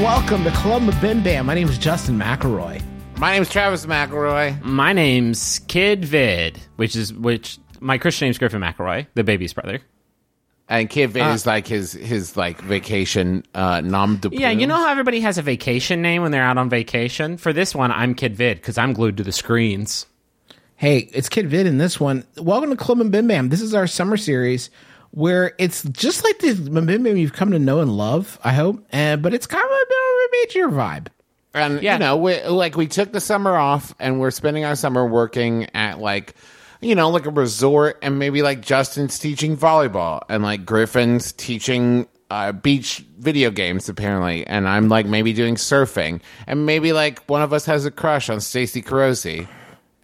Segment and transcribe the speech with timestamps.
[0.00, 1.44] welcome to Columba Bim Bam.
[1.44, 2.82] My name is Justin McElroy.
[3.18, 4.62] My name's Travis McElroy.
[4.62, 7.58] My name's Kid Vid, which is which.
[7.80, 9.80] My Christian name's Griffin McElroy, the baby's brother.
[10.68, 14.76] And Kid Vid is like his his like vacation uh nom de Yeah, you know
[14.76, 17.36] how everybody has a vacation name when they're out on vacation.
[17.36, 20.06] For this one, I'm Kid Vid because I'm glued to the screens.
[20.76, 22.24] Hey, it's Kid Vid in this one.
[22.38, 23.48] Welcome to Columba Bim Bam.
[23.50, 24.70] This is our summer series
[25.12, 29.22] where it's just like the Bim you've come to know and love, I hope, and,
[29.22, 30.28] but it's kind of a bit of a
[30.70, 31.06] major vibe.
[31.52, 31.94] And Yeah.
[31.94, 35.66] you know, we, like we took the summer off, and we're spending our summer working
[35.74, 36.34] at like,
[36.80, 42.06] you know, like a resort, and maybe like Justin's teaching volleyball, and like Griffin's teaching
[42.30, 47.42] uh, beach video games apparently, and I'm like maybe doing surfing, and maybe like one
[47.42, 49.48] of us has a crush on Stacey Carosi.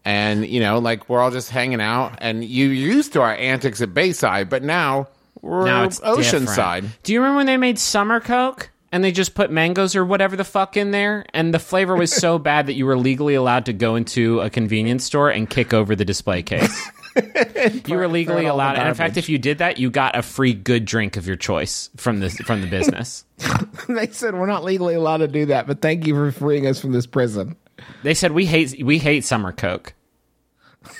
[0.06, 3.82] And you know, like we're all just hanging out, and you used to our antics
[3.82, 5.08] at Bayside, but now
[5.42, 6.82] we're Now it's Oceanside.
[6.82, 7.02] different.
[7.02, 10.36] Do you remember when they made Summer Coke and they just put mangoes or whatever
[10.36, 13.66] the fuck in there, and the flavor was so bad that you were legally allowed
[13.66, 16.88] to go into a convenience store and kick over the display case.
[17.86, 20.14] you were legally all the allowed, and in fact, if you did that, you got
[20.14, 23.24] a free good drink of your choice from the from the business.
[23.88, 26.80] they said we're not legally allowed to do that, but thank you for freeing us
[26.80, 27.56] from this prison.
[28.04, 29.94] They said we hate we hate summer coke.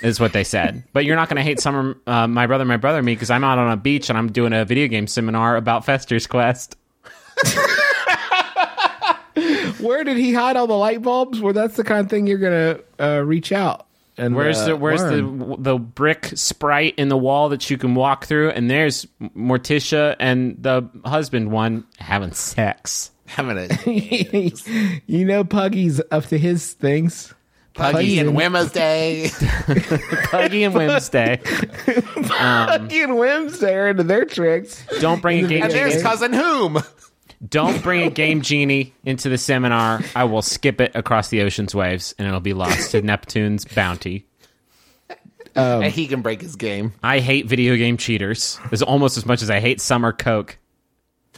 [0.03, 1.97] Is what they said, but you're not going to hate summer.
[2.07, 4.53] Uh, my brother, my brother, me, because I'm out on a beach and I'm doing
[4.53, 6.77] a video game seminar about Fester's Quest.
[9.81, 11.41] Where did he hide all the light bulbs?
[11.41, 13.87] Well, that's the kind of thing you're gonna uh, reach out.
[14.19, 15.39] And Where's uh, the Where's learn.
[15.39, 18.51] the the brick sprite in the wall that you can walk through?
[18.51, 23.11] And there's Morticia and the husband one having sex.
[23.27, 25.03] Having it.
[25.07, 27.35] you know Puggy's up to his things.
[27.93, 29.31] Puggy and Wednesday.
[30.31, 31.41] Puggy and Wednesday.
[31.45, 34.85] Puggy and Wednesday are into their tricks.
[35.01, 35.63] Don't bring a game.
[35.63, 36.03] and there's Genie.
[36.03, 36.79] cousin Whom.
[37.47, 40.01] Don't bring a game genie into the seminar.
[40.15, 44.27] I will skip it across the ocean's waves, and it'll be lost to Neptune's bounty.
[45.55, 46.93] Um, and he can break his game.
[47.03, 48.59] I hate video game cheaters.
[48.73, 50.59] It's almost as much as I hate summer coke.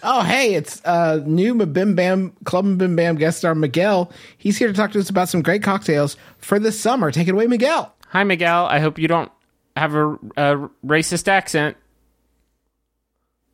[0.03, 4.10] Oh, hey, it's uh, new Bim Bam Club Bim Bam guest star Miguel.
[4.36, 7.10] He's here to talk to us about some great cocktails for the summer.
[7.10, 7.92] Take it away, Miguel.
[8.09, 8.66] Hi, Miguel.
[8.66, 9.31] I hope you don't
[9.76, 11.76] have a, a racist accent.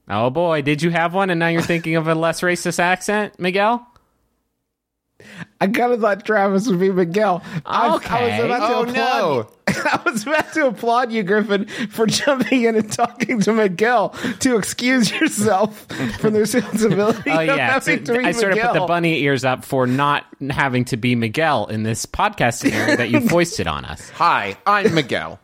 [0.08, 3.38] Oh boy, did you have one, and now you're thinking of a less racist accent,
[3.40, 3.86] Miguel?
[5.60, 7.42] I kind of thought Travis would be Miguel.
[7.64, 8.36] I, I Okay.
[8.36, 8.94] was about to Oh, applaud.
[8.94, 9.48] no.
[9.84, 14.56] I was about to applaud you, Griffin, for jumping in and talking to Miguel to
[14.56, 15.86] excuse yourself
[16.20, 18.86] from the responsibility Oh of yeah, having So to be I sort of put the
[18.86, 23.20] bunny ears up for not having to be Miguel in this podcast scenario that you
[23.28, 24.08] foisted on us.
[24.10, 25.40] Hi, I'm Miguel.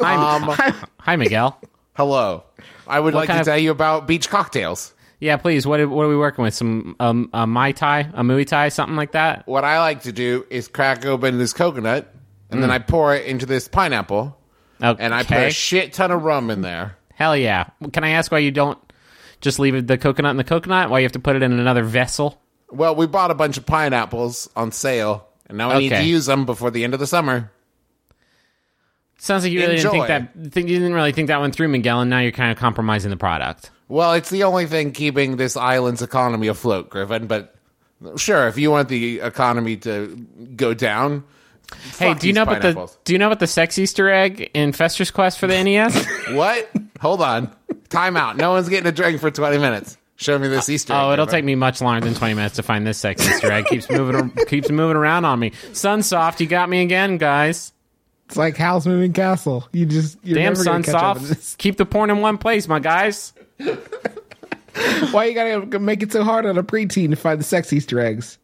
[0.00, 1.60] Hi, Um, hi, Miguel.
[1.94, 2.44] hello.
[2.86, 4.94] I would like to of- tell you about beach cocktails.
[5.20, 5.66] Yeah, please.
[5.66, 6.54] What are, what are we working with?
[6.54, 9.46] Some um, a mai tai, a muay thai, something like that.
[9.46, 12.10] What I like to do is crack open this coconut,
[12.50, 12.74] and then mm.
[12.74, 14.36] I pour it into this pineapple,
[14.82, 15.02] Okay.
[15.02, 16.96] and I put a shit ton of rum in there.
[17.14, 17.68] Hell yeah!
[17.92, 18.78] Can I ask why you don't
[19.40, 20.90] just leave the coconut in the coconut?
[20.90, 22.40] Why you have to put it in another vessel?
[22.70, 26.06] Well, we bought a bunch of pineapples on sale, and now we need to Okay.
[26.06, 27.50] use them before the end of the summer.
[29.18, 30.32] Sounds like you really didn't think that.
[30.50, 33.10] Think, you didn't really think that one through, Miguel, and now you're kind of compromising
[33.10, 33.70] the product.
[33.88, 37.26] Well, it's the only thing keeping this island's economy afloat, Griffin.
[37.26, 37.54] But
[38.16, 40.26] sure, if you want the economy to
[40.56, 41.24] go down,
[41.98, 42.90] Hey, do you know about the.
[43.04, 46.06] Do you know about the sex Easter egg in Fester's Quest for the NES?
[46.30, 46.70] What?
[47.00, 47.50] Hold on.
[47.88, 48.36] Time out.
[48.36, 49.96] No one's getting a drink for 20 minutes.
[50.16, 50.98] Show me this Easter egg.
[51.02, 53.64] oh, it'll take me much longer than twenty minutes to find this sex Easter egg.
[53.66, 55.50] keeps moving, keeps moving around on me.
[55.72, 57.72] Sunsoft, you got me again, guys.
[58.26, 59.66] It's like Howl's Moving Castle.
[59.72, 62.68] You just you're Damn, never gonna catch up Sunsoft, keep the porn in one place,
[62.68, 63.32] my guys.
[65.10, 67.98] Why you gotta make it so hard on a preteen to find the sex Easter
[67.98, 68.38] eggs?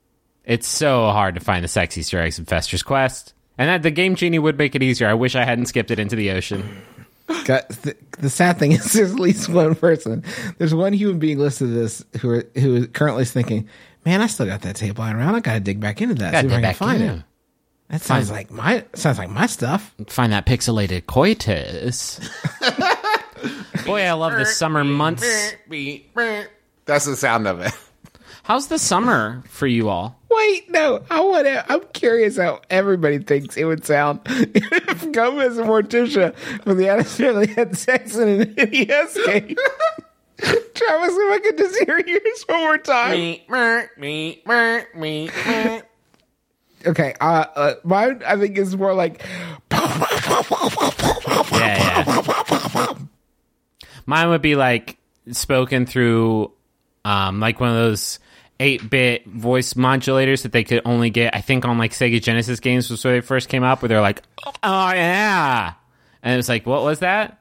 [0.47, 3.35] It's so hard to find the sexy Easter eggs in Fester's Quest.
[3.59, 5.09] And that the game genie would make it easier.
[5.09, 6.83] I wish I hadn't skipped it into the ocean.
[7.45, 10.23] Got, the, the sad thing is, there's at least one person.
[10.59, 13.69] There's one human being listening to this who are, who is currently thinking,
[14.07, 15.35] Man, I still got that tape lying around.
[15.35, 16.31] I gotta dig back into that.
[16.31, 17.11] Gotta see if I can find in.
[17.11, 17.23] it.
[17.89, 19.93] That sounds like my sounds like my stuff.
[20.07, 22.21] Find that pixelated coitus.
[23.85, 25.23] Boy, I love the summer months.
[26.85, 27.73] That's the sound of it.
[28.47, 30.21] How's the summer for you all?
[30.31, 31.65] Wait, no, I want to.
[31.69, 36.33] I'm curious how everybody thinks it would sound if Gomez and Morticia
[36.63, 39.57] from the Addams Family had sex in an NES game.
[40.39, 43.11] Travis, if I could just hear yours one more time.
[43.11, 43.45] me
[44.95, 45.29] me
[46.87, 49.27] Okay, uh, uh, mine I think is more like
[51.51, 52.95] Yeah, yeah.
[54.07, 54.99] Mine would be like
[55.33, 56.53] spoken through,
[57.05, 58.21] um, like one of those
[58.61, 62.91] eight-bit voice modulators that they could only get, I think, on like Sega Genesis games
[62.91, 64.23] was when they first came out, where they're like,
[64.63, 65.75] "Oh yeah,"
[66.23, 67.41] and it was like, "What was that?"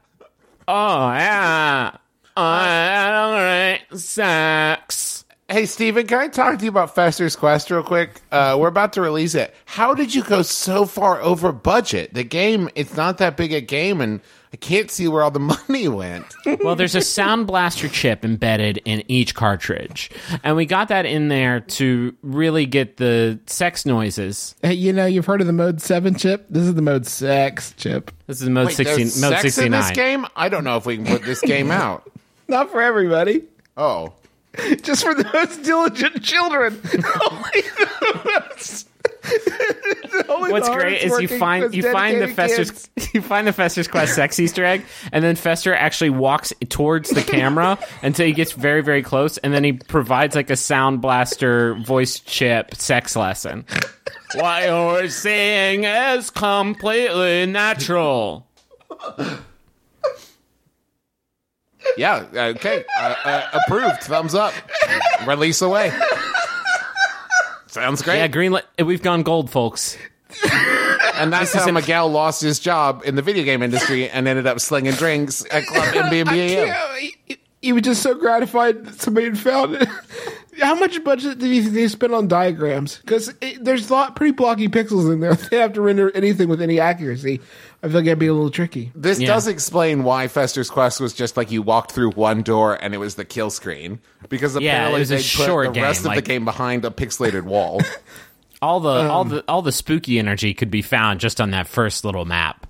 [0.68, 1.96] Oh yeah,
[2.36, 5.24] I don't sex.
[5.48, 8.20] Hey, Steven, can I talk to you about Fester's Quest real quick?
[8.32, 9.54] Uh, we're about to release it.
[9.64, 12.12] How did you go so far over budget?
[12.14, 14.20] The game, it's not that big a game, and
[14.52, 15.38] I can't see where all the
[15.68, 16.24] money went.
[16.62, 20.10] Well, there's a Sound Blaster chip embedded in each cartridge,
[20.44, 24.54] and we got that in there to really get the sex noises.
[24.62, 26.46] Hey, you know, you've heard of the Mode Seven chip.
[26.48, 28.10] This is the Mode Sex chip.
[28.26, 30.26] This is the mode Wait, sixteen, mode sex sixty in this game?
[30.34, 32.10] I don't know if we can put this game out.
[32.48, 33.42] Not for everybody,
[33.76, 34.12] Oh.
[34.82, 36.80] just for the most diligent children.
[40.26, 43.14] What's great is you find you find the Fester's kids.
[43.14, 47.22] you find the Fester's Quest sex Easter egg, and then Fester actually walks towards the
[47.22, 51.74] camera until he gets very very close, and then he provides like a Sound Blaster
[51.74, 53.64] voice chip sex lesson.
[54.34, 58.46] what you're saying is completely natural.
[61.96, 62.84] Yeah, okay.
[62.98, 64.02] Uh, uh, approved.
[64.02, 64.52] Thumbs up.
[65.26, 65.92] Release away.
[67.66, 68.18] Sounds great.
[68.18, 68.62] Yeah, greenlit.
[68.84, 69.96] We've gone gold, folks.
[71.14, 74.60] and that's how Miguel lost his job in the video game industry and ended up
[74.60, 76.12] slinging drinks at Club
[77.26, 79.88] he, he was just so gratified that somebody had found it.
[80.62, 82.96] How much budget did you think they spent on diagrams?
[82.98, 85.34] Because there's a lot pretty blocky pixels in there.
[85.50, 87.40] They have to render anything with any accuracy.
[87.82, 88.90] I feel like that'd be a little tricky.
[88.94, 89.26] This Yeah.
[89.26, 92.98] does explain why Fester's Quest was just like you walked through one door and it
[92.98, 96.16] was the kill screen because apparently was a they put short the rest game, of
[96.16, 97.82] like- the game behind a pixelated wall.
[98.62, 101.68] All the all um, the all the spooky energy could be found just on that
[101.68, 102.66] first little map.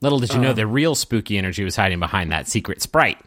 [0.00, 3.18] Little did you know um, the real spooky energy was hiding behind that secret sprite.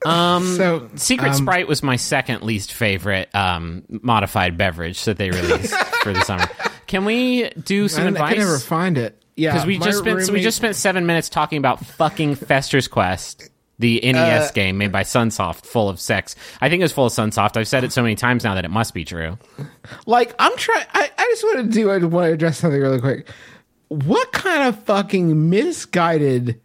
[0.04, 5.74] So Secret um, Sprite was my second least favorite um, modified beverage that they released
[6.02, 6.46] for the summer.
[6.86, 9.20] Can we do some don't- I can never find it.
[9.34, 12.88] Yeah, Because we just spent so we just spent seven minutes talking about fucking Fester's
[12.88, 16.36] Quest, the NES game made by Sunsoft, full of sex.
[16.62, 17.58] I think it was full of Sunsoft.
[17.58, 19.36] I've said it so many times now that it must be true.
[20.06, 20.86] like I'm trying.
[20.94, 21.90] I, I just want to do.
[21.90, 23.28] I want to address something really quick.
[23.88, 26.60] What kind of fucking misguided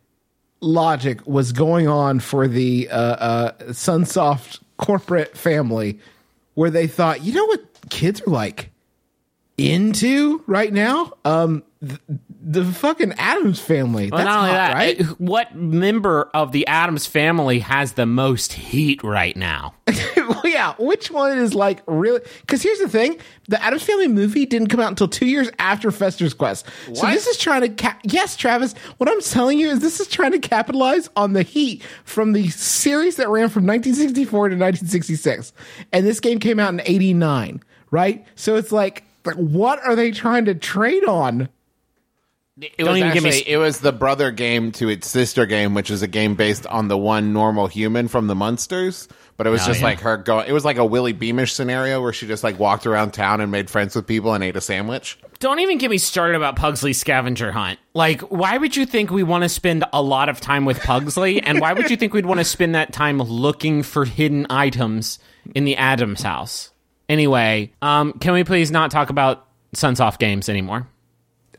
[0.61, 5.99] logic was going on for the uh, uh, Sunsoft corporate family,
[6.53, 8.69] where they thought, you know what kids are like
[9.57, 11.13] into right now?
[11.25, 11.99] Um, the,
[12.43, 14.09] the fucking Addams family.
[14.09, 14.99] Well, That's not only hot, that, right?
[14.99, 19.75] it- what member of the Addams family has the most heat right now?
[20.17, 22.21] well, yeah, which one is like really?
[22.41, 25.91] Because here's the thing: the Addams Family movie didn't come out until two years after
[25.91, 26.65] Fester's Quest.
[26.93, 28.73] So this is trying to, ca- yes, Travis.
[28.97, 32.49] What I'm telling you is this is trying to capitalize on the heat from the
[32.49, 35.53] series that ran from 1964 to 1966,
[35.93, 37.61] and this game came out in '89,
[37.91, 38.25] right?
[38.35, 41.49] So it's like, like, what are they trying to trade on?
[42.61, 45.45] It Don't was even give me actually- it was the brother game to its sister
[45.45, 49.07] game, which is a game based on the one normal human from the Munsters.
[49.37, 49.85] But it was Oh, just yeah.
[49.87, 50.47] like her going.
[50.47, 53.51] It was like a Willy Beamish scenario where she just like walked around town and
[53.51, 55.17] made friends with people and ate a sandwich.
[55.39, 57.79] Don't even get me started about Pugsley's scavenger hunt.
[57.95, 61.41] Like, why would you think we want to spend a lot of time with Pugsley?
[61.41, 65.17] and why would you think we'd want to spend that time looking for hidden items
[65.55, 66.69] in the Addams house?
[67.09, 70.87] Anyway, um, can we please not talk about Sunsoft games anymore?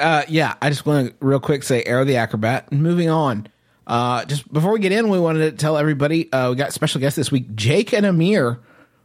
[0.03, 2.73] Uh, yeah, I just want to real quick say Aero the Acro-Bat.
[2.73, 3.49] Moving on.
[3.87, 7.01] Uh, just before we get in, we wanted to tell everybody uh, we got special
[7.01, 8.61] guests this week, Jake and Amir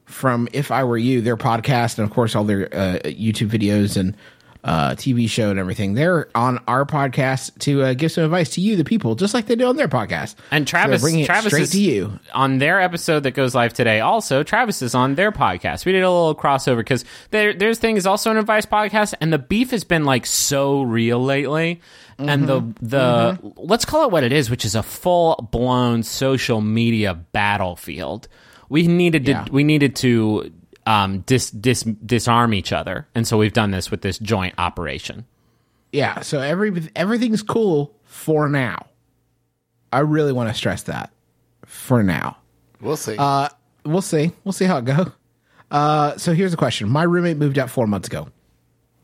[0.05, 3.97] from If I Were You, their podcast, and of course all their uh, YouTube videos
[3.97, 4.15] and
[4.63, 5.93] uh, TV show and everything.
[5.93, 9.45] They're on our podcast to uh, give some advice to you, the people, just like
[9.45, 10.35] they do on their podcast.
[10.51, 12.19] And Travis, bringing Travis straight is to you.
[12.33, 13.99] on their episode that goes live today.
[14.01, 15.85] Also, Travis is on their podcast.
[15.85, 19.31] We did a little crossover because there, there's thing is also an advice podcast, and
[19.31, 21.81] the beef has been like so real lately.
[22.19, 22.87] And the Mm-hmm.
[22.87, 28.27] the let's call it what it is, which is a full blown social media battlefield
[28.69, 29.45] We needed to Yeah.
[29.51, 30.51] we needed to
[30.87, 35.25] um, dis, dis, disarm each other, and so we've done this with this joint operation.
[35.91, 38.87] Yeah, so every everything's cool for now.
[39.91, 41.11] I really want to stress that
[41.65, 42.37] for now.
[42.79, 43.17] We'll see.
[43.17, 43.49] Uh,
[43.83, 44.31] we'll see.
[44.45, 45.11] We'll see how it goes.
[45.69, 48.29] Uh, so here's a question: My roommate moved out four months ago.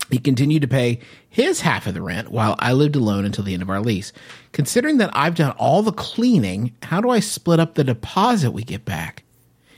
[0.09, 0.99] He continued to pay
[1.29, 4.13] his half of the rent while I lived alone until the end of our lease.
[4.53, 8.63] Considering that I've done all the cleaning, how do I split up the deposit we
[8.63, 9.22] get back?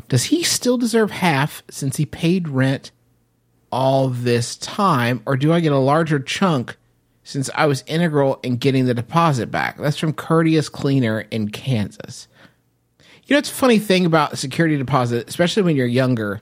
[0.08, 2.92] Does he still deserve half since he paid rent
[3.72, 6.78] all this time, or do I get a larger chunk
[7.24, 9.78] since I was integral in getting the deposit back?
[9.78, 12.28] That's from Courteous Cleaner in Kansas.
[13.26, 16.42] You know, it's a funny thing about security deposit, especially when you're younger,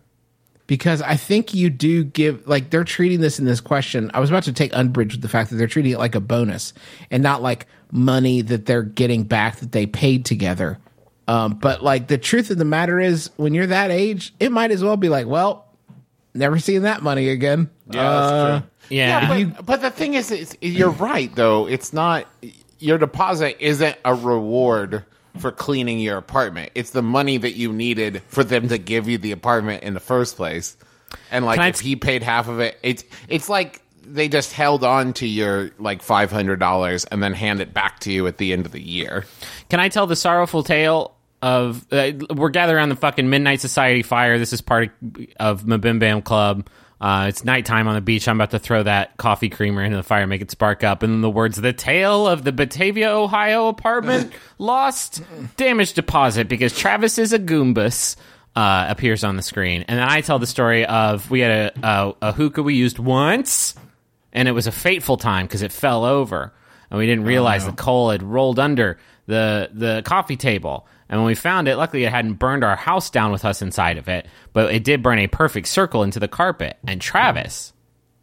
[0.68, 4.12] because I think you do give, like, they're treating this in this question.
[4.14, 6.20] I was about to take umbrage with the fact that they're treating it like a
[6.20, 6.74] bonus
[7.10, 10.78] and not like money that they're getting back that they paid together.
[11.28, 14.72] Um, but, like, the truth of the matter is, when you're that age, it might
[14.72, 15.66] as well be like, well,
[16.34, 17.70] never seeing that money again.
[17.90, 18.70] Yeah, that's true.
[18.90, 21.68] Yeah, but, but the thing is, is, you're right though.
[21.68, 22.28] It's not
[22.80, 25.06] your deposit isn't a reward
[25.38, 26.72] for cleaning your apartment.
[26.76, 30.00] It's the money that you needed for them to give you the apartment in the
[30.00, 30.76] first place.
[31.32, 34.54] And like Can if t- he paid half of it, it's it's like they just
[34.54, 38.28] held on to your like five hundred dollars and then hand it back to you
[38.28, 39.26] at the end of the year.
[39.70, 44.02] Can I tell the sorrowful tale of uh, we're gathered around the fucking Midnight Society
[44.02, 44.40] fire.
[44.40, 46.70] This is part of, of Mabim Bam Club.
[47.02, 48.30] Uh, it's nighttime on the beach.
[48.30, 51.04] I'm about to throw that coffee creamer into the fire, make it spark up.
[51.04, 55.22] And then the words, the tale of the Batavia, Ohio apartment lost
[55.58, 58.16] damage deposit because Travis is a Goombas.
[58.56, 61.88] Uh, appears on the screen, and then I tell the story of we had a,
[61.88, 63.74] a, a hookah we used once,
[64.34, 66.54] and it was a fateful time because it fell over,
[66.90, 68.98] and we didn't realize the oh, coal had rolled under
[69.28, 70.86] the the coffee table.
[71.08, 73.98] And when we found it, luckily it hadn't burned our house down with us inside
[73.98, 76.78] of it, but it did burn a perfect circle into the carpet.
[76.88, 77.74] And Travis,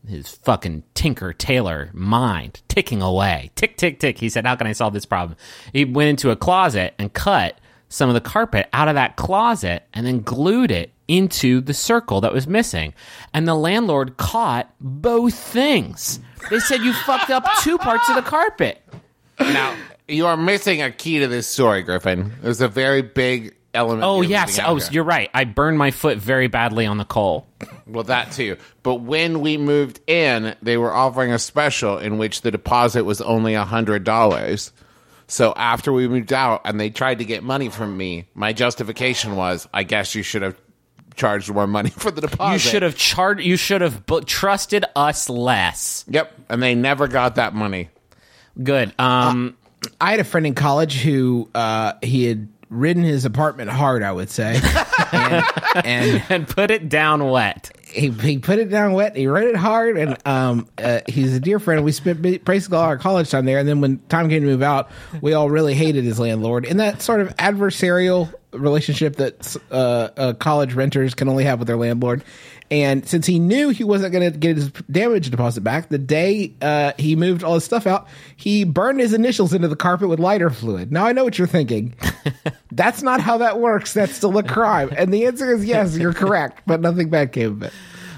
[0.07, 4.19] his fucking Tinker Tailor mind ticking away, tick tick tick.
[4.19, 5.39] He said, "How can I solve this problem?"
[5.73, 9.85] He went into a closet and cut some of the carpet out of that closet
[9.93, 12.95] and then glued it into the circle that was missing.
[13.35, 16.21] And the landlord caught both things.
[16.51, 18.81] They said you fucked up two parts of the carpet.
[19.41, 19.77] Now
[20.07, 22.33] you are missing a key to this story, Griffin.
[22.43, 24.05] There's a very big element.
[24.05, 24.89] Oh yes, oh here.
[24.93, 25.29] you're right.
[25.35, 27.47] I burned my foot very badly on the coal.
[27.87, 28.57] Well, that too.
[28.85, 33.21] But when we moved in, they were offering a special in which the deposit was
[33.21, 34.73] only a hundred dollars.
[35.27, 39.37] So after we moved out and they tried to get money from me, my justification
[39.37, 40.57] was, I guess you should have
[41.15, 42.53] charged more money for the deposit.
[42.53, 43.43] You should have charged.
[43.43, 46.05] You should have bu- trusted us less.
[46.09, 46.33] Yep.
[46.49, 47.91] And they never got that money.
[48.63, 48.93] Good.
[48.99, 49.57] Um.
[49.99, 54.13] I had a friend in college who uh, he had ridden his apartment hard, I
[54.13, 54.61] would say,
[55.13, 55.45] and,
[55.85, 57.71] and and put it down wet.
[57.87, 59.17] he, he put it down wet.
[59.17, 61.83] He rode it hard, and um, uh, he's a dear friend.
[61.83, 64.47] We spent ba- basically all our college time there, and then when time came to
[64.49, 64.91] move out,
[65.23, 66.67] we all really hated his landlord.
[66.67, 69.75] And that sort of adversarial relationship that uh,
[70.17, 72.25] uh, college renters can only have with their landlord.
[72.71, 76.55] And since he knew he wasn't going to get his damage deposit back, the day
[76.63, 80.21] uh, he moved all his stuff out, he burned his initials into the carpet with
[80.21, 80.93] lighter fluid.
[80.93, 81.95] Now I know what you're thinking.
[82.73, 83.93] That's not how that works.
[83.93, 84.91] That's still a crime.
[84.97, 87.73] And the answer is yes, you're correct, but nothing bad came of it.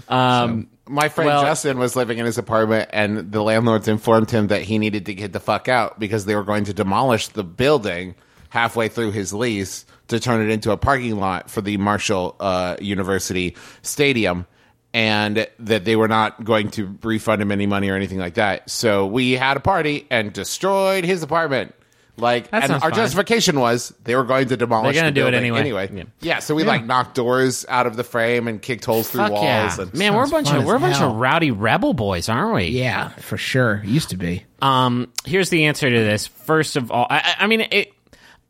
[0.08, 0.68] Um.
[0.88, 4.62] My friend Well- Justin was living in his apartment, and the landlords informed him that
[4.62, 8.16] he needed to get the fuck out because they were going to demolish the building
[8.50, 12.76] halfway through his lease to turn it into a parking lot for the Marshall uh,
[12.80, 14.46] University Stadium,
[14.94, 18.68] and that they were not going to refund him any money or anything like that.
[18.68, 21.74] So we had a party and destroyed his apartment.
[22.18, 22.92] Like, That and our fine.
[22.92, 24.94] justification was they were going to demolish.
[24.94, 25.60] They're gonna the do it anyway.
[25.60, 26.02] Anyway, Yeah.
[26.20, 26.38] yeah.
[26.40, 29.44] so we like knocked doors out of the frame and kicked holes through Fuck walls.
[29.44, 30.14] yeah, And, man!
[30.14, 31.12] We're a bunch of we're a bunch hell.
[31.12, 32.64] of rowdy rebel boys, aren't we?
[32.66, 33.80] Yeah, for sure.
[33.86, 34.44] Used to be.
[34.60, 36.26] Um, here's the answer to this.
[36.26, 37.91] First of all, I, I I mean, it,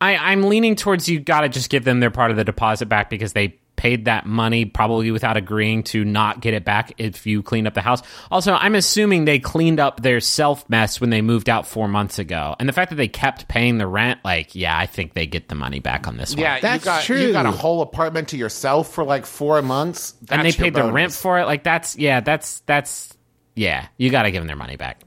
[0.03, 2.87] I, I'm leaning towards you got to just give them their part of the deposit
[2.87, 7.25] back because they paid that money probably without agreeing to not get it back if
[7.25, 8.03] you cleaned up the house.
[8.29, 12.19] Also, I'm assuming they cleaned up their self mess when they moved out four months
[12.19, 15.27] ago, and the fact that they kept paying the rent, like, yeah, I think they
[15.27, 16.43] get the money back on this one.
[16.43, 17.21] Yeah, That's you got true.
[17.21, 20.65] you got a whole apartment to yourself for like four months, and they That's your
[20.65, 21.45] paid the rent for it.
[21.45, 23.17] Like, that's yeah, that's that's
[23.55, 25.01] yeah, you got to give them their money back.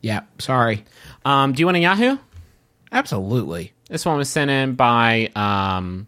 [0.00, 0.84] Yeah, sorry.
[1.24, 2.18] Um, do you want a Yahoo?
[2.90, 3.73] Absolutely.
[3.88, 6.06] This one was sent in by um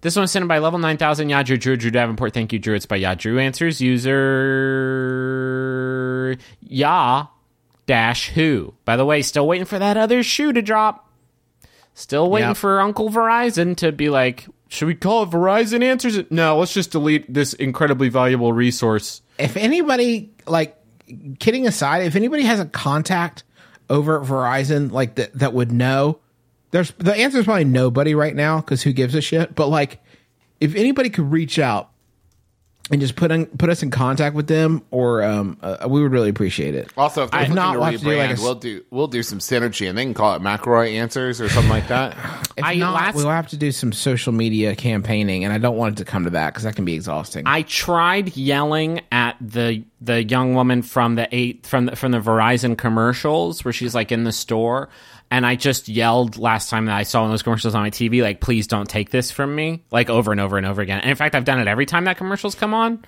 [0.00, 2.32] this one was sent in by level 9000 Yahoo Drew Drew Davenport.
[2.34, 2.74] Thank you, Drew.
[2.74, 3.80] It's by Yahoo Answers.
[5.02, 7.26] User Ya
[7.86, 8.74] dash who.
[8.84, 11.08] By the way, still waiting for that other shoe to drop.
[11.94, 12.56] Still waiting Yep.
[12.56, 16.18] for Uncle Verizon to be like, should we call it Verizon Answers?
[16.30, 19.20] No, let's just delete this incredibly valuable resource.
[19.38, 20.76] if anybody like
[21.38, 23.44] kidding aside, if anybody has a contact
[23.90, 26.18] over at Verizon like that that would know,
[26.72, 29.54] there's the answer is probably nobody right now because who gives a shit.
[29.54, 30.02] But like,
[30.60, 31.90] if anybody could reach out
[32.90, 36.10] and just put in, put us in contact with them, or um, uh, we would
[36.10, 36.90] really appreciate it.
[36.96, 39.22] Also, if they're looking not, to we'll to do, like, a we'll do we'll do
[39.22, 42.16] some synergy, and they can call it McElroy Answers or something like that.
[42.54, 45.78] If I- not, last- we'll have to do some social media campaigning, and I don't
[45.78, 47.44] want it to come to that because that can be exhausting.
[47.46, 52.18] I tried yelling at the the young woman from the eight from the, from the
[52.18, 54.90] Verizon commercials where she's like in the store,
[55.32, 57.88] and I just yelled last time that I saw one of those commercials on my
[57.88, 61.00] TV, like "Please don't take this from me," like over and over and over again.
[61.00, 63.02] And in fact, I've done it every time that commercials come on,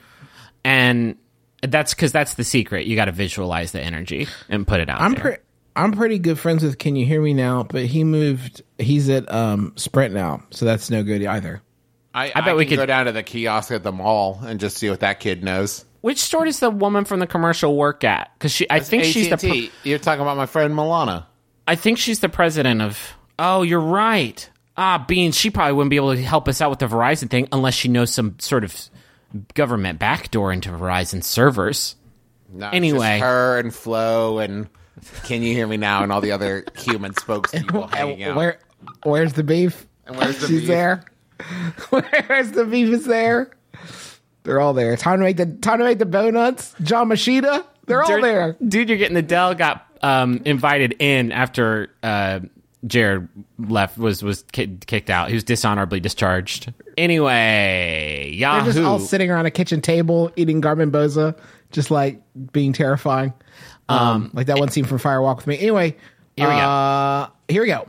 [0.64, 1.16] and
[1.62, 2.86] that's because that's the secret.
[2.86, 5.20] You got to visualize the energy and put it out I'm there.
[5.20, 5.42] pretty.
[5.76, 8.62] I'm pretty good friends with Can You Hear Me Now, but he moved.
[8.78, 11.60] He's at um, Sprint now, so that's no good either.
[12.14, 14.58] I, I bet we can could- go down to the kiosk at the mall and
[14.58, 15.84] just see what that kid knows.
[16.00, 18.30] Which store does the woman from the commercial work at?
[18.38, 19.34] Because she, I think she's the.
[19.34, 19.70] AT&T.
[19.82, 21.26] You're talking about my friend Milana.
[21.66, 22.98] I think she's the president of.
[23.38, 24.48] Oh, you're right.
[24.76, 25.36] Ah, Beans.
[25.36, 27.88] She probably wouldn't be able to help us out with the Verizon thing unless she
[27.88, 28.74] knows some sort of
[29.54, 31.96] government backdoor into Verizon servers.
[32.52, 33.18] No, Anyway.
[33.18, 34.68] just her and Flo and
[35.24, 36.02] Can you hear me now?
[36.02, 38.36] And all the other human spokespeople hanging out.
[38.36, 38.58] Where,
[39.02, 39.86] where's the beef?
[40.06, 40.68] And where's the She's beef?
[40.68, 41.04] there.
[41.90, 42.90] Where's the beef?
[42.90, 43.50] Is there?
[44.44, 44.96] They're all there.
[44.96, 46.74] Time to make the time to make the donuts.
[46.82, 47.64] John Machida.
[47.86, 48.56] They're all Dude- there.
[48.66, 52.40] Dude, you're getting the Dell got um, invited in after uh,
[52.86, 55.28] Jared left was was ki- kicked out.
[55.28, 56.72] He was dishonorably discharged.
[56.98, 61.36] Anyway, They're just all sitting around a kitchen table eating garmonbozia,
[61.70, 62.20] just like
[62.52, 63.32] being terrifying.
[63.88, 65.58] Um, like that one scene from Fire Walk with Me.
[65.58, 65.96] Anyway,
[66.36, 66.58] Here we go.
[66.60, 67.86] uh, Here we go.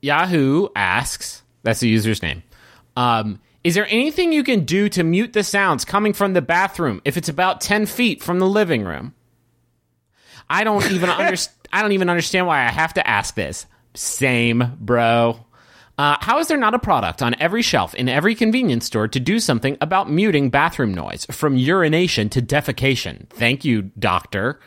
[0.00, 2.42] Yahoo asks, that's the user's name.
[2.96, 7.02] Um, is there anything you can do to mute the sounds coming from the bathroom
[7.04, 9.14] if it's about 10 feet from the living room?
[10.48, 11.55] I don't even understand.
[11.72, 13.66] I don't even understand why I have to ask this.
[13.94, 15.40] Same, bro.
[15.98, 19.18] Uh, how is there not a product on every shelf in every convenience store to
[19.18, 23.26] do something about muting bathroom noise from urination to defecation?
[23.30, 24.60] Thank you, doctor.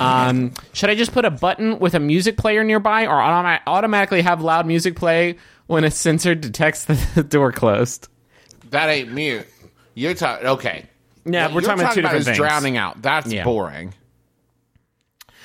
[0.00, 4.22] Um, should I just put a button with a music player nearby or automa- automatically
[4.22, 5.36] have loud music play
[5.66, 8.08] when a sensor detects the door closed?
[8.70, 9.46] That ain't mute.
[9.94, 10.46] You're talking.
[10.46, 10.86] Okay.
[11.24, 12.38] Yeah, we're you're talking about two different is things.
[12.38, 13.02] drowning out.
[13.02, 13.44] That's Yeah.
[13.44, 13.92] boring.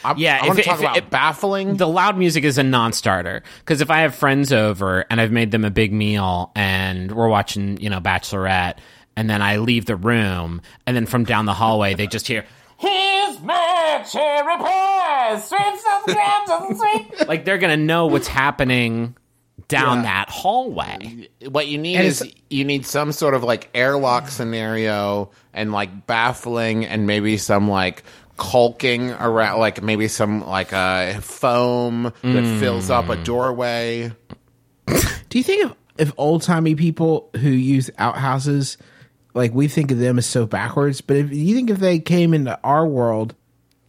[0.05, 1.77] I'm, Yeah, I want if to it- talk if about if- baffling.
[1.77, 5.51] The loud music is a non-starter because if I have friends over and I've made
[5.51, 8.75] them a big meal and we're watching, you know, Bachelorette,
[9.15, 12.45] and then I leave the room, and then from down the hallway they just hear.
[12.77, 17.27] Here's my cherry pie, sweet some grams of sweet.
[17.27, 19.15] Like they're gonna know what's happening
[19.67, 20.03] down Yeah.
[20.03, 21.29] that hallway.
[21.47, 26.05] what you need And is you need some sort of like airlock scenario and like
[26.07, 28.03] baffling and maybe some like
[28.37, 33.21] caulking around like maybe some like uh foam that fills up Mm.
[33.21, 34.11] a doorway
[35.29, 35.73] Do you think if,
[36.09, 38.77] if old timey people who use outhouses,
[39.33, 42.33] like we think of them as so backwards, but if you think if they came
[42.35, 43.33] into our world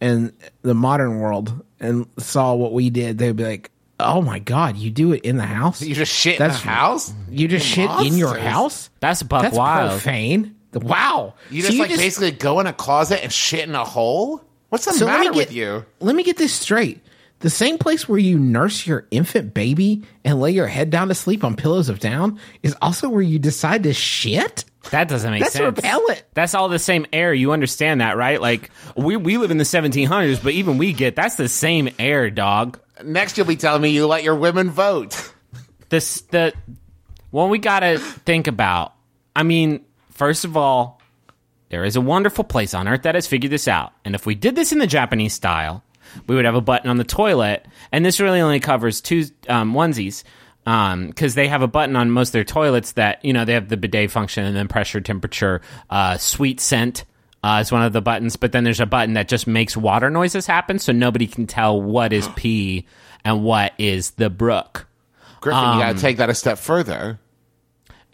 [0.01, 4.75] and the modern world and saw what we did, they'd be like, "Oh my god,
[4.77, 5.81] you do it in the house?
[5.83, 8.47] you just shit That's- in the house You just shit in your monsters.
[8.51, 8.89] house?
[9.01, 9.91] That's buck That's wild.
[9.91, 10.54] profane.
[10.79, 14.43] Wow, you So just like basically go in a closet and shit in a hole
[14.69, 17.01] what's the So let me matter get- with you Let me get this straight.
[17.39, 21.15] The same place where you nurse your infant baby and lay your head down to
[21.15, 24.63] sleep on pillows of down is also where you decide to shit.
[24.91, 25.53] That doesn't make sense.
[25.53, 25.77] That's sense.
[25.83, 26.23] repellent.
[26.33, 27.33] That's all the same air.
[27.33, 28.39] You understand that, right?
[28.41, 32.29] Like we we live in the 1700s, but even we get that's the same air,
[32.29, 32.79] dog.
[33.03, 35.31] next you'll be telling me you let your women vote
[35.89, 36.53] This the
[37.31, 38.93] one we gotta think about.
[39.35, 39.85] I mean,
[40.15, 40.99] first of all,
[41.69, 44.33] there is a wonderful place on earth that has figured this out, and if we
[44.33, 45.83] did this in the Japanese style,
[46.27, 49.73] we would have a button on the toilet, and this really only covers two um,
[49.73, 50.23] onesies.
[50.65, 53.69] Because they have a button on most of their toilets that you know they have
[53.69, 57.05] the bidet function and then pressure, temperature, uh, sweet scent
[57.43, 58.35] uh, is one of the buttons.
[58.35, 61.79] But then there's a button that just makes water noises happen, so nobody can tell
[61.79, 62.87] what is pee
[63.23, 64.87] and what is the brook.
[65.39, 67.19] griffin you Um, gotta take that a step further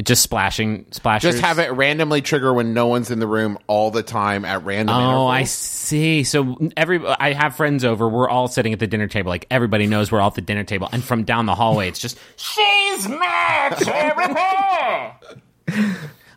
[0.04, 1.34] just splashing, splashers.
[1.34, 4.64] just have it randomly trigger when no one's in the room all the time at
[4.64, 6.24] random Oh, I see.
[6.24, 8.08] So every I have friends over.
[8.08, 9.30] We're all sitting at the dinner table.
[9.30, 12.00] Like everybody knows we're all at the dinner table, and from down the hallway, it's
[12.00, 15.14] just she's mad, cherry pie."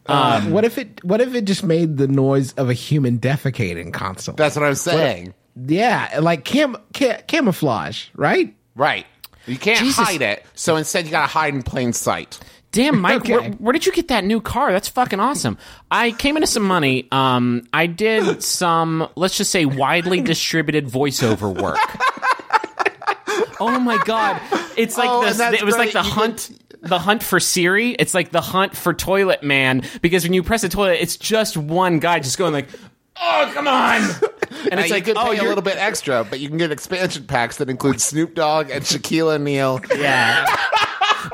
[0.07, 1.03] Uh, um, what if it?
[1.05, 4.43] What if it just made the noise of a human defecating constantly?
[4.43, 8.55] that's what i'm saying yeah, like cam, ca- camouflage, right?
[8.75, 9.07] Right.
[9.47, 10.05] You can't Jesus.
[10.05, 10.45] hide it.
[10.55, 12.39] So instead, you got to hide in plain sight.
[12.75, 13.33] Damn, Mike, Okay.
[13.33, 14.73] where, where did you get that new car?
[14.73, 15.59] That's fucking awesome.
[15.93, 17.07] I came into some money.
[17.13, 21.79] Um, I did some, let's just say, widely distributed voiceover work.
[23.61, 24.41] Oh my god,
[24.77, 25.39] it's like Oh, this.
[25.41, 26.61] It was like the You hunt.
[26.83, 27.91] The hunt for Siri.
[27.93, 31.57] It's like the hunt for Toilet Man because when you press the toilet, it's just
[31.57, 32.69] one guy just going like,
[33.17, 34.03] "Oh, come on!"
[34.71, 36.59] And Now, it's like, could "Oh, pay a you're little bit extra, but you can
[36.59, 39.81] get expansion packs that include Snoop Dogg and Shaquille O'Neal.
[39.97, 40.45] Yeah.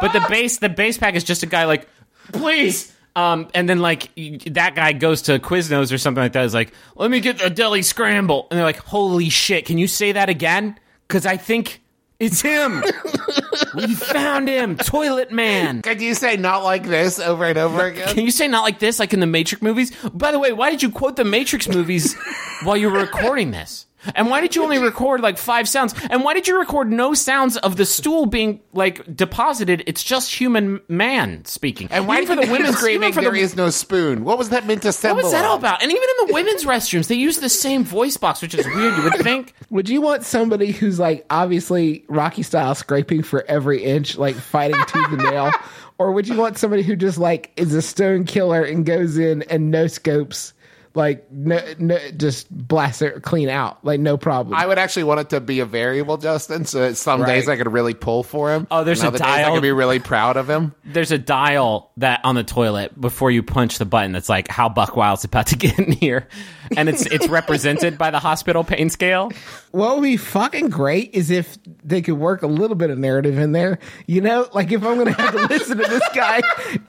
[0.00, 1.88] But the base the base pack is just a guy like,
[2.32, 2.94] please.
[3.16, 4.10] Um, and then like
[4.52, 6.44] that guy goes to Quiznos or something like that.
[6.44, 9.86] Is like, let me get a deli scramble, and they're like, holy shit, can you
[9.86, 10.78] say that again?
[11.08, 11.82] Because I think
[12.20, 12.84] it's him.
[13.74, 15.82] we found him, Toilet Man.
[15.82, 18.14] Could you say not like this over and over again?
[18.14, 19.90] Can you say not like this, like in the Matrix movies?
[20.12, 22.14] By the way, why did you quote the Matrix movies
[22.62, 23.86] while you were recording this?
[24.14, 25.94] And why did you only record like five sounds?
[26.10, 29.82] And why did you record no sounds of the stool being like deposited?
[29.86, 31.88] It's just human man speaking.
[31.90, 34.24] And why Even for the women even screaming for there the, is no spoon?
[34.24, 35.12] What was that meant to say?
[35.12, 35.82] What was that all about?
[35.82, 38.96] And even in the women's restrooms, they use the same voice box, which is weird.
[38.96, 39.54] You would think.
[39.70, 44.80] Would you want somebody who's like obviously Rocky style scraping for every inch, like fighting
[44.86, 45.50] tooth and nail?
[45.98, 49.42] Or would you want somebody who just like is a stone killer and goes in
[49.50, 50.54] and no scopes,
[50.94, 54.54] like no, no just blast it clean out, like no problem?
[54.54, 56.64] I would actually want it to be a variable, Justin.
[56.64, 58.66] So some days I could really pull for him.
[58.70, 60.74] Oh, there's and a dial days I could be really proud of him.
[60.84, 64.12] There's a dial that on the toilet before you punch the button.
[64.12, 66.28] That's like how Buck Wild's about to get in here,
[66.76, 69.30] and it's it's represented by the hospital pain scale.
[69.70, 73.38] what would be fucking great is if they could work a little bit of narrative
[73.38, 73.78] in there.
[74.06, 76.40] You know, like if I'm going to have to listen to this guy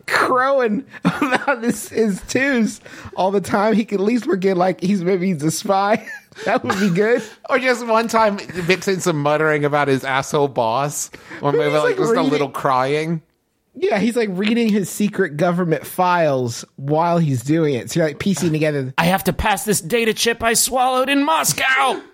[0.08, 2.82] crowing about his, his twos
[3.16, 6.08] all the time, he could at least we're getting like he's maybe he's a spy.
[6.46, 7.24] that would be good.
[7.50, 11.12] Or just one time mix in some muttering about his asshole boss.
[11.42, 13.22] Or maybe like, like just a little crying.
[13.76, 17.92] Yeah, he's like reading his secret government files while he's doing it.
[17.92, 18.94] So you're like piecing together.
[18.98, 22.02] I have to pass this data chip I swallowed in Moscow.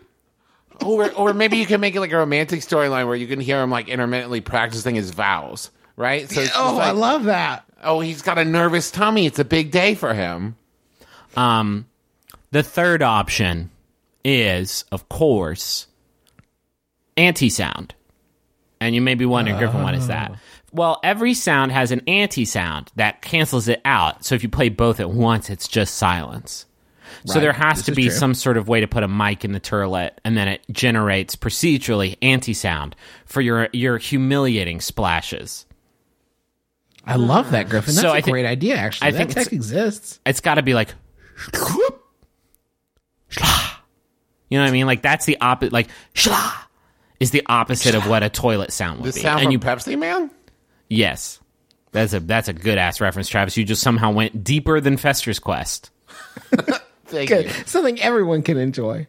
[0.85, 3.61] Or, or maybe you can make it like a romantic storyline where you can hear
[3.63, 6.29] him like intermittently practicing his vows, right?
[6.29, 7.65] So it's oh, just Oh, I love that.
[7.83, 9.25] oh, he's got a nervous tummy.
[9.25, 10.55] It's a big day for him.
[11.37, 11.85] Um,
[12.51, 13.69] the third option
[14.25, 15.87] is, of course,
[17.15, 17.93] anti-sound.
[18.79, 20.33] And you may be wondering, Griffin, what is that?
[20.71, 24.23] Well, every sound has an anti-sound that cancels it out.
[24.23, 26.65] So if you play both at once, it's just silence.
[27.25, 28.11] So there has This to be true.
[28.11, 31.35] some sort of way to put a mic in the turlet, and then it generates
[31.35, 32.95] procedurally anti-sound
[33.25, 35.65] for your your humiliating splashes.
[37.05, 37.95] I love that, Griffin.
[37.95, 39.07] That's So a I thi- great idea, actually.
[39.07, 40.19] I that think tech exists.
[40.25, 40.93] it's got to be like
[44.49, 44.85] you know what I mean?
[44.85, 45.73] Like that's the opposite.
[45.73, 46.53] Like shlah
[47.19, 49.21] is the opposite of what a toilet sound would This be.
[49.21, 50.29] sound and from you, Pepsi Man?
[50.89, 51.39] yes,
[51.91, 53.57] that's a that's a good ass reference, Travis.
[53.57, 55.91] You just somehow went deeper than Fester's Quest.
[57.05, 57.45] Thank Good.
[57.45, 57.51] you.
[57.65, 59.07] Something everyone can enjoy.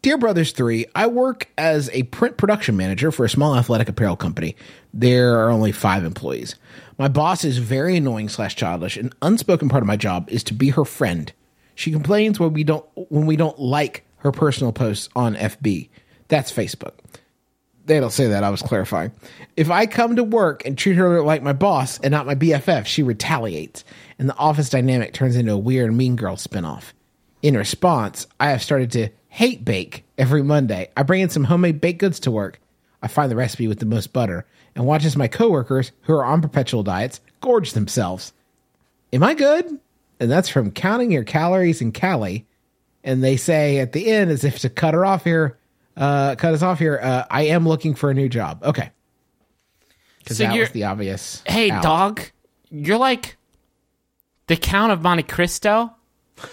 [0.00, 4.16] Dear Brothers 3, I work as a print production manager for a small athletic apparel
[4.16, 4.56] company.
[4.92, 6.56] There are only five employees.
[6.98, 8.96] My boss is very annoying slash childish.
[8.96, 11.32] An unspoken part of my job is to be her friend.
[11.74, 15.88] She complains when we don't when we don't like her personal posts on FB.
[16.28, 16.94] That's Facebook.
[17.84, 18.44] They don't say that.
[18.44, 19.10] I was clarifying.
[19.56, 22.86] If I come to work and treat her like my boss and not my BFF,
[22.86, 23.84] she retaliates,
[24.18, 26.92] and the office dynamic turns into a weird Mean Girl spinoff.
[27.42, 30.90] In response, I have started to hate bake every Monday.
[30.96, 32.60] I bring in some homemade baked goods to work.
[33.02, 36.24] I find the recipe with the most butter and watch as my coworkers, who are
[36.24, 38.32] on perpetual diets, gorge themselves.
[39.12, 39.78] Am I good?
[40.22, 42.46] And that's from counting your calories in Cali.
[43.02, 45.58] And they say at the end, as if to cut her off here,
[45.96, 47.00] uh, cut us off here.
[47.02, 48.62] Uh, I am looking for a new job.
[48.62, 48.92] Okay,
[50.20, 51.42] because So that was the obvious.
[51.44, 51.82] Hey, out.
[51.82, 52.20] dog,
[52.70, 53.36] you're like
[54.46, 55.92] the Count of Monte Cristo.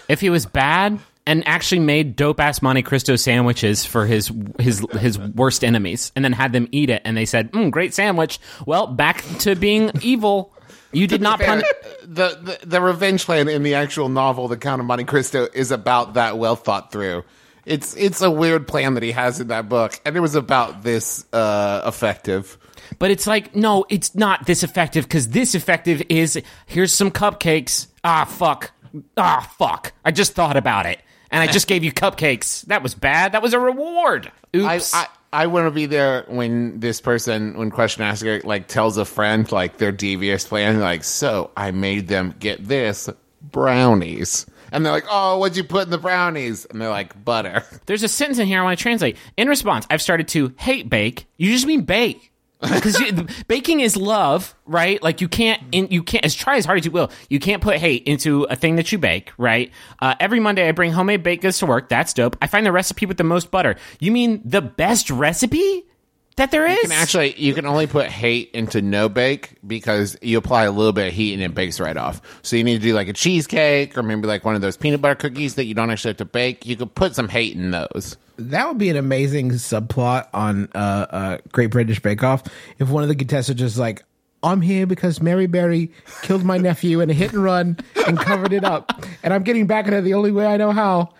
[0.08, 4.84] If he was bad and actually made dope ass Monte Cristo sandwiches for his his
[4.98, 8.40] his worst enemies, and then had them eat it, and they said, mm, "Great sandwich."
[8.66, 10.52] Well, back to being evil.
[10.92, 11.62] You did not pun.
[12.02, 15.70] the, the the revenge plan in the actual novel, The Count of Monte Cristo, is
[15.70, 17.24] about that well thought through.
[17.64, 20.82] It's it's a weird plan that he has in that book, and it was about
[20.82, 22.58] this uh, effective.
[22.98, 27.86] But it's like, no, it's not this effective because this effective is here's some cupcakes.
[28.02, 28.72] Ah, fuck.
[29.16, 29.92] Ah, fuck.
[30.04, 31.00] I just thought about it.
[31.30, 32.62] And I just gave you cupcakes.
[32.62, 33.32] That was bad.
[33.32, 34.32] That was a reward.
[34.56, 34.92] Oops.
[34.94, 39.04] I I want to be there when this person, when question asker, like tells a
[39.04, 43.08] friend like their devious plan, like, so I made them get this
[43.40, 46.64] brownies, and they're like, oh, what'd you put in the brownies?
[46.64, 47.64] And they're like, butter.
[47.86, 49.16] There's a sentence in here I want to translate.
[49.36, 51.26] In response, I've started to hate bake.
[51.36, 52.29] You just mean bake.
[52.60, 53.00] Because
[53.48, 55.02] baking is love, right?
[55.02, 56.24] Like you can't, in, you can't.
[56.24, 58.92] As try as hard as you will, you can't put hate into a thing that
[58.92, 59.70] you bake, right?
[60.00, 61.88] Uh, every Monday, I bring homemade baked goods to work.
[61.88, 62.36] That's dope.
[62.42, 63.76] I find the recipe with the most butter.
[63.98, 65.86] You mean the best recipe
[66.36, 66.76] that there is?
[66.76, 70.70] You can actually you can only put hate into no bake because you apply a
[70.70, 72.20] little bit of heat and it bakes right off.
[72.42, 75.02] So you need to do like a cheesecake or maybe like one of those peanut
[75.02, 76.66] butter cookies that you don't actually have to bake.
[76.66, 78.16] You could put some hate in those.
[78.36, 80.78] That would be an amazing subplot on uh,
[81.10, 82.42] uh, Great British Bake Off
[82.78, 84.02] if one of the contestants just like,
[84.42, 88.54] I'm here because Mary Berry killed my nephew in a hit and run and covered
[88.54, 91.12] it up, and I'm getting back at her the only way I know how,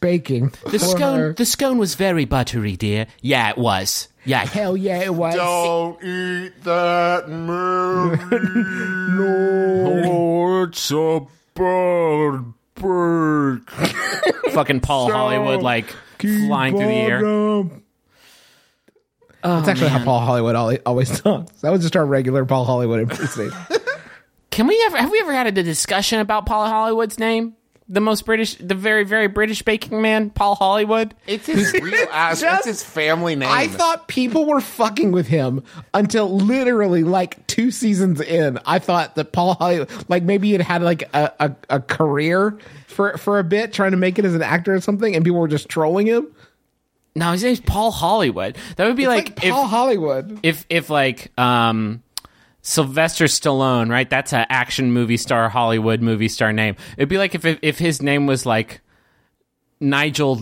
[0.00, 0.54] baking.
[0.70, 1.18] the scone.
[1.18, 1.32] her.
[1.34, 3.06] The scone was very buttery, dear.
[3.20, 4.08] Yeah, it was.
[4.24, 5.34] Yeah, Hell yeah, it was.
[5.34, 7.24] Don't eat that
[10.04, 12.44] Oh, it's a bad
[12.76, 13.68] break.
[14.52, 15.86] fucking Paul Hollywood, like
[16.18, 17.20] flying through the air.
[19.42, 21.62] That's oh, actually how Paul Hollywood always, always talks.
[21.62, 23.58] That was just our regular Paul Hollywood impersonation.
[24.50, 27.56] Can we ever have we ever had a discussion about Paul Hollywood's name?
[27.92, 31.14] The most British, the very very British baking man, Paul Hollywood.
[31.26, 32.40] It's his real ass.
[32.40, 33.50] That's his family name.
[33.50, 38.58] I thought people were fucking with him until literally like two seasons in.
[38.64, 42.56] I thought that Paul Hollywood, like maybe he had had like a, a, a career
[42.86, 45.38] for for a bit trying to make it as an actor or something, and people
[45.40, 46.28] were just trolling him.
[47.14, 48.56] No, his name's Paul Hollywood.
[48.76, 50.40] That would be Like, like, if Paul Hollywood.
[50.42, 52.01] if if like um
[52.62, 54.08] Sylvester Stallone, right?
[54.08, 56.76] That's an action movie star, Hollywood movie star name.
[56.96, 58.80] It'd be like if if his name was like
[59.80, 60.36] Nigel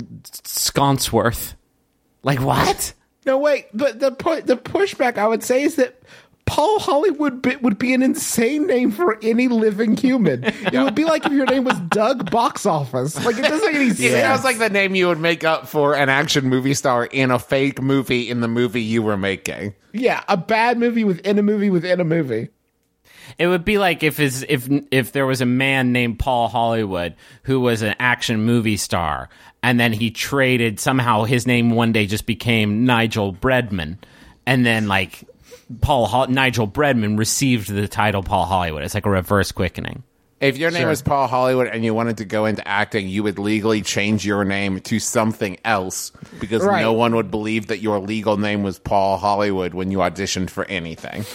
[0.45, 1.55] Sconsworth.
[2.23, 2.93] Like what?
[3.25, 6.01] No, wait, but the pu- the pushback I would say is that
[6.51, 10.43] Paul Hollywood bit would be an insane name for any living human.
[10.45, 13.25] It would be like if your name was Doug Box Office.
[13.25, 14.01] Like it doesn't make any sense.
[14.01, 17.31] It sounds like the name you would make up for an action movie star in
[17.31, 19.75] a fake movie in the movie you were making.
[19.93, 22.49] yeah, a bad movie within a movie within a movie.
[23.39, 27.15] It would be like if his if if there was a man named Paul Hollywood
[27.45, 29.29] who was an action movie star,
[29.63, 33.99] and then he traded somehow his name one day just became Nigel Bredman,
[34.47, 35.23] and then like
[35.81, 38.83] Paul Ho- Nigel Bredman received the title Paul Hollywood.
[38.83, 40.03] It's like a reverse quickening.
[40.41, 43.39] If your name was Paul Hollywood and you wanted to go into acting, you would
[43.39, 46.81] legally change your name to something else because Right.
[46.81, 50.65] no one would believe that your legal name was Paul Hollywood when you auditioned for
[50.65, 51.27] anything.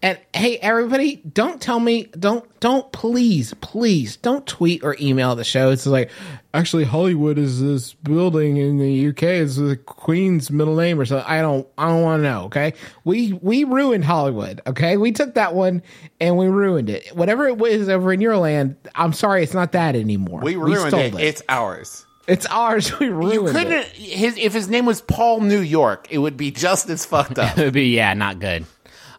[0.00, 5.42] And hey, everybody, don't tell me, don't, don't, please, please, don't tweet or email the
[5.42, 5.70] show.
[5.72, 6.10] It's like,
[6.54, 9.22] actually, Hollywood is this building in the UK.
[9.24, 11.26] It's the Queen's middle name or something.
[11.28, 12.44] I don't, I don't want to know.
[12.44, 14.60] Okay, we we ruined Hollywood.
[14.68, 15.82] Okay, we took that one
[16.20, 17.08] and we ruined it.
[17.16, 20.40] Whatever it was over in your land, I'm sorry, it's not that anymore.
[20.42, 21.14] We ruined stole it.
[21.20, 22.06] It's ours.
[22.28, 22.92] It's ours.
[23.00, 23.52] We ruined You it.
[23.52, 23.86] couldn't.
[23.86, 27.58] His if his name was Paul New York, it would be just as fucked up.
[27.58, 28.64] It would be yeah, not good.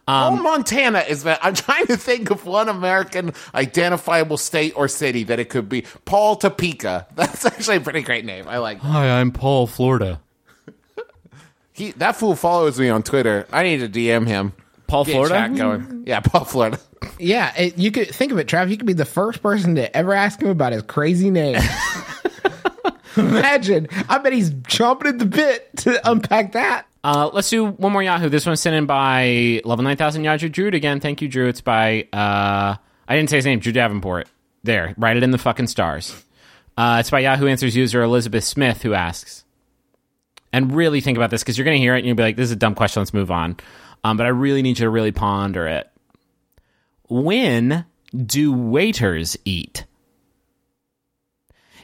[0.10, 1.40] Um, Paul Montana is that.
[1.44, 5.84] I'm trying to think of one American identifiable state or city that it could be.
[6.06, 7.06] Paul Topeka.
[7.16, 8.48] That's actually a pretty great name.
[8.48, 8.82] I like.
[8.82, 8.88] that.
[8.88, 10.20] Hi, I'm Paul, Florida.
[11.74, 13.46] He that fool follows me on Twitter.
[13.54, 14.54] I need to DM him.
[14.88, 15.34] Paul Get Florida.
[15.36, 16.04] chat going.
[16.08, 16.80] Yeah, Paul Florida.
[17.20, 18.70] Yeah, it, you could think of it, Trav.
[18.70, 21.62] You could be the first person to ever ask him about his crazy name.
[23.16, 23.88] Imagine.
[24.10, 26.88] I bet he's chomping at the bit to unpack that.
[27.04, 28.30] Uh, let's do one more Yahoo.
[28.30, 30.68] This one's sent in by Level 9000 Yahoo Drew.
[30.68, 31.48] Again, thank you, Drew.
[31.48, 32.76] It's by, uh,
[33.08, 34.28] I didn't say his name, Drew Davenport.
[34.64, 36.24] There, write it in the fucking stars.
[36.78, 39.46] Uh, it's by Yahoo Answers user Elizabeth Smith, who asks,
[40.52, 42.36] and really think about this because you're going to hear it and you'll be like,
[42.36, 43.02] this is a dumb question.
[43.02, 43.58] Let's move on.
[44.04, 45.90] Um, but I really need you to really ponder it.
[47.08, 47.86] When
[48.16, 49.86] do waiters eat?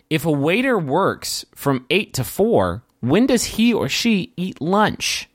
[0.10, 5.30] If a waiter works from 8 to 4, when does he or she eat lunch?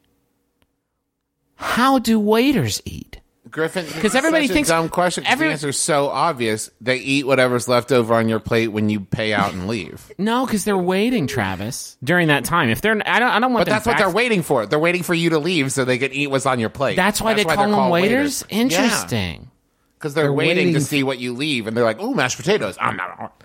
[1.57, 3.21] How do waiters eat?
[3.51, 5.25] Griffin, because everybody thinks- dumb question.
[5.27, 6.71] every- the answer's so obvious.
[6.81, 10.13] They eat whatever's left over on your plate when you pay out and leave.
[10.19, 12.69] No, because they're waiting, Travis, during that time.
[12.69, 13.67] If they're, I don't, I don't want.
[13.67, 14.67] But that's what they're waiting for.
[14.67, 16.95] They're waiting for you to leave so they can eat what's on your plate.
[16.95, 18.45] That's why they call they're them called waiters.
[18.49, 19.51] Interesting.
[19.99, 22.79] Because they're, They're waiting, to see what you leave, and they're like, "Oh, mashed potatoes."
[22.81, 23.40] I'm not.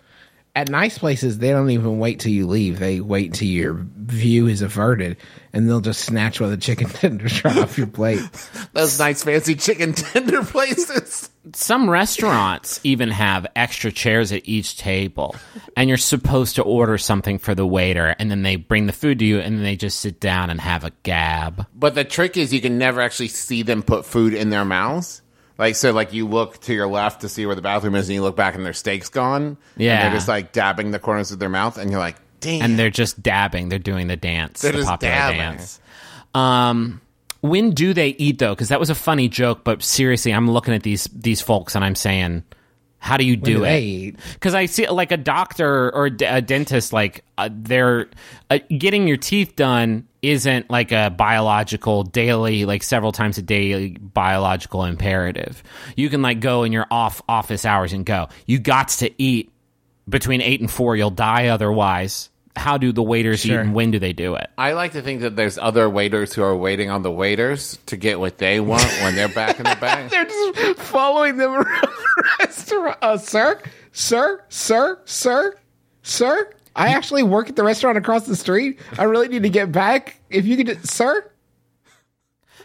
[0.55, 2.79] At nice places, they don't even wait till you leave.
[2.79, 5.17] They wait till your view is averted,
[5.51, 8.21] and they'll just snatch one of the chicken tenders right off your plate.
[8.71, 11.29] Those nice fancy chicken tender places.
[11.53, 15.35] Some restaurants even have extra chairs at each table,
[15.75, 19.19] and you're supposed to order something for the waiter, and then they bring the food
[19.19, 21.67] to you, and then they just sit down and have a gab.
[21.75, 25.21] But the trick is, you can never actually see them put food in their mouths.
[25.57, 28.15] Like so, like you look to your left to see where the bathroom is, and
[28.15, 29.57] you look back, and their steak's gone.
[29.77, 29.95] Yeah.
[29.95, 32.79] and they're just like dabbing the corners of their mouth, and you're like, "Damn!" and
[32.79, 33.69] they're just dabbing.
[33.69, 35.37] They're doing the dance, They're the just popular dabbing.
[35.39, 35.79] dance.
[36.33, 37.01] Um,
[37.41, 38.53] when do they eat though?
[38.53, 41.85] Because that was a funny joke, but seriously, I'm looking at these these folks and
[41.85, 42.43] I'm saying,
[42.97, 43.79] how do you do do it?
[43.79, 44.15] eat?
[44.33, 48.07] Because I see like a doctor or a d- a dentist, like uh, they're
[48.49, 53.89] uh, getting your teeth done isn't like a biological daily, like several times a day
[53.89, 55.61] biological imperative.
[55.95, 58.27] You can like go in your off office hours and go.
[58.45, 59.51] You got to eat
[60.07, 60.95] between eight and four.
[60.95, 62.29] You'll die otherwise.
[62.57, 63.55] How do the waiters Sure.
[63.55, 64.49] eat and when do they do it?
[64.57, 67.97] I like to think that there's other waiters who are waiting on the waiters to
[67.97, 70.09] get what they want when they're back in the bank.
[70.11, 72.97] They're just following them around the restaurant.
[73.01, 73.61] Uh, sir,
[73.91, 75.55] sir, sir, sir,
[76.03, 76.49] sir.
[76.75, 78.79] I actually work at the restaurant across the street.
[78.97, 80.19] I really need to get back.
[80.29, 81.31] If you could, just, sir.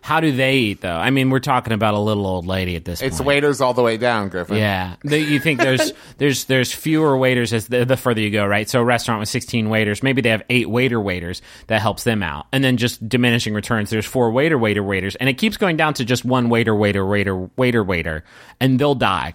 [0.02, 0.96] How do they eat though?
[0.96, 3.08] I mean, we're talking about a little old lady at this point.
[3.08, 3.26] It's point.
[3.28, 4.56] waiters all the way down, Griffin.
[4.56, 8.46] Yeah, The- you think there's there's there's fewer waiters as the, the further you go,
[8.46, 8.68] right?
[8.68, 12.22] So a restaurant with 16 waiters, maybe they have eight waiter waiters that helps them
[12.22, 13.90] out, and then just diminishing returns.
[13.90, 17.04] There's four waiter waiter waiters, and it keeps going down to just one waiter waiter
[17.04, 18.24] waiter waiter waiter,
[18.58, 19.34] and they'll die.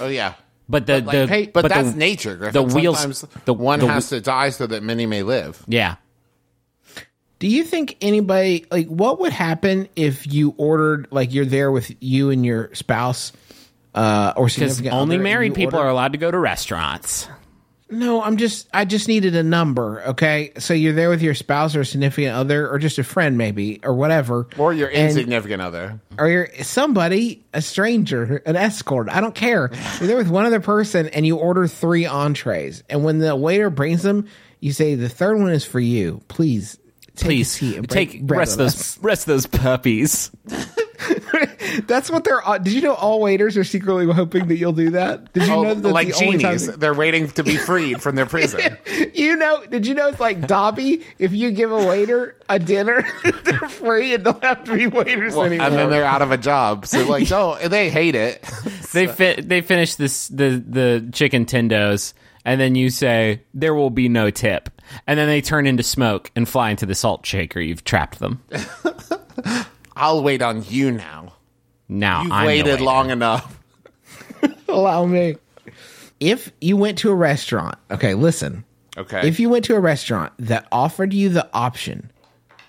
[0.00, 0.34] Oh yeah.
[0.68, 2.52] But the Like, the hey, but, that's the, nature, Griffin.
[2.54, 5.62] the wheels- Sometimes the- one the- has to die so that many may live.
[5.66, 5.96] yeah.
[7.40, 11.90] Do you think anybody like what would happen if you ordered like you're there with
[12.00, 13.32] you and your spouse
[13.96, 17.26] uh, or Because significant only other, married people order- are allowed to go to restaurants.
[17.92, 20.02] No, I'm just I just needed a number.
[20.08, 23.80] Okay, so you're there with your spouse or significant other or just a friend maybe
[23.84, 26.00] or whatever, Or your And- insignificant other.
[26.18, 29.08] or you're somebody, a stranger, an escort.
[29.10, 29.70] I don't care.
[29.98, 33.70] You're there with one other person and you order three entrees, and when the waiter
[33.70, 34.26] brings them,
[34.60, 36.22] you say the third one is for you.
[36.28, 36.78] Please.
[37.14, 40.30] Take Please seat and break take rest with those rest those puppies.
[41.86, 42.46] That's what they're.
[42.46, 45.32] uh, Did you know all waiters are secretly hoping that you'll do that?
[45.32, 48.00] Did you Oh, know that like the only time genies, they're waiting to be freed
[48.02, 48.76] from their prison.
[49.14, 49.64] you know?
[49.66, 51.02] Did you know it's like Dobby?
[51.18, 53.04] If you give a waiter a dinner,
[53.44, 55.66] they're free and don't have to be waiters anymore.
[55.66, 56.86] and then they're out of a job.
[56.86, 58.42] So like, no, they hate it.
[58.92, 62.12] they fi- they finish this the the chicken tendos
[62.44, 64.68] and then you say there will be no tip
[65.06, 68.42] and then they turn into smoke and fly into the salt shaker you've trapped them
[69.96, 71.34] I'll wait on you now.
[71.88, 73.58] now You've I'm waited long enough.
[74.68, 75.36] Allow me.
[76.20, 78.64] If you went to a restaurant, okay, listen.
[78.96, 79.26] Okay.
[79.26, 82.10] If you went to a restaurant that offered you the option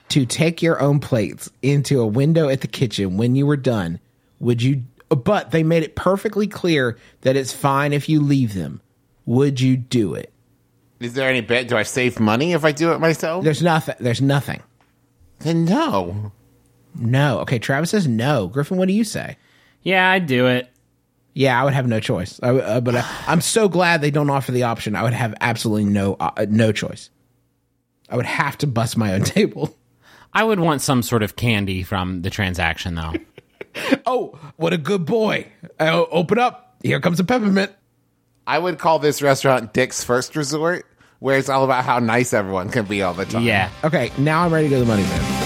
[0.10, 4.00] to take your own plates into a window at the kitchen when you were done,
[4.40, 4.84] would you?
[5.10, 8.82] But they made it perfectly clear that it's fine if you leave them.
[9.26, 10.33] Would you do it?
[11.04, 11.68] Is there any bet?
[11.68, 13.44] Do I save money if I do it myself?
[13.44, 13.96] There's nothing.
[14.00, 14.62] There's nothing.
[15.40, 16.32] Then no.
[16.96, 17.40] No.
[17.40, 18.48] Okay, Travis says no.
[18.48, 19.38] Griffin, what do you say?
[19.86, 20.70] yeah I'd do it
[21.34, 22.40] Yeah, I would have no choice.
[22.42, 24.96] I, uh, but I, I'm so glad they don't offer the option.
[24.96, 27.10] I would have absolutely no uh, no choice.
[28.10, 29.76] I would have to bust my own table.
[30.34, 33.14] I would want some sort of candy from the transaction though
[34.06, 35.48] Oh, what a good boy!
[35.80, 36.78] Uh, open up.
[36.84, 37.72] Here comes a peppermint.
[38.46, 40.86] I would call this restaurant Dick's First Resort,
[41.24, 43.44] where it's all about how nice everyone can be all the time.
[43.44, 45.40] yeah Okay, now I'm ready to go to the money man.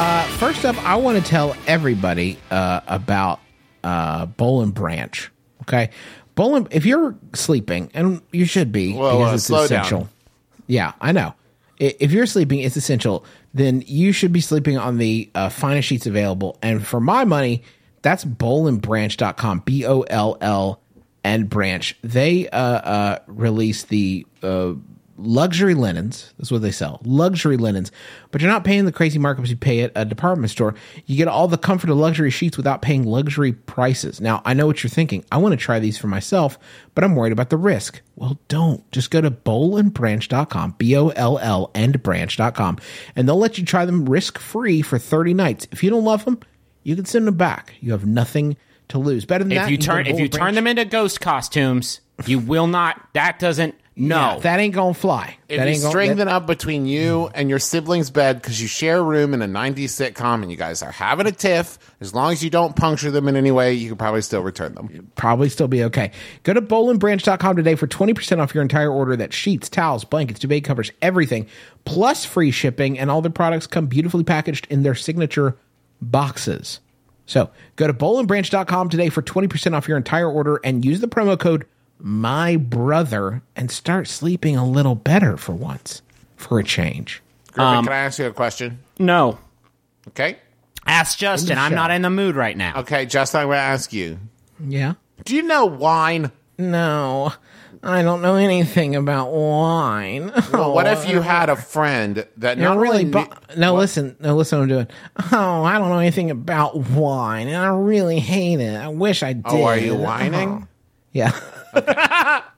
[0.00, 3.38] Uh, first up, I want to tell everybody uh, about
[3.84, 5.30] uh, Bowl and Branch.
[5.62, 5.90] Okay,
[6.34, 9.80] Bowl and if you're sleeping, and you should be Whoa, because whoa, it's slow down.
[9.82, 10.08] essential.
[10.66, 11.34] Yeah, I know.
[11.78, 13.24] If you're sleeping, it's essential.
[13.54, 16.58] Then you should be sleeping on the uh, finest sheets available.
[16.62, 17.62] And for my money,
[18.00, 19.60] that's bowlandbranch.com.
[19.60, 20.80] B O L L
[21.24, 21.96] and branch.
[22.02, 24.72] They uh, uh, release the uh,
[25.22, 26.32] luxury linens.
[26.38, 27.00] That's what they sell.
[27.04, 27.92] Luxury linens.
[28.30, 30.74] But you're not paying the crazy markups you pay at a department store.
[31.06, 34.20] You get all the comfort of luxury sheets without paying luxury prices.
[34.20, 35.24] Now, I know what you're thinking.
[35.30, 36.58] I want to try these for myself,
[36.94, 38.00] but I'm worried about the risk.
[38.16, 38.90] Well, don't.
[38.92, 42.78] Just go to bowlandbranch.com, B O L L and branch.com,
[43.16, 45.66] and they'll let you try them risk free for 30 nights.
[45.72, 46.40] If you don't love them,
[46.82, 47.74] you can send them back.
[47.80, 48.56] You have nothing
[48.88, 49.24] to lose.
[49.24, 49.64] Better than that.
[49.64, 53.38] if you turn if you and turn them into ghost costumes you will not that
[53.38, 55.36] doesn't no Yeah, that ain't gonna fly.
[55.48, 57.32] If that you ain't strengthen that- up between you mm.
[57.34, 60.56] and your sibling's bed because you share a room in a 90s sitcom and you
[60.56, 63.74] guys are having a tiff, as long as you don't puncture them in any way,
[63.74, 65.10] you can probably still return them.
[65.14, 66.10] probably still be okay.
[66.42, 69.16] Go to bowlandbranch.com today for 20% off your entire order.
[69.16, 71.46] That's sheets, towels, blankets, duvet covers, everything,
[71.84, 75.56] plus free shipping, and all their products come beautifully packaged in their signature
[76.00, 76.80] boxes.
[77.26, 81.38] So go to bowlandbranch.com today for 20% off your entire order and use the promo
[81.38, 81.66] code
[81.98, 86.02] my brother and start sleeping a little better for once
[86.36, 87.22] for a change.
[87.52, 88.78] Griffin, um, can I ask you a question?
[88.98, 89.38] no
[90.08, 90.36] Okay.
[90.86, 91.76] ask justin i'm show.
[91.76, 94.18] not in the mood right now Okay, Justin, I'm going to ask you.
[94.64, 94.94] Yeah.
[95.24, 96.30] Do you know wine?
[96.58, 97.32] No,
[97.82, 100.30] I don't know anything about wine.
[100.52, 103.74] Well, what if you had a friend that You're not really really bu- no.
[103.74, 104.36] Listen, no.
[104.36, 104.86] Listen, what I'm doing.
[105.32, 108.76] Oh, I don't know anything about wine, and I really hate it.
[108.76, 109.44] I wish I did.
[109.46, 110.48] Oh, are you whining?
[110.64, 110.68] Oh.
[111.12, 111.32] Yeah.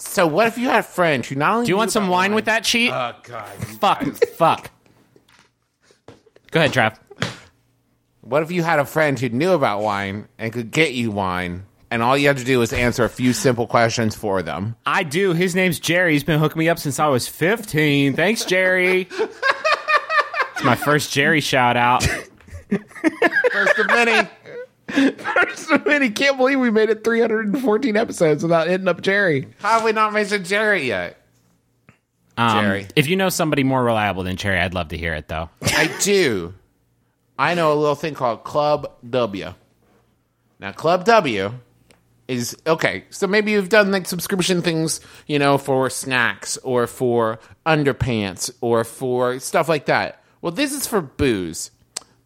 [0.00, 2.12] So what if you had a friend who not only Do you want some about
[2.12, 2.92] wine with that cheat?
[2.92, 3.48] Oh God!
[3.80, 4.04] fuck.
[4.36, 4.70] fuck.
[6.52, 6.96] Go ahead, Trav.
[8.20, 11.64] What if you had a friend who knew about wine and could get you wine,
[11.90, 14.76] and all you had to do was answer a few simple questions for them?
[14.86, 15.32] I do.
[15.32, 16.12] His name's Jerry.
[16.12, 18.14] He's been hooking me up since I was 15.
[18.14, 19.08] Thanks, Jerry.
[19.10, 22.04] it's my first Jerry shout out.
[23.50, 24.28] First of many.
[25.54, 26.10] So many.
[26.10, 29.48] Can't believe we made it 314 episodes without hitting up Jerry.
[29.58, 31.16] How have we not mentioned Jerry yet?
[32.36, 32.86] Um, Jerry.
[32.94, 35.50] If you know somebody more reliable than Jerry, I'd love to hear it, though.
[35.62, 36.54] I do.
[37.38, 39.54] I know a little thing called Club W.
[40.60, 41.52] Now, Club W
[42.26, 43.04] is okay.
[43.10, 48.84] So maybe you've done like subscription things, you know, for snacks or for underpants or
[48.84, 50.22] for stuff like that.
[50.40, 51.70] Well, this is for booze,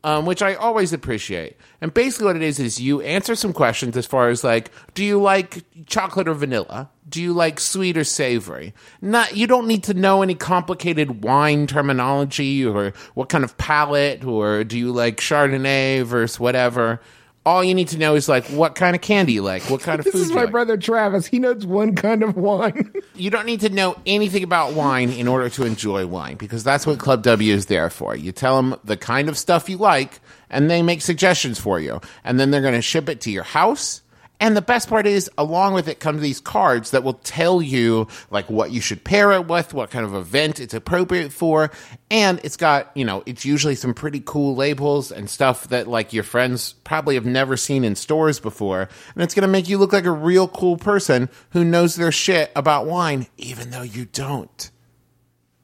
[0.05, 1.57] um, which I always appreciate.
[1.81, 5.05] And basically, what it is is you answer some questions as far as like, do
[5.05, 6.91] you like chocolate or vanilla?
[7.09, 8.75] Do you like sweet or savory?
[9.01, 14.25] Not you don't need to know any complicated wine terminology or what kind of palate
[14.25, 17.01] or do you like Chardonnay versus whatever.
[17.45, 19.99] All you need to know is like what kind of candy you like, what kind
[19.99, 20.53] of This food is you my like.
[20.53, 21.27] brother Travis.
[21.27, 22.93] He knows one kind of wine.
[23.15, 26.87] You don't need to know anything about wine in order to enjoy wine because that's
[26.87, 28.17] what Club W is there for.
[28.17, 32.01] You tell them the kind of stuff you like and they make suggestions for you.
[32.25, 34.02] And then they're going to ship it to your house.
[34.43, 38.09] And the best part is, along with it come these cards that will tell you
[38.29, 41.71] like what you should pair it with, what kind of event it's appropriate for,
[42.11, 46.13] and it's got you know it's usually some pretty cool labels and stuff that like
[46.13, 49.93] your friends probably have never seen in stores before, and it's gonna make you look
[49.93, 54.73] like a real cool person who knows their shit about wine, even though you don't,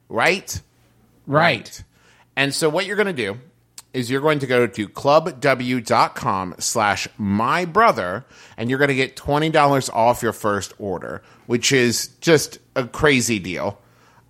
[0.07, 0.61] right?
[1.27, 1.83] Right.
[2.37, 3.37] And so what you're going to do
[3.93, 8.25] is you're going to go to clubw.com slash my brother
[8.57, 13.39] and you're going to get $20 off your first order, which is just a crazy
[13.39, 13.79] deal.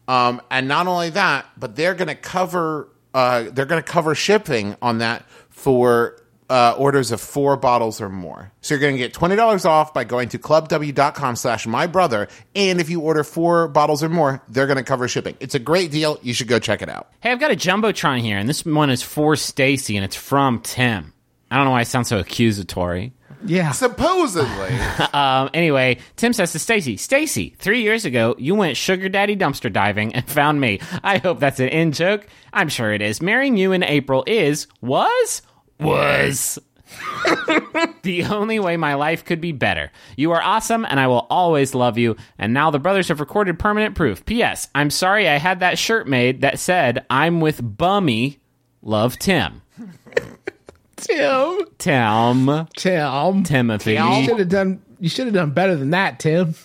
[0.07, 4.13] Um, and not only that, but they're going to cover uh, they're going to cover
[4.13, 8.51] shipping on that for uh, orders of four bottles or more.
[8.61, 12.27] So you're going to get twenty dollars off by going to clubw.com slash my brother.
[12.55, 15.35] And if you order four bottles or more, they're going to cover shipping.
[15.39, 16.19] It's a great deal.
[16.21, 17.11] You should go check it out.
[17.21, 20.59] Hey, I've got a Jumbotron here, and this one is for Stacey, and it's from
[20.61, 21.13] Tim.
[21.51, 23.13] I don't know why I sound so accusatory.
[23.45, 23.71] Yeah.
[23.71, 24.77] Supposedly.
[25.11, 29.71] Um, anyway, Tim says to Stacey, Stacey, three years ago, you went sugar daddy dumpster
[29.73, 30.79] diving and found me.
[31.03, 32.27] I hope that's an in joke.
[32.53, 33.21] I'm sure it is.
[33.21, 35.41] Marrying you in April is, was,
[35.79, 36.59] was.
[38.01, 39.91] the only way my life could be better.
[40.15, 42.15] You are awesome, and I will always love you.
[42.37, 44.25] And now the brothers have recorded permanent proof.
[44.25, 44.67] P.S.
[44.73, 48.39] I'm sorry I had that shirt made that said, I'm with Bummy.
[48.81, 49.61] Love Tim.
[50.97, 51.59] Tim.
[51.77, 52.67] Tim.
[52.75, 53.43] Tim.
[53.43, 53.93] Timothy.
[53.93, 54.81] You should have done.
[54.99, 56.55] You should have done better than that, Tim.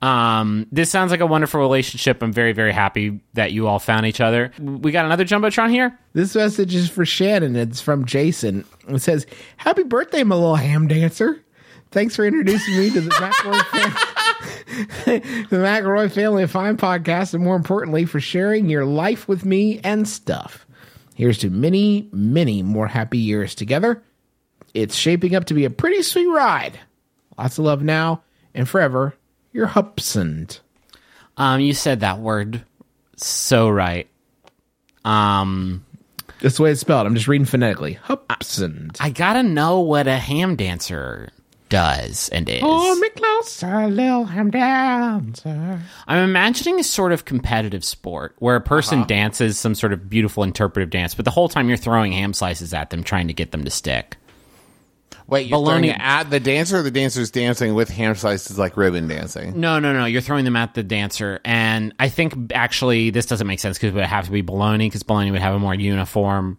[0.00, 2.22] Um, this sounds like a wonderful relationship.
[2.22, 4.52] I'm very, very happy that you all found each other.
[4.60, 5.98] We got another Jumbotron here.
[6.12, 7.56] This message is for Shannon.
[7.56, 8.64] It's from Jason.
[8.86, 9.26] It says,
[9.56, 11.42] "Happy birthday, my little ham dancer!
[11.90, 15.18] Thanks for introducing me to the McElroy family,
[15.50, 19.80] the McElroy Family of Fine podcast, and more importantly, for sharing your life with me
[19.82, 20.66] and stuff.
[21.14, 24.02] Here's to many, many more happy years together.
[24.74, 26.78] It's shaping up to be a pretty sweet ride.
[27.36, 28.22] Lots of love now
[28.54, 29.14] and forever.
[29.58, 30.60] Your Hubsand."
[31.36, 32.64] Um, you said that word
[33.16, 34.08] so right.
[35.04, 35.84] Um,
[36.40, 37.06] That's the way it's spelled.
[37.06, 37.98] I'm just reading phonetically.
[38.06, 38.96] Hubsand.
[39.00, 41.30] I gotta know what a ham dancer
[41.68, 42.60] does and is.
[42.60, 45.80] Hold me closer, little ham dancer.
[46.06, 50.42] I'm imagining a sort of competitive sport where a person dances some sort of beautiful
[50.42, 53.50] interpretive dance, but the whole time you're throwing ham slices at them, trying to get
[53.50, 54.16] them to stick.
[55.28, 59.06] Wait, you're it at the dancer or the dancer's dancing with ham slices like ribbon
[59.08, 59.60] dancing?
[59.60, 60.06] No, no, no.
[60.06, 63.90] You're throwing them at the dancer, and I think actually this doesn't make sense because
[63.90, 66.58] it would have to be baloney because baloney would have a more uniform,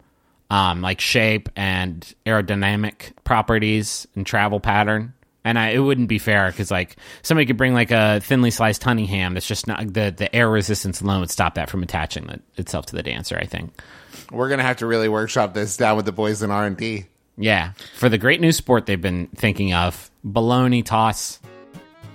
[0.50, 5.14] um, like shape and aerodynamic properties and travel pattern.
[5.42, 8.84] And I, it wouldn't be fair because like somebody could bring like a thinly sliced
[8.84, 12.28] honey ham that's just not the the air resistance alone would stop that from attaching
[12.28, 13.36] it, itself to the dancer.
[13.36, 13.72] I think.
[14.30, 17.06] We're going to have to really workshop this down with the boys in R&D.
[17.40, 21.40] Yeah, for the great new sport they've been thinking of, baloney toss.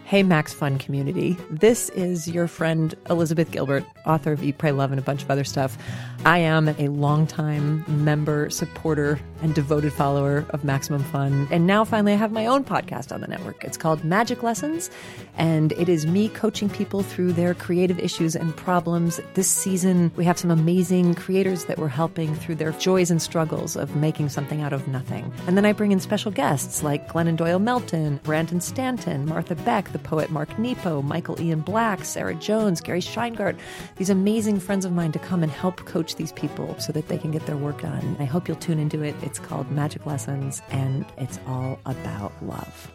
[0.03, 1.36] Hey, Max Fun community.
[1.49, 5.32] This is your friend Elizabeth Gilbert, author of Eat, Pray, Love, and a bunch of
[5.32, 5.80] other stuff.
[6.26, 11.47] I am a longtime member, supporter, and devoted follower of Maximum Fun.
[11.51, 13.63] And now finally, I have my own podcast on the network.
[13.63, 14.89] It's called Magic Lessons,
[15.38, 19.19] and it is me coaching people through their creative issues and problems.
[19.36, 23.76] This season, we have some amazing creators that we're helping through their joys and struggles
[23.76, 25.32] of making something out of nothing.
[25.45, 29.91] And then I bring in special guests like Glennon Doyle Melton, Brandon Stanton, Martha Beck,
[29.91, 33.59] the poet Mark Nepo, Michael Ian Black, Sarah Jones, Gary Shteyngart,
[33.97, 37.18] these amazing friends of mine to come and help coach these people so that they
[37.18, 38.16] can get their work done.
[38.20, 39.16] I hope you'll tune into it.
[39.22, 42.91] It's called Magic Lessons, and it's all about love.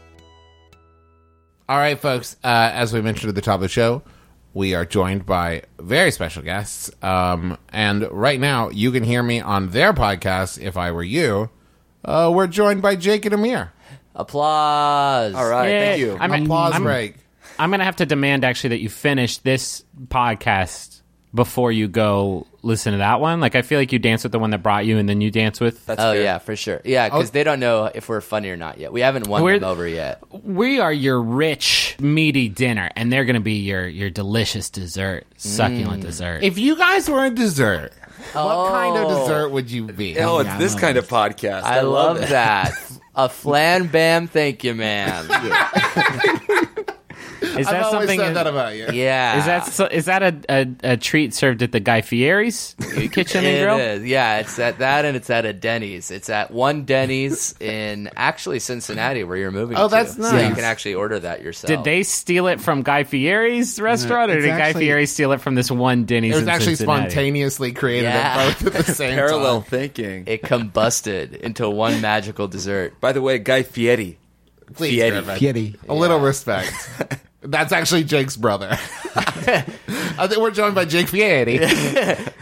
[1.68, 2.36] All right, folks.
[2.42, 4.02] Uh, as we mentioned at the top of the show,
[4.54, 6.90] we are joined by very special guests.
[7.02, 10.60] Um, and right now, you can hear me on their podcast.
[10.60, 11.50] If I were you,
[12.04, 13.72] uh, we're joined by Jake and Amir.
[14.16, 15.34] Applause.
[15.34, 16.16] All right, Yeah, thank you.
[16.18, 17.14] I'm, Applause I'm, break.
[17.58, 21.02] I'm gonna have to demand actually that you finish this podcast
[21.34, 23.40] before you go listen to that one.
[23.40, 25.30] Like I feel like you dance with the one that brought you, and then you
[25.30, 25.84] dance with.
[25.86, 26.22] That's Oh fair.
[26.22, 26.80] yeah, for sure.
[26.84, 27.32] Yeah, because Oh.
[27.32, 28.92] they don't know if we're funny or not yet.
[28.92, 30.22] We haven't won We're- them over yet.
[30.30, 36.02] we are your rich, meaty dinner, and they're gonna be your your delicious dessert, succulent
[36.02, 36.06] mm.
[36.06, 36.42] dessert.
[36.42, 37.92] If you guys were a dessert,
[38.32, 39.20] what kind of Oh.
[39.20, 40.18] dessert would you be?
[40.18, 41.04] Oh, it's this kind this.
[41.04, 41.62] of podcast.
[41.62, 42.28] I, love it.
[42.30, 42.72] that.
[43.16, 45.26] A flan bam, thank you, man.
[47.42, 48.18] is I've that always something?
[48.20, 48.88] said that about you.
[48.92, 52.74] Yeah, is that so, is that a, a, a treat served at the Guy Fieri's
[53.12, 53.78] kitchen and grill?
[53.78, 54.04] is.
[54.04, 56.10] Yeah, it's at that and it's at a Denny's.
[56.10, 59.90] It's at one Denny's in actually Cincinnati where you're moving Oh, to.
[59.90, 60.48] that's So nice.
[60.48, 61.68] you can actually order that yourself.
[61.68, 65.40] Did they steal it from Guy Fieri's restaurant, or it's did Guy Fieri steal it
[65.40, 66.32] from this one Denny's?
[66.32, 67.10] It was in actually Cincinnati?
[67.10, 68.18] spontaneously created Yeah.
[68.50, 69.16] at both at the same time.
[69.18, 69.70] Parallel time.
[69.70, 70.24] thinking.
[70.26, 73.00] It combusted into one magical dessert.
[73.00, 74.18] By the way, Guy Fieri.
[74.74, 75.10] Please, Fieri.
[75.10, 75.36] Griffin.
[75.38, 75.76] Kitty.
[75.88, 76.72] A little respect.
[77.42, 78.68] That's actually Jake's brother.
[79.16, 81.58] I think we're joined by Jake Fieri.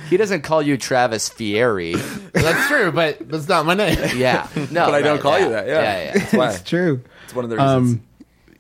[0.09, 1.95] He doesn't call you Travis Fieri.
[1.95, 3.97] That's true, but that's not my name.
[4.17, 5.45] Yeah, no, But I don't right, call yeah.
[5.45, 5.67] you that.
[5.69, 6.13] Yeah, yeah, yeah.
[6.15, 6.51] That's why.
[6.51, 7.03] It's true.
[7.25, 8.01] It's one of the reasons.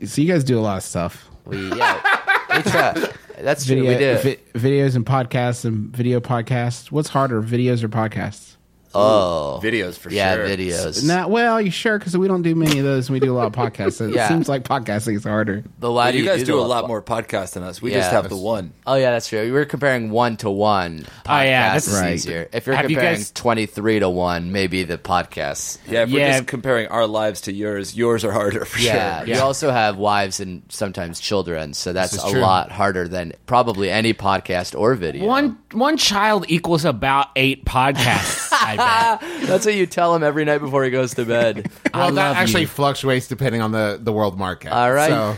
[0.00, 1.28] Um, so you guys do a lot of stuff.
[1.44, 2.94] We yeah, we try.
[3.40, 3.80] That's true.
[3.86, 4.18] We do.
[4.18, 6.92] vi- videos and podcasts and video podcasts.
[6.92, 8.56] What's harder, videos or podcasts?
[8.94, 10.16] Oh, videos for sure.
[10.16, 10.46] yeah, sure.
[10.46, 11.06] videos.
[11.06, 11.60] Not well.
[11.60, 11.98] You sure?
[11.98, 13.08] Because we don't do many of those.
[13.08, 13.94] and We do a lot of podcasts.
[13.94, 14.26] So Yeah.
[14.26, 15.64] It seems like podcasting is harder.
[15.78, 17.80] But why But do you guys do, do a lot po- more podcasts than us.
[17.82, 17.98] We Yeah.
[17.98, 18.72] just have the one.
[18.86, 19.42] Oh yeah, that's true.
[19.42, 21.04] We were comparing one to one.
[21.28, 22.14] Oh, yeah, Podcast that's- is Right.
[22.14, 22.48] easier.
[22.52, 25.78] If you're Have you comparing guys- twenty three to one, maybe the podcast.
[25.88, 26.32] Yeah, if we're Yeah.
[26.38, 29.34] just comparing our lives to yours, yours are harder for Yeah, sure.
[29.34, 32.40] you also have wives and sometimes children, so that's is a true.
[32.40, 35.26] lot harder than probably any podcast or video.
[35.26, 38.47] One one child equals about eight podcasts.
[38.60, 39.40] I bet.
[39.48, 41.70] That's what you tell him every night before he goes to bed.
[41.94, 42.66] I Well, that love actually you.
[42.68, 44.72] fluctuates depending on the, the world market.
[44.72, 45.08] All right.
[45.10, 45.36] So,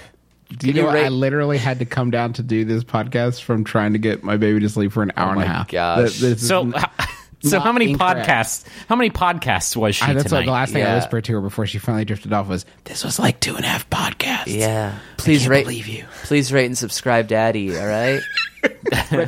[0.57, 0.93] Do you you know?
[0.93, 4.23] rate- I literally had to come down to do this podcast from trying to get
[4.25, 5.69] my baby to sleep for an hour and my a half.
[5.69, 5.97] gosh.
[5.99, 6.73] That- this is So, n-
[7.43, 8.29] so not how many incorrect.
[8.29, 8.65] podcasts?
[8.89, 10.47] How many podcasts was she I, that's what tonight?
[10.47, 10.95] the last thing I Yeah.
[10.97, 13.69] whispered to her before she finally drifted off was, "This was like two and a
[13.69, 15.63] half podcasts." Yeah, please can't rate.
[15.65, 16.05] believe you.
[16.25, 17.77] Please rate and subscribe, Daddy.
[17.79, 18.21] All right.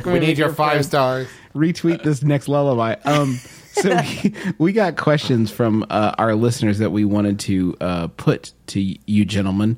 [0.05, 1.27] we need your five stars.
[1.55, 2.93] retweet this next lullaby.
[3.05, 3.39] Um,
[3.73, 8.53] so we, we got questions from uh, our listeners that we wanted to uh, put
[8.67, 9.77] to you gentlemen.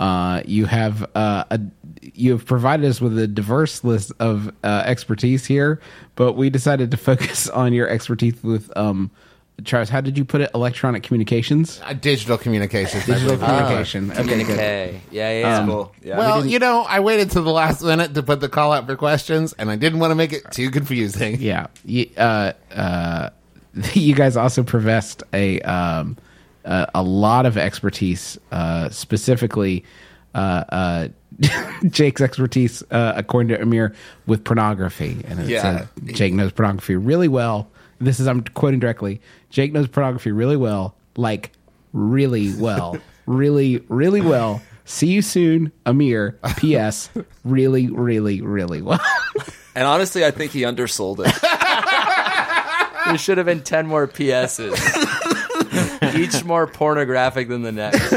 [0.00, 1.60] Uh, you have uh, a
[2.02, 5.80] you have provided us with a diverse list of uh, expertise here,
[6.16, 9.10] but we decided to focus on your expertise with um,
[9.64, 9.88] Travis.
[9.88, 10.50] How did you put it?
[10.54, 13.06] Electronic communications, Uh, digital communications.
[13.06, 13.40] Digital believe.
[13.40, 14.10] communication.
[14.10, 14.50] Okay, good.
[14.54, 15.00] Okay.
[15.10, 15.66] Yeah, yeah.
[15.66, 15.94] Cool.
[16.02, 16.18] Yeah.
[16.18, 18.96] Well, you know, I waited to the last minute to put the call out for
[18.96, 21.40] questions, and I didn't want to make it too confusing.
[21.40, 21.68] Yeah.
[21.84, 23.30] You, uh, uh,
[23.94, 26.16] you guys also professed a um,
[26.64, 29.84] uh, a lot of expertise, uh, specifically
[30.34, 31.08] uh, uh,
[31.88, 33.94] Jake's expertise, uh, according to Amir,
[34.26, 35.22] with pornography.
[35.28, 35.62] And it Yeah.
[35.62, 37.68] said Jake knows pornography really well.
[38.00, 39.20] This is I'm quoting directly.
[39.50, 41.52] Jake knows pornography really well, like
[41.92, 44.60] really well, really, really well.
[44.84, 46.38] See you soon, Amir.
[46.58, 47.08] P.S.
[47.44, 49.00] Really, really, really well.
[49.74, 51.32] and honestly, I think he undersold it.
[53.06, 54.72] There should have been 10 more PSs.
[56.16, 58.10] Each more pornographic than the next.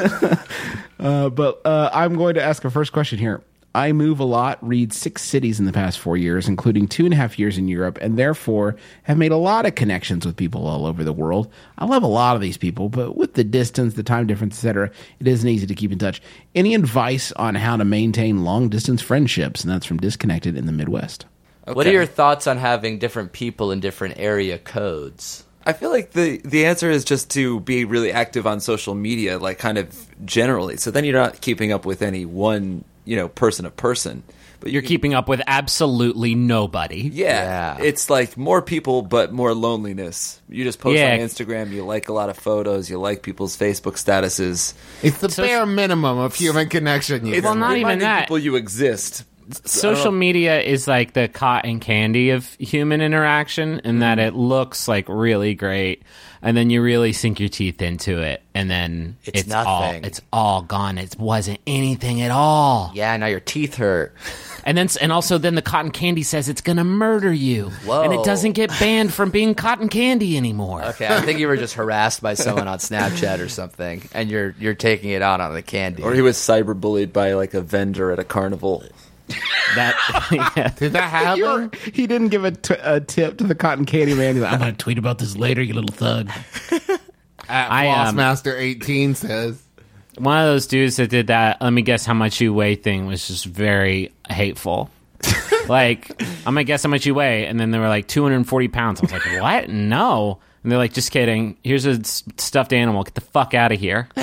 [0.99, 3.41] Uh, but uh, I'm going to ask a first question here.
[3.78, 7.13] I move a lot, read six cities in the past four years, including two and
[7.13, 10.65] a half years in Europe, and therefore have made a lot of connections with people
[10.65, 11.47] all over the world.
[11.78, 14.89] I love a lot of these people, but with the distance, the time difference, etc.,
[15.19, 16.23] it isn't easy to keep in touch.
[16.55, 19.63] Any advice on how to maintain long distance friendships?
[19.63, 21.28] And that's from Disconnected in the Midwest.
[21.65, 25.43] What are your thoughts on having different people in different area codes?
[25.67, 29.38] I feel like the the answer is just to be really active on social media,
[29.38, 30.78] like kind of generally.
[30.78, 34.24] So then you're not keeping up with any one, you know, person to person.
[34.60, 37.12] But You're keeping up with absolutely nobody.
[37.14, 37.84] Yeah, Yeah.
[37.86, 40.41] it's like more people, but more loneliness.
[40.49, 41.14] You just post Yeah.
[41.14, 44.74] on Instagram, you like a lot of photos, you like people's Facebook statuses.
[45.03, 47.26] It's the So- bare minimum of human connection.
[47.28, 48.22] You It's Well, not even reminding that.
[48.22, 49.26] people you exist.
[49.64, 54.28] Social media is like the cotton candy of human interaction in that Mm-hmm.
[54.28, 56.01] it looks like really great
[56.41, 60.21] and then you really sink your teeth into it and then It's it's, all it's
[60.31, 64.13] all gone it wasn't anything at all Yeah, now your teeth hurt.
[64.63, 68.03] and then and also then the cotton candy says it's gonna murder you Whoa.
[68.03, 71.57] and it doesn't get banned from being cotton candy anymore Okay, I think you were
[71.57, 75.53] just harassed by someone on Snapchat or something, and you're you're taking it out on
[75.53, 76.03] the candy.
[76.03, 78.83] Or he was cyberbullied by like a vendor at a carnival.
[79.75, 79.95] That
[80.55, 80.69] yeah.
[80.69, 81.71] Did that happen?
[81.93, 84.36] he didn't give a, t- a tip to the cotton candy man.
[84.36, 86.30] He's like, I'm going to tweet about this later, you little thug.
[87.49, 89.61] At I, um, Flossmaster18 says.
[90.17, 93.05] one of those dudes that did that let me guess how much you weigh thing
[93.05, 94.89] was just very hateful
[95.69, 96.11] like
[96.45, 99.03] i'm gonna guess how much you weigh and then they were like 240 pounds i
[99.03, 103.15] was like what no and they're like just kidding here's a s- stuffed animal get
[103.15, 104.09] the fuck out of here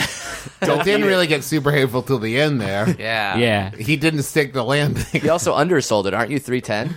[0.60, 2.94] It didn't really get super hateful till the end there.
[2.98, 5.04] yeah, yeah He didn't stick the landing.
[5.12, 6.38] You also undersold it, aren't you?
[6.38, 6.94] Three ten.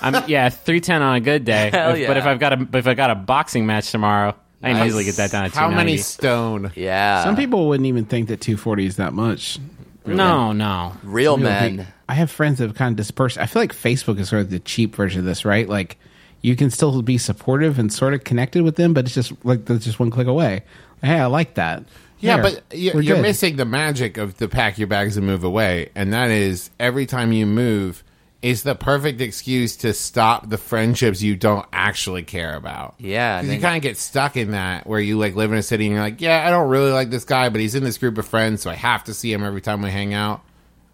[0.00, 2.86] i'm yeah 310 on a good day Hell If- but if i've got a if
[2.86, 5.76] i got a boxing match tomorrow i can easily get that down to How 290
[5.76, 6.72] many stone?
[6.74, 9.58] Yeah, Some people wouldn't even think that 240 is that much.
[10.06, 11.76] no no real People men.
[11.76, 13.36] think- I have friends that have kind of dispersed.
[13.36, 15.68] I feel like Facebook is sort of the cheap version of this, right?
[15.68, 15.98] Like
[16.42, 19.64] you can still be supportive and sort of connected with them, but it's just like
[19.64, 20.62] that's just one click away.
[21.02, 21.84] Hey, I like that.
[22.20, 25.24] Yeah, There, but you- we're you're missing the magic of the pack your bags and
[25.26, 28.02] move away, and that is every time you move
[28.40, 32.94] is the perfect excuse to stop the friendships you don't actually care about.
[32.98, 35.58] Yeah, I 'Cause you kind of get stuck in that where you like live in
[35.58, 37.82] a city and you're like, yeah, I don't really like this guy, but he's in
[37.82, 40.40] this group of friends, so I have to see him every time we hang out.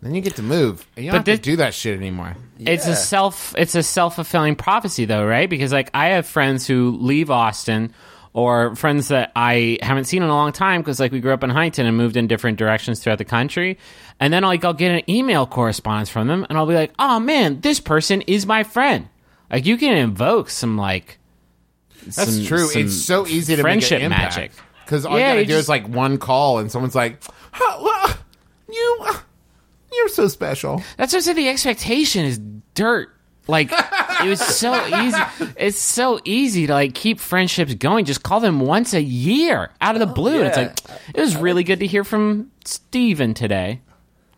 [0.05, 2.37] Then you get to move, and you don't But have to do that shit anymore.
[2.59, 5.49] It's a self it's a self fulfilling prophecy though, right?
[5.49, 7.95] Because like I have friends who leave Austin
[8.35, 11.43] or friends that I haven't seen in a long time because like we grew up
[11.43, 13.79] in Huntington and moved in different directions throughout the country.
[14.21, 17.19] And then like I'll get an email correspondence from them and I'll be like, "Oh
[17.19, 19.09] man, this person is my friend."
[19.51, 21.19] Like you can invoke some like
[22.05, 22.67] That's some- true.
[22.69, 24.37] some It's so easy to friendship make an impact.
[24.37, 24.53] magic.
[24.85, 27.79] Because all Yeah, you you gotta do is like one call, and someone's like, "Huh,
[27.83, 28.17] well,
[28.71, 29.15] "You, uh,
[29.97, 31.37] you're so special." That's what I said.
[31.37, 32.39] The expectation is
[32.75, 33.11] dirt.
[33.47, 35.19] Like it was so easy.
[35.57, 38.07] It's so easy to like keep friendships going.
[38.07, 40.39] Just call them once a year out of the blue.
[40.43, 40.63] And It's yeah.
[40.95, 43.83] like it was really good to hear from Steven today.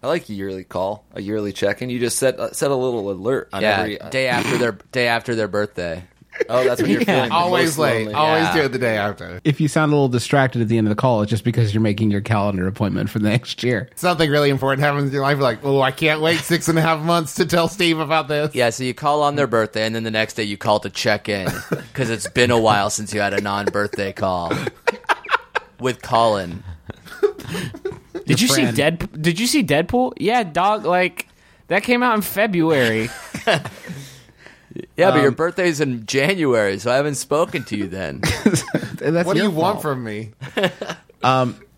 [0.02, 2.74] I like a yearly call, a yearly check, and you just set uh, set a
[2.76, 4.00] little alert on Yeah, every.
[4.00, 6.02] uh, day after their day after their birthday.
[6.48, 7.98] Oh, that's when you're feeling Always most late.
[8.06, 8.14] lonely.
[8.14, 8.54] Always Yeah.
[8.54, 9.40] do it the day after.
[9.44, 11.72] If you sound a little distracted at the end of the call, it's just because
[11.74, 13.88] you're making your calendar appointment for the next year.
[13.96, 15.34] Something really important happens in your life.
[15.36, 18.28] You're like, oh, I can't wait six and a half months to tell Steve about
[18.28, 18.54] this.
[18.54, 20.90] Yeah, so you call on their birthday, and then the next day you call to
[20.90, 24.52] check in because it's been a while since you had a non-birthday call
[25.80, 26.62] with Colin.
[28.26, 28.70] Did you friend.
[28.70, 29.22] see Dead?
[29.22, 30.14] Did you see Deadpool?
[30.18, 30.84] Yeah, dog.
[30.84, 31.28] Like
[31.68, 33.08] that came out in February.
[34.96, 38.20] Yeah, but your birthday's in January, so I haven't spoken to you then.
[38.98, 40.32] That's What do your you want from me?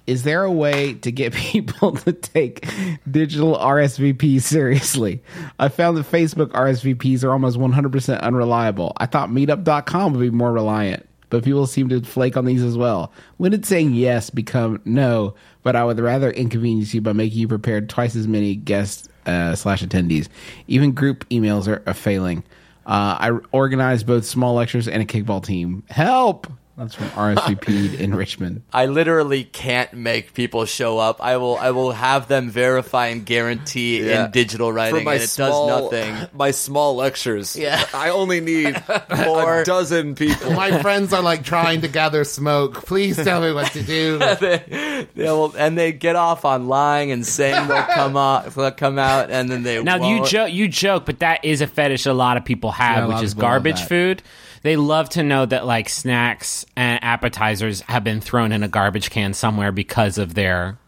[0.09, 2.67] Is there a way to get people to take
[3.09, 5.23] digital RSVP seriously?
[5.59, 8.95] I found that Facebook RSVPs are almost 100% unreliable.
[8.97, 12.75] I thought meetup.com would be more reliant, but people seem to flake on these as
[12.75, 13.13] well.
[13.37, 17.47] When did saying yes become no, but I would rather inconvenience you by making you
[17.47, 20.29] prepare twice as many guests uh, slash attendees?
[20.69, 22.45] Even group emails are, are failing.
[22.89, 25.85] Uh, I organized both small lectures and a kickball team.
[25.91, 26.47] Help!
[26.79, 28.63] That's from RSVP in Richmond.
[28.73, 31.21] I literally can't make people show up.
[31.21, 34.27] I will I will have them verify and guarantee Yeah.
[34.27, 36.29] in digital writing, For my and it small, does nothing.
[36.39, 37.57] My small lectures.
[37.57, 37.85] Yeah.
[37.93, 38.81] I only need
[39.27, 40.53] More- a dozen people.
[40.53, 42.87] My friends are like trying to gather smoke.
[42.87, 44.19] Please tell me what to do.
[44.19, 49.01] they will, and they get off on lying and saying they'll come out, they'll come
[49.01, 50.29] out, and then they Now you won't.
[50.29, 53.25] joke, you joke, but that is a fetish a lot of people have, Yeah, which
[53.25, 53.89] is people have garbage that.
[53.89, 54.23] food.
[54.63, 59.11] They love to know that like snacks and appetizers have been thrown in a garbage
[59.11, 60.79] can somewhere because of their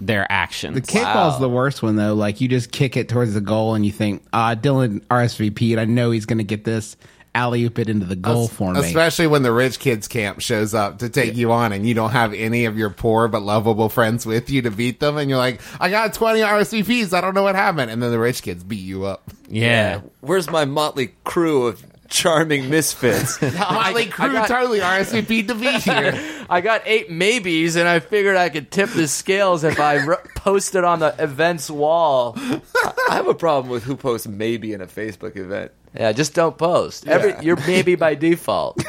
[0.00, 0.74] their actions.
[0.76, 2.14] The kickball's the worst one though.
[2.14, 5.80] Like you just kick it towards the goal and you think, ah, Dylan RSVP, and
[5.80, 6.96] I know he's going to get this
[7.34, 8.80] alley oop it into the goal for me.
[8.80, 12.10] Especially when the rich kids camp shows up to take you on and you don't
[12.10, 15.38] have any of your poor but lovable friends with you to beat them and you're
[15.38, 17.90] like, I got 20 RSVPs, I don't know what happened.
[17.90, 19.30] And then the rich kids beat you up.
[19.48, 20.00] yeah.
[20.20, 23.40] Where's my motley crew of charming misfits.
[23.58, 26.18] Motley Crue got- totally RSVP'd to be here.
[26.50, 30.22] I got eight maybes, and I figured I could tip the scales if I r-
[30.34, 32.34] posted on the event's wall.
[32.36, 35.72] I have a problem with who posts maybe in a Facebook event.
[35.94, 37.08] Yeah, just don't post.
[37.08, 38.82] Every you're maybe by default.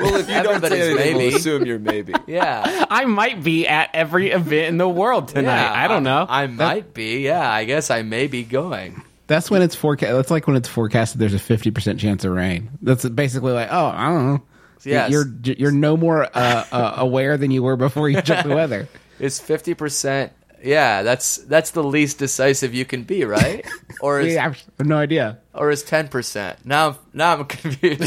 [0.00, 1.14] Well, if you don't say anything, maybe.
[1.28, 2.14] we'll assume you're maybe.
[2.26, 2.86] Yeah.
[2.88, 5.60] I might be at every event in the world tonight.
[5.60, 6.24] Yeah, I don't know.
[6.28, 7.18] I, might be.
[7.24, 9.02] Yeah, I guess I may be going.
[9.30, 10.12] That's when it's forecast.
[10.12, 11.20] That's like when it's forecasted.
[11.20, 12.68] There's a fifty percent chance of rain.
[12.82, 14.42] That's basically like, oh, I don't know.
[14.82, 15.12] Yes.
[15.12, 18.88] You're you're no more uh, uh, aware than you were before you checked the weather.
[19.20, 20.32] It's fifty percent.
[20.64, 23.64] Yeah, that's that's the least decisive you can be, right?
[24.00, 25.38] Or is Yeah, I have no idea.
[25.54, 26.64] or is ten percent?
[26.64, 28.02] Now I'm now I'm confused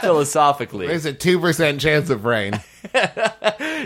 [0.00, 0.88] philosophically.
[0.88, 2.60] There's a 2% chance of rain.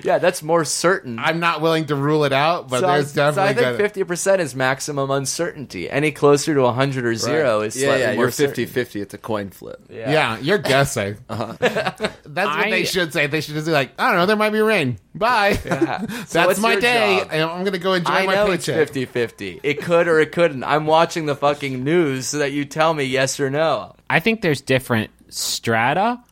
[0.05, 1.19] Yeah, that's more certain.
[1.19, 3.77] I'm not willing to rule it out, but so, I- there's so I think gonna-
[3.77, 5.89] fifty percent is maximum uncertainty.
[5.91, 9.03] Any closer to hundred or zero is yeah, slightly yeah, more you're 50-50.
[9.03, 9.83] It's a coin flip.
[9.91, 10.39] Yeah.
[10.39, 11.17] you're guessing.
[11.29, 11.55] Uh-huh.
[11.61, 13.27] That's what I- they should say.
[13.27, 14.99] They should just be like, I don't know, there might be rain.
[15.15, 15.55] Bye.
[15.65, 17.19] That's what's my day.
[17.21, 17.29] job?
[17.33, 18.91] I'm going to go enjoy I my know it's paycheck.
[18.91, 19.61] 50-50.
[19.63, 20.63] It could or it couldn't.
[20.65, 23.95] I'm watching the fucking news so that you tell me yes or no.
[24.09, 26.23] I think there's different strata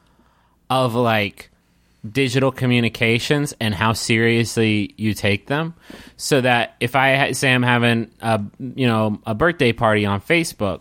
[0.70, 1.50] of like
[2.08, 5.74] digital communications and how seriously you take them.
[6.16, 10.80] So that if I say I'm having a you know a birthday party on Facebook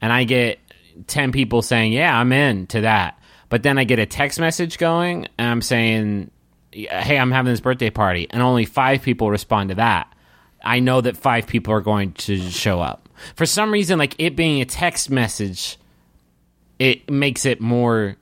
[0.00, 0.58] and I get
[1.06, 4.78] 10 people saying, "Yeah, I'm in to that." But then I get a text message
[4.78, 6.30] going and I'm saying,
[6.72, 10.12] "Hey, I'm having this birthday party." And only 5 people respond to that.
[10.64, 13.08] I know that 5 people are going to show up.
[13.36, 15.78] For some reason like it being a text message
[16.78, 18.16] it makes it more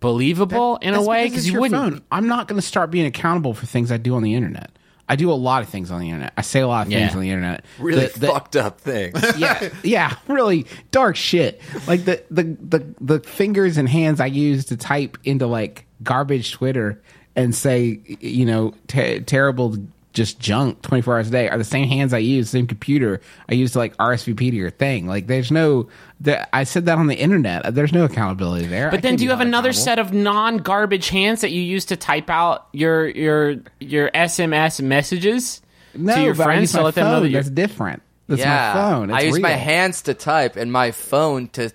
[0.00, 1.94] believable in a way because because you your wouldn't.
[1.94, 2.02] phone.
[2.10, 4.70] I'm not going to start being accountable for things I do on the internet.
[5.08, 6.32] I do a lot of things on the internet.
[6.36, 7.16] I say a lot of things Yeah.
[7.16, 7.64] on the internet.
[7.78, 9.20] Really The- the- fucked up things.
[9.38, 11.60] yeah, yeah, really dark shit.
[11.86, 16.52] Like the, the the the fingers and hands I use to type into like garbage
[16.52, 17.00] Twitter
[17.36, 19.76] and say you know te- terrible
[20.16, 23.54] just junk 24 hours a day are the same hands I use, same computer I
[23.54, 25.06] use to like RSVP to your thing.
[25.06, 25.88] Like there's no
[26.20, 27.74] that I said that on the internet.
[27.74, 28.88] There's no accountability there.
[28.88, 31.96] I But then, do you have another set of non-garbage hands that you use to
[31.96, 35.60] type out your your your SMS messages
[35.94, 37.42] no, to your but I friends use to my let them know that you're?
[37.42, 38.02] That's different.
[38.26, 38.72] That's yeah.
[38.74, 39.10] my phone.
[39.10, 41.70] It's I use my hands to type and my phone to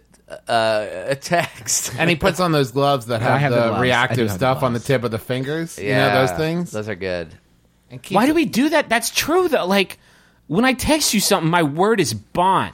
[0.47, 1.93] uh, a text.
[1.97, 3.75] And he puts on those gloves that have, have the the, gloves.
[3.75, 5.77] I do reactive have the stuff on the tip of the fingers.
[5.77, 6.71] yeah, You know those things?
[6.71, 7.37] Those are good.
[8.15, 8.89] Why do we do that?
[8.89, 9.65] That's true though.
[9.65, 9.99] Like
[10.51, 12.73] when I text you something, my word is bond.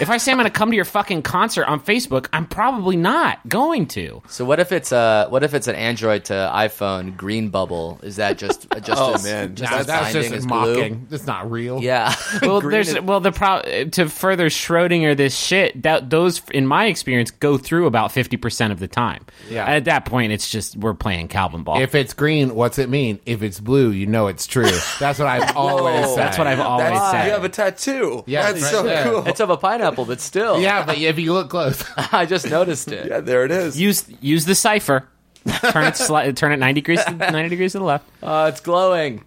[0.00, 2.96] if I say I'm going to come to your fucking concert on Facebook, I'm probably
[2.96, 4.22] not going to.
[4.26, 8.00] So what if it's uh what if it's an Android to iPhone green bubble?
[8.02, 9.54] Is that just just Oh, as, man.
[9.54, 10.76] just Nah, that's just as glue?
[10.76, 11.08] mocking.
[11.10, 11.82] It's not real.
[11.82, 12.14] Yeah.
[12.42, 13.60] Well, Green there's is- well the pro
[13.90, 18.72] to further Schrodinger this shit that those in my experience go through about fifty percent
[18.72, 19.26] of the time.
[19.50, 19.66] Yeah.
[19.66, 21.82] At that point, it's just we're playing Calvin ball.
[21.82, 23.20] If it's green, what's it mean?
[23.26, 24.70] If it's blue, you know it's true.
[24.98, 26.16] That's what I've always said.
[26.16, 27.26] That's what I've always That's, said.
[27.26, 28.24] you have a tattoo.
[28.26, 29.04] Yeah, That's right so there.
[29.04, 29.26] cool.
[29.26, 30.60] it's of a pineapple, but still.
[30.60, 33.06] Yeah, but if you look close, I just noticed it.
[33.08, 33.80] yeah, there it is.
[33.80, 35.08] use use the cipher.
[35.46, 38.06] Turn it sli- turn it ninety degrees to, ninety degrees to the left.
[38.22, 39.24] Uh, it's glowing.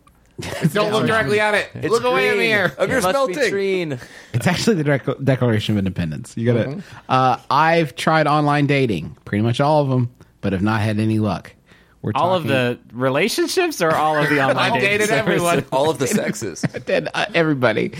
[0.72, 1.70] don't look directly at it.
[1.76, 2.52] It's look away in the green.
[2.52, 2.66] air.
[2.78, 3.52] Of your It must be smelting.
[3.52, 4.00] green.
[4.34, 6.36] It's actually the Dec- Declaration of Independence.
[6.36, 6.70] You got to.
[6.70, 6.80] Mm-hmm.
[7.10, 10.12] Uh, I've tried online dating, pretty much all of them,
[10.42, 11.54] but have not had any luck.
[12.04, 15.12] We're All of the relationships or all of the online I've dated services?
[15.12, 15.66] everyone.
[15.72, 16.62] All of the sexes.
[16.86, 17.93] Dead, uh, everybody.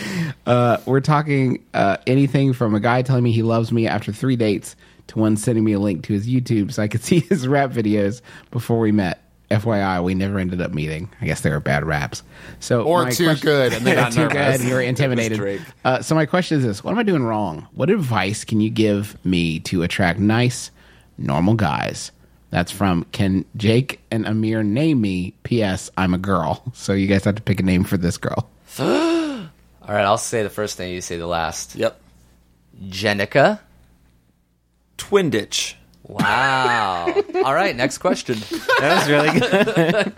[0.46, 4.36] Uh, we're talking uh, anything from a guy telling me he loves me after three
[4.36, 4.76] dates
[5.08, 7.72] to one sending me a link to his YouTube so I could see his rap
[7.72, 9.22] videos before we met.
[9.52, 11.10] FYI, we never ended up meeting.
[11.22, 12.24] I guess they were bad raps.
[12.60, 14.34] So Or too question- good, and they got too good.
[14.34, 14.60] nervous.
[14.62, 15.62] and You were intimidated.
[15.86, 17.68] Uh, so my question is this: What am I doing wrong?
[17.74, 20.72] What advice can you give me to attract nice,
[21.18, 22.12] normal guys?
[22.54, 25.34] That's from Can Jake and Amir name me?
[25.42, 25.90] P.S.
[25.98, 26.64] I'm a girl.
[26.76, 28.48] So you guys have to pick a name for this girl.
[28.80, 28.86] All
[29.88, 30.94] right, I'll say the first thing.
[30.94, 31.76] You say the last.
[31.76, 32.00] Yep.
[32.86, 33.60] Jenica.
[34.98, 35.74] Twinditch.
[36.04, 37.06] Wow.
[37.44, 38.36] All right, next question.
[38.80, 40.14] That was really good.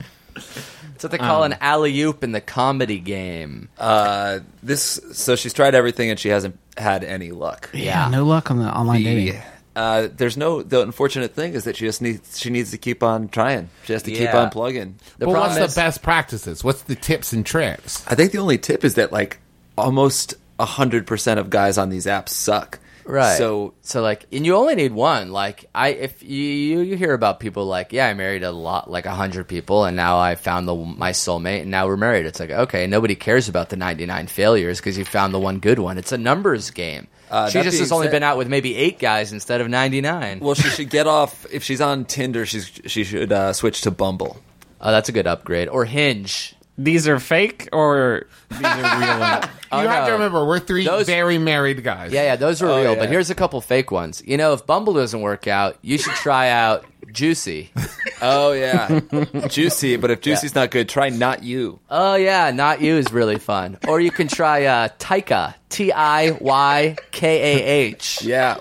[0.96, 3.70] It's what they call an alley oop in the comedy game.
[3.78, 5.00] Uh, this.
[5.14, 7.70] So she's tried everything and she hasn't had any luck.
[7.74, 8.10] Yeah.
[8.10, 9.42] No luck on the online dating.
[9.76, 10.62] Uh, there's no.
[10.62, 12.40] The unfortunate thing is that she just needs.
[12.40, 13.70] She needs to keep on trying.
[13.86, 14.38] She has to keep Yeah.
[14.44, 14.96] on plugging.
[15.18, 16.64] The But what's problem the best practices?
[16.64, 18.04] What's the tips and tricks?
[18.08, 19.40] I think the only tip is that like
[19.78, 22.80] almost hundred percent of guys on these apps suck.
[23.08, 23.38] Right.
[23.38, 25.32] So so like, and you only need one.
[25.32, 28.90] Like, I if you you, you hear about people like, yeah, I married a lot,
[28.90, 32.26] like a hundred people, and now I found the my soulmate, and now we're married.
[32.26, 35.60] It's like, okay, nobody cares about the ninety nine failures because you found the one
[35.60, 35.98] good one.
[36.00, 37.08] It's a numbers game.
[37.30, 40.40] Uh, she just has only been out with maybe eight guys instead of ninety nine.
[40.40, 41.46] well, she should get off.
[41.52, 44.42] If she's on Tinder, she's she should uh, switch to Bumble.
[44.82, 45.68] oh, that's a good upgrade.
[45.68, 46.55] Or Hinge.
[46.78, 49.20] These are fake or these are real?
[49.20, 49.46] ones?
[49.72, 52.12] Oh, you have to remember, we're three Those- very married guys.
[52.12, 52.94] Yeah, yeah, those are Oh, real.
[52.94, 53.00] yeah.
[53.00, 54.22] But here's a couple fake ones.
[54.26, 57.72] You know, if Bumble doesn't work out, you should try out Juicy.
[58.22, 59.02] Oh yeah,
[59.50, 59.98] Juicy.
[59.98, 61.80] But if Juicy's not good, try not you.
[61.92, 63.78] Oh yeah, not you is really fun.
[63.90, 67.28] Or you can try uh, Taika, T I Y K
[67.60, 68.24] A H.
[68.24, 68.58] Yeah.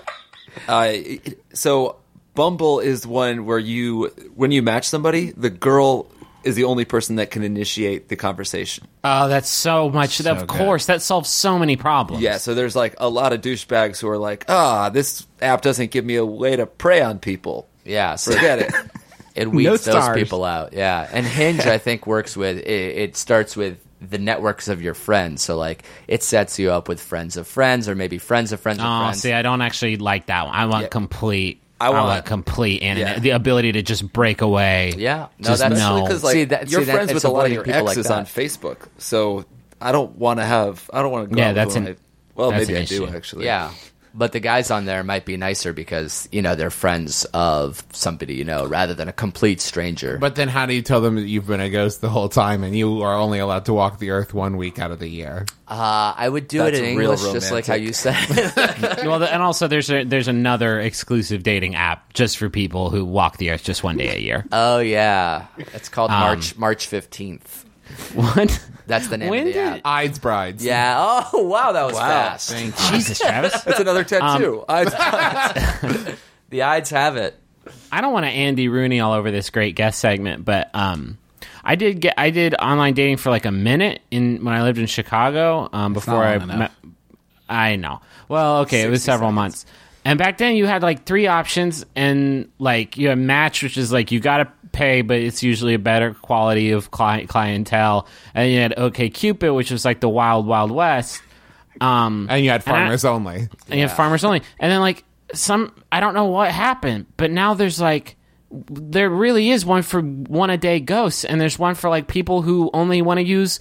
[0.67, 0.93] Uh,
[1.53, 1.95] so
[2.35, 6.07] Bumble is one where you, when you match somebody, the girl
[6.45, 8.87] is the only person that can initiate the conversation.
[9.03, 10.19] Oh, that's so much.
[10.21, 10.47] of good.
[10.47, 12.21] course, that solves so many problems.
[12.23, 12.37] Yeah.
[12.37, 16.05] So there's like a lot of douchebags who are like, ah, this app doesn't give
[16.05, 17.67] me a way to prey on people.
[17.83, 18.73] Yeah, so Forget it.
[19.35, 20.73] it weeds No those people out.
[20.73, 22.67] Yeah, and Hinge, I think, works with it,
[22.97, 25.41] it starts with the networks of your friends.
[25.41, 28.79] So like, it sets you up with friends of friends, or maybe friends of friends
[28.79, 29.21] of Oh, friends.
[29.21, 30.53] see, I don't actually like that one.
[30.55, 30.87] I want Yeah.
[30.89, 31.61] complete.
[31.79, 33.19] I I want- want, complete and Yeah.
[33.19, 34.93] the ability to just break away.
[34.97, 36.01] yeah, no, Just that's no.
[36.03, 37.97] Because like See, that- you're see, friends it's with a lot of your people like
[37.97, 39.43] exes on Facebook, so
[39.81, 40.89] I don't want to have.
[40.93, 41.41] I don't want to go.
[41.41, 41.95] Yeah, out that's with an- my-
[42.35, 43.15] well, that's maybe an I do issue.
[43.15, 43.45] actually.
[43.45, 43.71] Yeah.
[44.17, 48.35] But the guys on there might be nicer because, you know, they're friends of somebody
[48.35, 50.17] you know rather than a complete stranger.
[50.17, 52.63] But then how do you tell them that you've been a ghost the whole time
[52.63, 55.45] and you are only allowed to walk the earth one week out of the year?
[55.67, 58.15] uh, I would do That's it in real English just like how you said.
[59.05, 63.37] Well, and also there's a, there's another exclusive dating app just for people who walk
[63.37, 64.45] the earth just one day a year.
[64.51, 65.47] oh, yeah.
[65.57, 67.64] It's called Um, March March 15th.
[68.13, 68.67] what?
[68.87, 69.81] That's the name When of the did- app.
[69.83, 70.63] Ides brides.
[70.63, 71.23] Yeah.
[71.33, 71.71] Oh, wow.
[71.71, 72.01] That was Wow.
[72.01, 72.51] fast.
[72.91, 73.59] Jesus, Travis.
[73.63, 74.59] That's another tattoo.
[74.67, 76.15] Um, I,
[76.49, 77.35] The Ides have it.
[77.91, 81.17] I don't want to Andy Rooney all over this great guest segment, but um,
[81.63, 84.77] I did get I did online dating for like a minute in when I lived
[84.77, 86.71] in Chicago um, before I met.
[87.49, 88.01] I know.
[88.27, 89.35] Well, okay, it was several seconds.
[89.35, 89.65] months,
[90.03, 93.91] and back then you had like three options, and like you had match, which is
[93.91, 98.51] like you got to pay, but it's usually a better quality of client clientele, and
[98.51, 101.21] you had OK Cupid, which was like the wild wild west.
[101.81, 103.35] Um, And you had And I- farmers only.
[103.69, 104.41] and you have farmers only.
[104.59, 105.03] And then like
[105.33, 108.15] some, I don't know what happened, but now there's like,
[108.51, 112.41] there really is one for one a day ghosts, and there's one for like people
[112.43, 113.59] who only want to use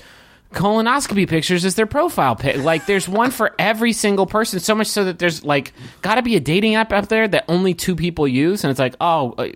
[0.52, 2.58] colonoscopy pictures as their profile pic.
[2.62, 4.60] Like there's one for every single person.
[4.60, 7.44] So much so that there's like got to be a dating app out there that
[7.48, 9.48] only two people use, and it's like, oh, uh,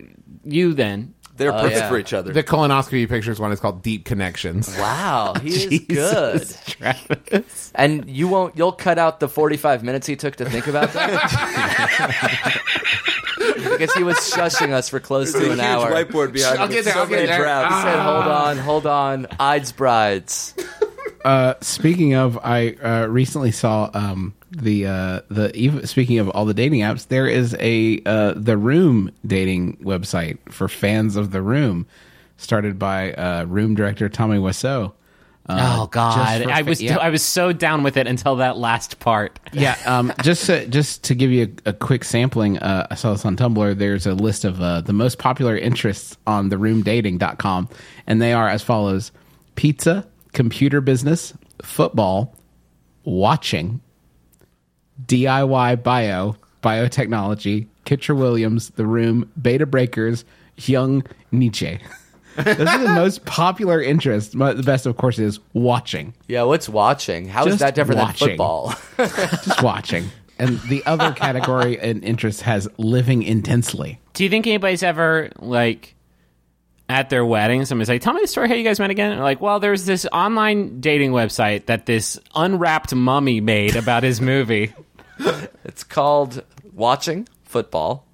[0.45, 1.15] you then.
[1.39, 1.89] They're oh, perfect yeah.
[1.89, 2.33] for each other.
[2.33, 4.69] The colonoscopy pictures one is called Deep Connections.
[4.79, 5.35] Wow.
[5.43, 7.45] He is good.
[7.75, 12.63] And you won't, you'll cut out the 45 minutes he took to think about that?
[13.39, 15.91] because he was shushing us for close There's to a an huge hour.
[15.93, 17.39] whiteboard behind I'll me get there, so I'll get there.
[17.39, 17.75] drafts.
[17.75, 18.49] He said, hold ah.
[18.49, 19.27] on, hold on.
[19.39, 20.55] Ides brides.
[21.25, 26.45] Uh, speaking of, I uh, recently saw um, the uh, the even speaking of all
[26.45, 31.43] the dating apps, there is a uh, the Room dating website for fans of the
[31.43, 31.87] Room,
[32.37, 34.93] started by uh, Room director Tommy Wiseau.
[35.49, 36.99] Uh, oh God, I was yeah.
[36.99, 39.41] I was so down with it until that last part.
[39.55, 43.13] yeah um, just to, just to give you a, a quick sampling uh, i saw
[43.13, 47.67] this on tumblr there's a list of uh, the most popular interests on the roomdating.com
[48.07, 49.11] and they are as follows
[49.55, 52.35] pizza computer business football
[53.05, 53.81] watching
[55.07, 60.25] diy bio biotechnology kitcher williams the room bay to breakers
[60.57, 61.03] young
[61.33, 61.79] nietzsche
[62.37, 66.69] those are the most popular interests Mo- the best of course is watching Yeah, what's
[66.69, 67.27] watching?
[67.29, 68.29] How is Just that different watching.
[68.29, 68.75] than football?
[69.45, 70.05] just watching.
[70.39, 73.99] And the other category and interest has living intensely.
[74.15, 75.97] Do you think anybody's ever like
[76.89, 77.65] at their wedding?
[77.65, 79.85] Somebody's like, "Tell me the story how you guys met again." And like, well, there's
[79.85, 84.73] this online dating website that this unwrapped mummy made about his movie.
[85.65, 88.07] it's called watching football.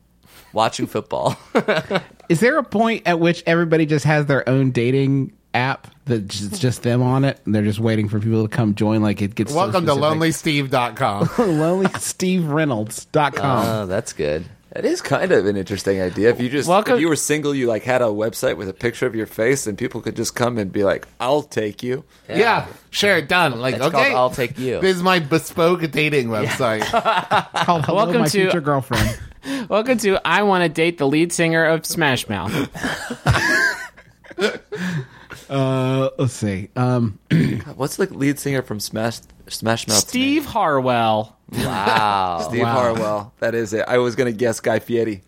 [0.52, 1.36] Watching football.
[2.28, 6.60] Is there a point at which everybody just has their own dating app that's just,
[6.60, 9.34] just them on it and they're just waiting for people to come join like it
[9.34, 10.68] gets so Welcome to specific.
[10.68, 11.26] lonelysteve.com.
[11.26, 14.44] lonelystevereynolds.com oh, that's good.
[14.74, 16.30] That is kind of an interesting idea.
[16.30, 18.72] If you just Welcome- if you were single, you like had a website with a
[18.72, 22.02] picture of your face, and people could just come and be like, "I'll take you."
[22.28, 22.66] yeah.
[22.90, 23.60] sure, done.
[23.60, 24.10] Like, It's okay.
[24.10, 24.80] called I'll Take You.
[24.80, 26.80] This is my bespoke dating website.
[27.64, 29.16] called Hello Welcome My to- Future Girlfriend.
[29.68, 32.52] Welcome to I Want to Date the Lead Singer of Smash Mouth.
[35.50, 36.70] Uh, let's see.
[36.74, 37.18] Um,
[37.76, 39.18] What's the lead singer from Smash
[39.48, 39.98] Smash Mouth.
[39.98, 41.36] Steve Harwell.
[41.52, 42.46] Wow.
[42.48, 43.32] Steve Harwell.
[43.40, 43.84] That is it.
[43.86, 45.22] I was gonna guess Guy Fieri.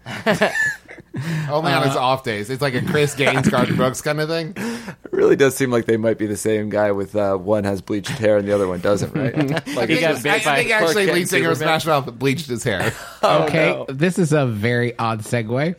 [1.48, 2.50] Only on his off days.
[2.50, 4.52] It's like a Chris Gaines, Garth Brooks kind of thing.
[4.56, 6.92] It really does seem like they might be the same guy.
[6.92, 9.34] With uh, one has bleached hair and the other one doesn't, right?
[9.76, 12.18] like He got I, bit I think actually Clark lead Kent singer of Smash Mouth
[12.18, 12.92] bleached his hair.
[13.22, 15.74] okay, this is a very odd segue.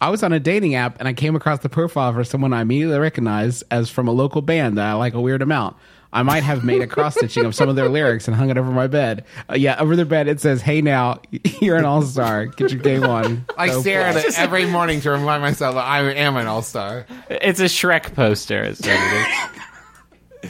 [0.00, 2.60] I was on a dating app and I came across the profile for someone I
[2.60, 5.76] immediately recognized as from a local band that I like a weird amount.
[6.12, 8.56] I might have made a cross stitching of some of their lyrics and hung it
[8.58, 9.24] over my bed.
[9.50, 11.20] Uh, yeah, over their bed it says, "Hey now,
[11.60, 12.46] you're an all star.
[12.46, 15.74] Get your game on." I Go stare play." at it every morning to remind myself
[15.74, 17.06] that I am an all star.
[17.28, 18.62] It's a Shrek poster.
[18.62, 18.86] It is.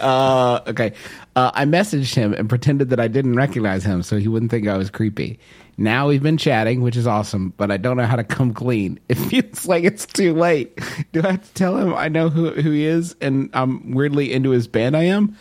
[0.01, 0.93] Uh, okay.
[1.35, 4.69] Uh, I messaged him and pretended that I didn't recognize him so he wouldn't think
[4.69, 5.39] I was creepy.
[5.79, 8.99] Now we've been chatting, which is awesome, but I don't know how to come clean.
[9.09, 10.79] It feels like it's too late.
[11.13, 14.33] Do I have to tell him I know who, who he is and I'm weirdly
[14.33, 15.37] into his band I am?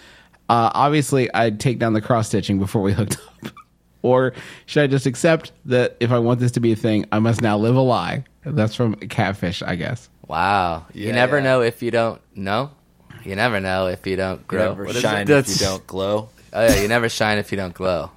[0.47, 3.53] Uh, obviously, I'd take down the cross stitching before we hooked up.
[4.01, 4.33] or
[4.67, 7.41] should I just accept that if I want this to be a thing, I must
[7.41, 8.25] now live a lie?
[8.43, 10.09] That's from Catfish, I guess.
[10.27, 10.85] Wow.
[10.93, 11.43] you never yeah.
[11.43, 12.71] know if you don't know.
[13.25, 14.69] You never know if you don't You grow.
[14.69, 16.29] never What is shine if you don't glow.
[16.53, 18.11] Oh, yeah, you never shine if you don't glow.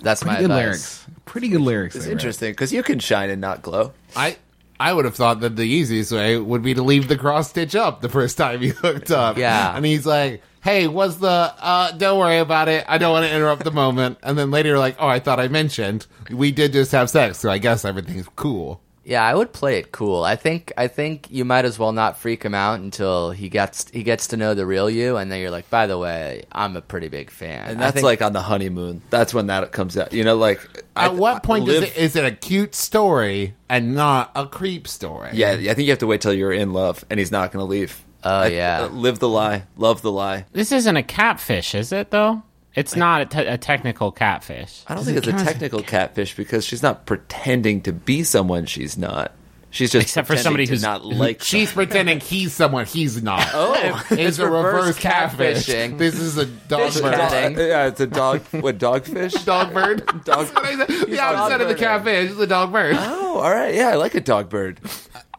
[0.00, 0.64] That's my Pretty good advice.
[0.64, 1.06] lyrics.
[1.26, 1.94] Pretty good lyrics.
[1.96, 3.92] It's there, interesting because you can shine and not glow.
[4.16, 4.36] I
[4.80, 7.74] I would have thought that the easiest way would be to leave the cross stitch
[7.76, 9.36] up the first time you hooked up.
[9.36, 9.76] Yeah.
[9.76, 12.84] And he's like, Hey, what's the uh don't worry about it.
[12.88, 14.18] I don't want to interrupt the moment.
[14.22, 17.38] And then later you're like, Oh, I thought I mentioned we did just have sex,
[17.38, 18.80] so I guess everything's cool.
[19.04, 20.22] Yeah, I would play it cool.
[20.22, 23.90] I think I think you might as well not freak him out until he gets
[23.90, 26.76] he gets to know the real you, and then you're like, by the way, I'm
[26.76, 27.68] a pretty big fan.
[27.70, 29.02] And I that's think- like on the honeymoon.
[29.10, 30.12] That's when that comes out.
[30.12, 30.60] You know, like
[30.94, 34.46] At I- what point live, does it, is it a cute story and not a
[34.46, 35.30] creep story?
[35.32, 37.64] Yeah, I think you have to wait till you're in love, and he's not going
[37.64, 38.04] to leave.
[38.24, 38.82] Oh, I- yeah.
[38.82, 40.44] uh, live the lie, love the lie.
[40.52, 42.12] This isn't a catfish, is it?
[42.12, 42.44] Though
[42.74, 44.82] it's not a, te- a technical catfish.
[44.86, 48.96] I don't think it's a technical catfish because she's not pretending to be someone she's
[48.96, 49.32] not.
[49.70, 51.42] She's just Except for somebody who's- not like.
[51.42, 53.48] She's pretending he's someone he's not.
[53.54, 53.72] Oh,
[54.10, 55.66] it's, a reverse, reverse catfish.
[55.66, 55.96] catfishing.
[55.96, 57.14] This is a dog Fish bird.
[57.14, 57.56] catting.
[57.58, 58.42] yeah, it's a dog.
[58.50, 59.42] What dogfish?
[59.46, 60.04] Dog bird.
[60.24, 60.88] Dog- That's what I said.
[61.08, 61.76] The opposite of the birding.
[61.78, 62.96] catfish is a dog bird.
[62.98, 63.74] Oh, all right.
[63.74, 64.78] Yeah, I like a dog bird.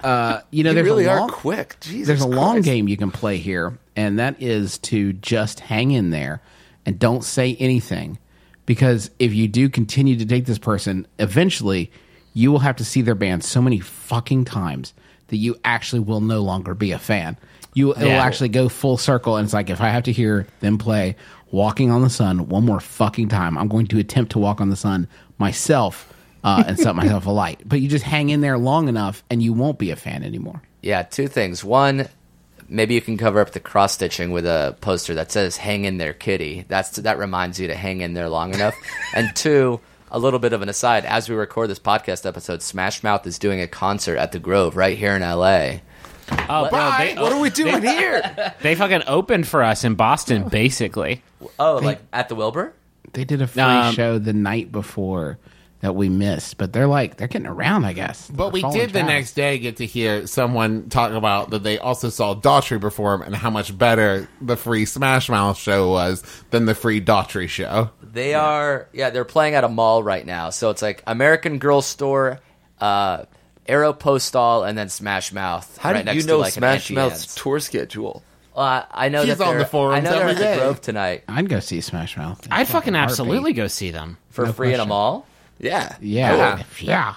[0.04, 1.76] Uh, You know, You there's really a are quick.
[1.82, 5.92] Jesus there's a long game you can play here, and that is to just hang
[5.92, 6.42] in there
[6.86, 8.18] and don't say anything.
[8.66, 11.92] Because if you do continue to date this person, eventually
[12.34, 14.94] you will have to see their band so many fucking times
[15.28, 17.38] that you actually will no longer be a fan.
[17.74, 20.46] You it will actually go full circle, and it's like if I have to hear
[20.60, 21.16] them play
[21.52, 24.70] "Walking on the Sun" one more fucking time, I'm going to attempt to walk on
[24.70, 25.08] the sun
[25.40, 26.14] myself
[26.44, 27.62] uh, and set myself alight.
[27.66, 30.62] But you just hang in there long enough, and you won't be a fan anymore.
[30.84, 31.64] Yeah, two things.
[31.64, 32.08] One,
[32.74, 35.98] maybe you can cover up the cross stitching with a poster that says "Hang in
[35.98, 38.76] there, kitty." That's that reminds you to hang in there long enough.
[39.16, 39.80] and two,
[40.12, 43.40] a little bit of an aside: as we record this podcast episode, Smash Mouth is
[43.40, 45.82] doing a concert at the Grove right here in L.A.
[46.50, 48.54] Oh, no, they, What are we doing here?
[48.62, 51.22] they fucking opened for us in Boston, basically.
[51.60, 52.74] Oh, like at the Wilbur?
[53.12, 55.38] They did a free Um, show the night before
[55.84, 58.30] that we missed, but they're like they're getting around, I guess.
[58.32, 59.08] But They're we did the tracks.
[59.08, 63.36] next day get to hear someone talk about that they also saw Daughtry perform and
[63.36, 67.90] how much better the free Smash Mouth show was than the free Daughtry show.
[68.02, 70.52] They are, yeah, they're playing at a mall right now.
[70.52, 72.40] So it's like American Girl Store,
[72.80, 73.26] uh,
[73.68, 75.78] Aeropostale, and then Smash Mouth.
[75.78, 78.24] How right do you know to like Smash Mouth's Auntie tour schedule?
[78.24, 78.56] Anne's.
[78.56, 80.56] Well, I, I know He's that on they're- the forums I know they're at the.
[80.62, 82.48] Grove tonight I'd go see Smash Mouth.
[82.52, 83.12] I'd fucking Heartbeat.
[83.12, 84.18] absolutely go see them.
[84.30, 85.28] for No free in a mall.
[85.64, 85.96] Yeah.
[86.02, 87.16] Yeah, yeah.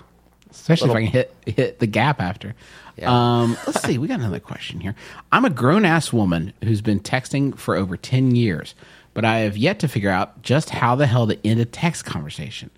[0.51, 2.55] Especially if I can hit hit the gap after.
[2.97, 3.11] Yeah.
[3.43, 3.99] Um, let's see.
[3.99, 4.95] We got another question here.
[5.31, 8.75] I'm a grown ass woman who's been texting for over ten years,
[9.13, 12.07] but I have yet to figure out just how the hell to end a text
[12.07, 12.71] conversation.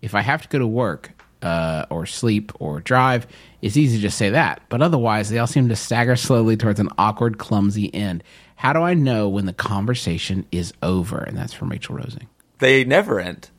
[0.00, 1.10] If I have to go to work
[1.42, 3.26] uh, or sleep or drive,
[3.60, 4.62] it's easy to just say that.
[4.70, 8.24] But otherwise, they all seem to stagger slowly towards an awkward, clumsy end.
[8.56, 11.18] How do I know when the conversation is over?
[11.18, 12.28] And that's from Rachel Rosing.
[12.60, 13.50] They never end.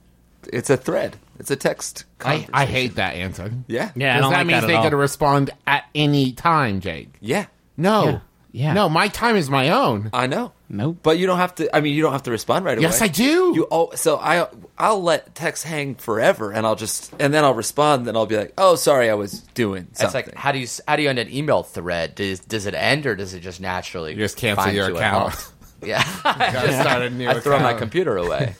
[0.51, 1.18] It's a thread.
[1.40, 2.06] It's a text.
[2.22, 3.52] I, I hate that answer.
[3.68, 3.92] Yeah.
[3.96, 4.90] Yeah, I Because don't that like means that they at all.
[4.90, 7.10] could respond at any time, Jake.
[7.20, 7.46] Yeah.
[7.78, 8.06] No.
[8.06, 8.20] Yeah.
[8.54, 8.74] Yeah.
[8.74, 10.10] No, my time is my own.
[10.14, 10.52] I know.
[10.70, 10.98] Nope.
[11.04, 11.74] But you don't have to.
[11.76, 12.82] I mean, you don't have to respond right away.
[12.82, 13.24] Yes, I do.
[13.56, 14.48] You oh, so I
[14.80, 18.36] I'll let text hang forever, and I'll just and then I'll respond, and I'll be
[18.36, 20.26] like, oh, sorry, I was doing It's something.
[20.26, 22.16] like how do you how do you end an email thread?
[22.16, 24.98] Does does it end or does it just naturally You just cancel find your you
[24.98, 25.34] at account.
[25.36, 25.54] home?
[25.86, 27.80] Yeah, I Gotta start a new I throw my account.
[27.80, 28.56] computer away.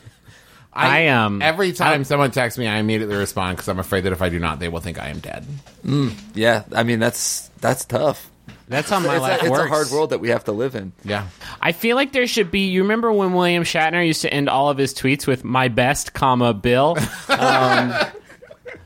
[0.78, 4.22] I, um Every time someone texts me, I immediately respond because I'm afraid that if
[4.22, 5.44] I do not, they will think I am dead.
[6.34, 8.30] yeah, I mean that's that's tough.
[8.68, 10.74] That's how my it's, life a, it's a hard world that we have to live
[10.74, 10.92] in.
[11.02, 11.28] Yeah.
[11.60, 12.66] I feel like there should be.
[12.68, 16.12] You remember when William Shatner used to end all of his tweets with "My best,
[16.12, 16.98] comma Bill,"
[17.30, 17.94] um,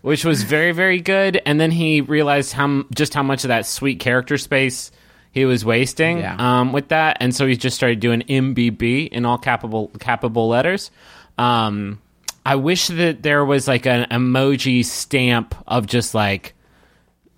[0.02, 1.40] which was very very good.
[1.44, 4.92] And then he realized how just how much of that sweet character space
[5.32, 6.36] he was wasting Yeah.
[6.60, 10.90] um, with that, and so he just started doing MBB in all capable capable letters.
[11.38, 12.00] Um,
[12.44, 16.54] I wish that there was like an emoji stamp of just like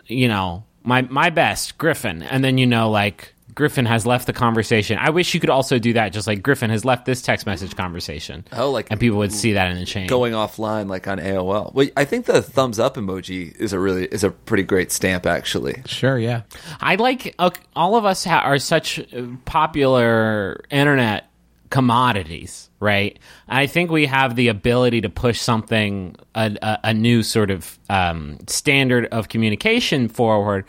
[0.07, 4.33] you know, my my best, Griffin, and then you know, like Griffin has left the
[4.33, 4.99] conversation.
[4.99, 7.77] I wish you could also do that, just like Griffin has left this text message
[7.77, 8.45] conversation.
[8.53, 10.07] Oh, like and people would see that in the chain.
[10.09, 11.73] going offline like on AOL.
[11.73, 15.27] Well, I think the thumbs up emoji is a really is a pretty great stamp
[15.27, 15.83] actually.
[15.87, 16.43] Sure, yeah.
[16.81, 21.31] I like uh, all of us ha- are such uh, popular internet
[21.75, 23.19] commodities, right?
[23.49, 27.81] I think we have the ability to push something a, a, a new sort of
[27.91, 30.67] um, standard of communication forward.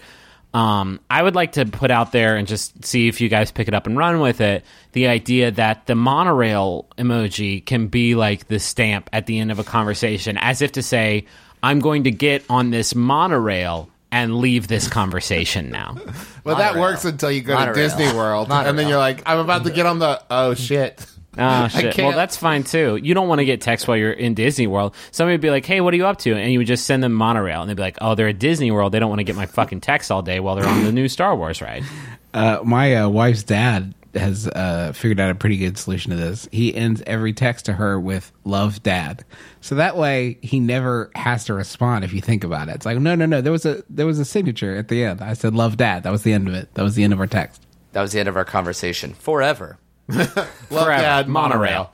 [0.56, 3.68] Um, I would like to put out there and just see if you guys pick
[3.68, 4.66] it up and run with it.
[4.93, 9.60] The idea that the monorail emoji can be like the stamp at the end of
[9.60, 11.28] a conversation, as if to say,
[11.62, 15.97] "I'm going to get on this monorail." And leave this conversation now.
[16.45, 16.91] Well, that Monorail.
[16.91, 17.74] works until you go Monorail.
[17.74, 20.22] to Disney World, and then you're like, I'm about to get on the.
[20.30, 21.03] Oh shit!
[21.39, 21.97] Oh shit!
[21.97, 22.97] Well, that's fine too.
[23.01, 24.93] You don't want to get text while you're in Disney World.
[25.10, 27.01] Somebody would be like, "Hey, what are you up to?" And you would just send
[27.01, 28.91] them monorail, and they'd be like, "Oh, they're at Disney World.
[28.91, 31.08] They don't want to get my fucking text all day while they're on the new
[31.08, 31.84] Star Wars ride."
[32.32, 36.47] Uh, my uh, wife's dad has uh, figured out a pretty good solution to this.
[36.51, 39.26] He ends every text to her with "Love, Dad,"
[39.61, 42.03] so that way he never has to respond.
[42.03, 43.41] If you think about it, it's like, no, no, no.
[43.41, 45.22] There was a there was a signature at the end.
[45.22, 46.74] I said "Love, Dad." That was the end of it.
[46.74, 47.61] That was the end of our text.
[47.91, 49.13] That was the end of our conversation.
[49.13, 49.78] Forever.
[50.09, 50.30] Love
[50.70, 51.01] Forever.
[51.01, 51.91] Dad, Monorail.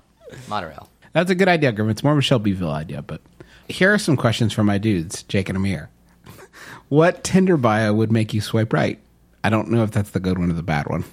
[0.47, 0.89] Monorail.
[1.13, 1.91] That's a good idea, Griffin.
[1.91, 3.21] It's more of a Shelbyville idea, but
[3.67, 5.89] here are some questions for my dudes, Jake and Amir.
[6.89, 8.99] what Tinder bio would make you swipe right?
[9.43, 11.03] I don't know if that's the good one or the bad one.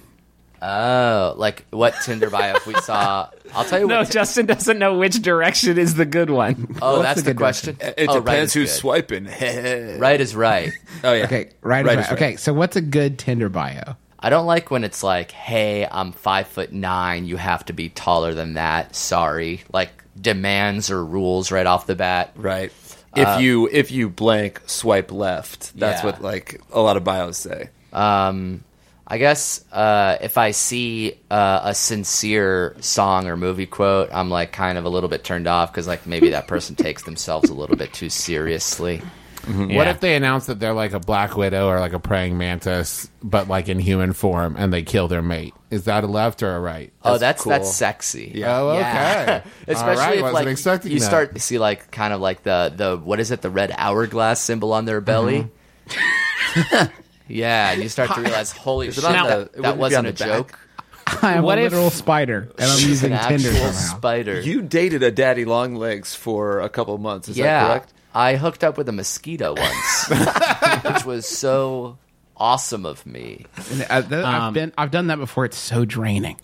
[0.61, 3.29] Oh, like what Tinder bio if we saw?
[3.53, 4.11] I'll tell you No, what.
[4.11, 6.77] Justin doesn't know which direction is the good one.
[6.81, 7.77] oh, What's that's the the good question.
[7.79, 8.77] It oh, depends right is who's good.
[8.77, 9.25] swiping.
[9.99, 10.71] Right is right.
[11.03, 11.25] Oh yeah.
[11.25, 11.85] Okay, right.
[11.85, 12.13] Right right, is right.
[12.13, 13.95] Okay, so what's a good Tinder bio?
[14.19, 17.25] I don't like when it's like, "Hey, I'm five foot nine.
[17.25, 21.95] You have to be taller than that." Sorry, like demands or rules right off the
[21.95, 22.31] bat.
[22.35, 22.71] Right.
[23.15, 26.05] If you if you blank swipe left, that's Yeah.
[26.11, 27.69] what like a lot of bios say.
[27.93, 28.63] Um,
[29.11, 34.51] I guess uh, if I see uh, a sincere song or movie quote, I'm like
[34.51, 37.53] kind of a little bit turned off because like maybe that person takes themselves a
[37.55, 39.01] little bit too seriously.
[39.47, 39.89] What Yeah.
[39.89, 43.47] if they announce that they're like a black widow or like a praying mantis, but
[43.47, 45.55] like in human form, and they kill their mate?
[45.71, 46.91] Is that a left or a right?
[47.03, 47.49] oh, that's cool.
[47.51, 48.43] that's sexy.
[48.45, 49.41] Oh, okay.
[49.67, 51.05] Especially All right, if wasn't like expecting you that.
[51.05, 54.39] start to see like kind of like the the what is it the red hourglass
[54.39, 55.49] symbol on their belly.
[57.29, 59.79] yeah, and you start to realize, holy it shit, on that, it that wouldn't be
[59.79, 60.27] wasn't a the back?
[60.27, 60.59] joke.
[61.23, 63.97] I am What a if- literal spider, and I'm It's using an Tinder actual somehow.
[63.97, 64.41] spider.
[64.41, 67.29] You dated a daddy long legs for a couple months.
[67.29, 67.93] Is that yeah, correct?
[68.13, 70.09] I hooked up with a mosquito once,
[70.83, 71.97] which was so
[72.37, 73.45] awesome of me.
[73.71, 75.45] And I, th- I've um, been, I've done that before.
[75.45, 76.37] It's so draining.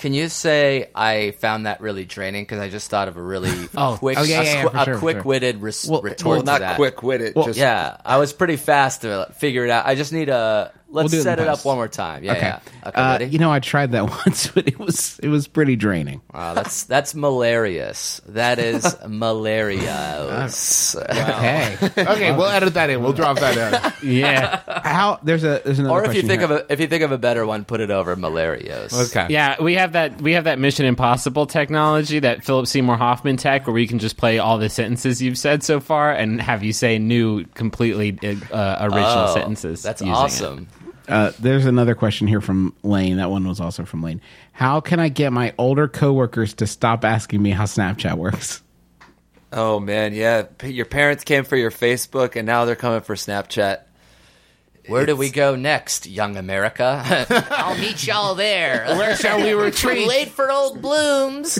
[0.00, 2.42] Can you say I found that really draining?
[2.42, 4.98] Because I just thought of a really Oh, quick, okay, a, yeah, yeah, a sure,
[4.98, 6.76] quick-witted res- Well, retort Well, not to that.
[6.76, 7.34] quick witted.
[7.34, 9.84] Well, just Yeah, I was pretty fast to figure it out.
[9.84, 10.72] I just need a.
[10.92, 11.60] Let's do it in set it post.
[11.60, 12.24] up one more time.
[12.24, 12.40] Yeah, okay.
[12.42, 12.60] yeah.
[12.86, 13.24] Okay, Uh, ready?
[13.26, 16.20] you know, I tried that once, but it was it was pretty draining.
[16.34, 18.20] Wow, that's that's malarious.
[18.26, 18.96] That is
[19.80, 20.96] malarious.
[20.96, 21.76] Okay.
[21.96, 23.02] Okay, we'll edit that in.
[23.02, 23.92] We'll drop that in.
[24.20, 26.50] Yeah, How there's a there's another or if you think here.
[26.50, 29.08] of a if you think of a better one, put it over malarios.
[29.10, 29.26] Okay.
[29.32, 29.60] yeah.
[29.62, 30.20] We have that.
[30.22, 34.16] We have that Mission Impossible technology, that Philip Seymour Hoffman tech, where you can just
[34.16, 38.78] play all the sentences you've said so far and have you say new, completely uh,
[38.80, 39.82] original Oh, sentences.
[39.82, 40.66] That's using it.
[41.10, 43.16] Uh, there's another question here from Lane.
[43.16, 44.20] That one was also from Lane.
[44.52, 48.62] How can I get my older coworkers to stop asking me how Snapchat works?
[49.52, 50.44] Oh man, yeah.
[50.62, 53.80] Your parents came for your Facebook, and now they're coming for Snapchat.
[54.90, 57.02] Where do we go next, young America?
[57.50, 58.84] I'll meet y'all there.
[58.96, 60.08] Where shall we retreat?
[60.08, 61.58] Late for old blooms.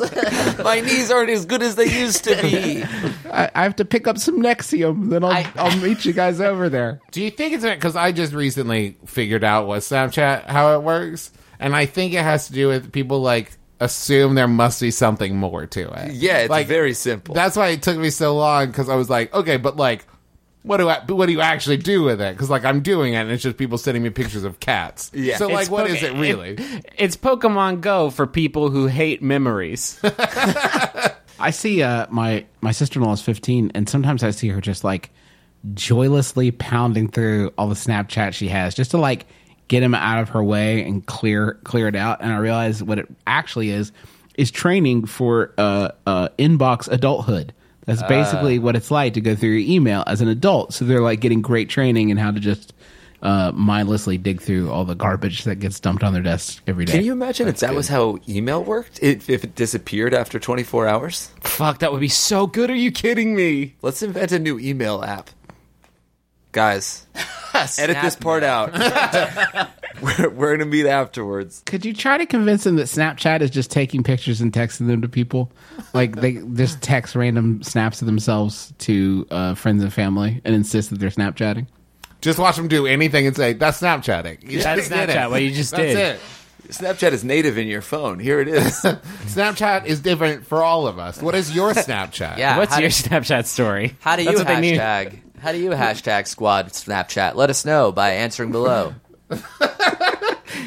[0.62, 2.82] My knees aren't as good as they used to be.
[3.30, 5.08] I, I have to pick up some Nexium.
[5.10, 7.00] Then I'll I- I'll meet you guys over there.
[7.12, 11.30] Do you think it's because I just recently figured out what Snapchat how it works,
[11.58, 15.36] and I think it has to do with people like assume there must be something
[15.36, 16.12] more to it.
[16.12, 17.34] Yeah, it's Like, very simple.
[17.34, 20.04] That's why it took me so long because I was like, okay, but like,
[20.62, 21.00] what do I?
[21.06, 22.34] What do you actually do with it?
[22.34, 25.10] Because like I'm doing it, and it's just people sending me pictures of cats.
[25.14, 25.36] Yeah.
[25.36, 26.56] So like, It's what po- is it really?
[26.98, 29.98] It's Pokemon Go for people who hate memories.
[31.38, 34.60] I see uh, my my sister in law is 15, and sometimes I see her
[34.60, 35.10] just like
[35.74, 39.26] joylessly pounding through all the Snapchat she has just to like
[39.68, 42.20] get him out of her way and clear clear it out.
[42.20, 43.92] And I realize what it actually is
[44.36, 47.54] is training for uh, uh, inbox adulthood.
[47.86, 50.74] That's basically what it's like to go through your email as an adult.
[50.74, 52.72] So they're like getting great training in how to just
[53.22, 56.92] uh, mindlessly dig through all the garbage that gets dumped on their desk every day.
[56.92, 58.98] Can you imagine if that was how email worked?
[59.02, 61.30] If, if it disappeared after 24 hours?
[61.42, 62.70] Fuck, that would be so good.
[62.70, 63.74] Are you kidding me?
[63.82, 65.30] Let's invent a new email app.
[66.52, 67.06] Guys,
[67.78, 68.72] edit this part out.
[70.02, 71.62] we're we're going to meet afterwards.
[71.66, 75.02] Could you try to convince them that Snapchat is just taking pictures and texting them
[75.02, 75.52] to people?
[75.92, 80.90] Like they just text random snaps of themselves to uh, friends and family and insist
[80.90, 81.66] that they're Snapchatting?
[82.20, 84.42] Just watch them do anything and say that's Snapchatting.
[84.42, 85.16] You That's just did it.
[85.16, 85.98] Snapchat, what you just That's did.
[86.16, 86.20] it.
[86.68, 88.18] Snapchat is native in your phone.
[88.20, 88.74] Here it is.
[88.82, 91.20] Snapchat is different for all of us.
[91.20, 92.36] What is your Snapchat?
[92.38, 92.58] Yeah.
[92.58, 93.96] What's how your do- Snapchat story?
[94.00, 94.78] How do you That's what they need.
[94.78, 95.18] hashtag?
[95.40, 97.34] How do you hashtag squad Snapchat?
[97.34, 98.94] Let us know by answering below.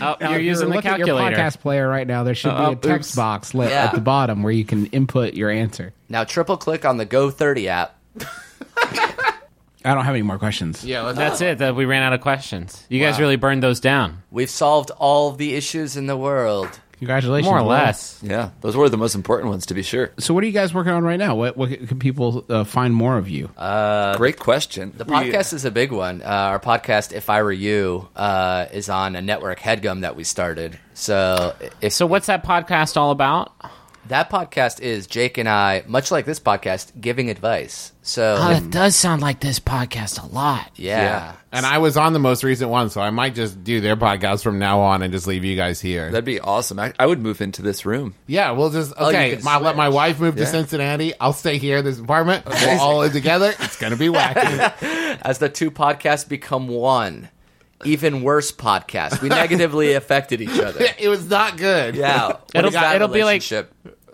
[0.02, 1.38] Oh, you're if using the looking at your calculator.
[1.38, 2.24] podcast player right now.
[2.24, 3.16] There should Uh, be a text oops.
[3.16, 3.86] box lit Yeah.
[3.86, 5.94] at the bottom where you can input your answer.
[6.10, 7.95] Now triple click on the Go 30 app.
[9.86, 10.84] I don't have any more questions.
[10.84, 11.58] Yeah, let's That's it.
[11.60, 12.86] That we ran out of questions.
[12.90, 16.80] You guys really burned those down, We've solved all the issues in the world.
[17.04, 18.20] Congratulations, more or less.
[18.24, 20.12] yeah, those were the most important ones to be sure.
[20.20, 21.36] So, what are you guys working on right now?
[21.36, 23.50] What, what can people uh, find more of you?
[24.18, 24.94] Great question.
[24.96, 26.22] The podcast is a big one.
[26.22, 30.24] Uh, our podcast, If I Were You, uh, is on a network, Headgum, that we
[30.24, 30.80] started.
[30.94, 33.52] So if So, what's that podcast all about?
[34.08, 37.92] That podcast is Jake and I, much like this podcast, giving advice.
[38.02, 40.72] So Oh, that does sound like this podcast a lot.
[40.76, 41.02] yeah.
[41.02, 41.34] Yeah.
[41.54, 44.42] And I was on the most recent one, so I might just do their podcast
[44.44, 46.10] from now on and just leave you guys here.
[46.12, 46.80] That'd be awesome.
[46.80, 48.16] I, I would move into this room.
[48.28, 49.36] yeah, we'll just oh, okay.
[49.36, 51.14] could my, let my wife move to Cincinnati.
[51.22, 52.46] I'll stay here in this apartment.
[52.46, 53.54] We'll all live together.
[53.60, 55.20] It's gonna be wacky.
[55.22, 57.30] As the two podcasts become one,
[57.94, 59.22] even worse podcast.
[59.22, 60.86] We negatively affected each other.
[61.00, 61.96] it was not good.
[61.96, 62.28] Yeah.
[62.54, 63.74] What It'll- is that it'll be like- relationship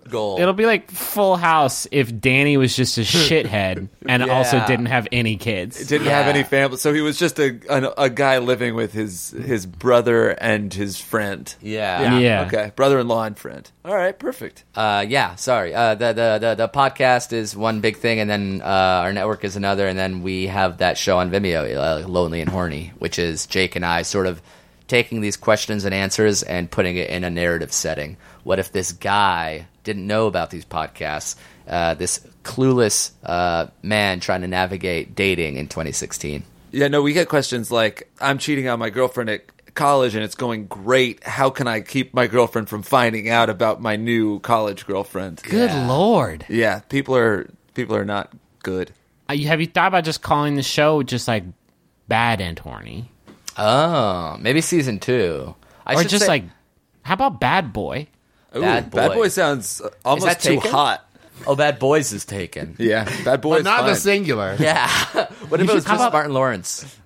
[0.10, 0.40] goal?
[0.40, 4.34] It'll be like Full House if Danny was just a shithead and Yeah.
[4.34, 5.86] also didn't have any kids.
[5.88, 9.30] Didn't have any family, so he was just a, a a guy living with his
[9.32, 11.54] his brother and his friend.
[11.62, 12.20] yeah.
[12.20, 12.46] Yeah.
[12.48, 13.70] Okay, brother-in-law and friend.
[13.86, 14.64] All right, perfect.
[14.76, 15.74] Uh, yeah, sorry.
[15.74, 18.66] Uh, the, the, the, the podcast is one big thing, and then uh,
[19.06, 22.50] our network is another, and then we have that show on Vimeo, uh, Lonely and
[22.50, 24.42] Horny, which is Jake and I sort of
[24.88, 28.18] taking these questions and answers and putting it in a narrative setting.
[28.50, 31.36] What if this guy didn't know about these podcasts?
[31.68, 36.42] Uh, this clueless uh, man trying to navigate dating in 2016.
[36.72, 40.34] Yeah, no, we get questions like, "I'm cheating on my girlfriend at college, and it's
[40.34, 41.24] going great.
[41.24, 45.70] How can I keep my girlfriend from finding out about my new college girlfriend?" Good
[45.88, 46.48] lord.
[46.50, 48.90] Yeah, people are people are not good.
[49.30, 51.44] Uh, you- Have you thought about just calling the show just like
[52.08, 53.12] Bad and Horny?
[53.60, 55.54] Oh, maybe season two.
[55.86, 56.46] I or just say- like,
[57.04, 58.08] how about Bad Boy?
[58.56, 59.16] Ooh, Bad Bad Boy.
[59.16, 60.72] boy sounds almost too taken?
[60.72, 61.06] hot.
[61.48, 62.76] Oh, Bad Boys is taken.
[62.80, 63.52] Yeah, bad boy.
[63.52, 64.56] but is not the singular.
[64.60, 64.90] Yeah.
[65.50, 66.98] what if it was how just about- Martin Lawrence?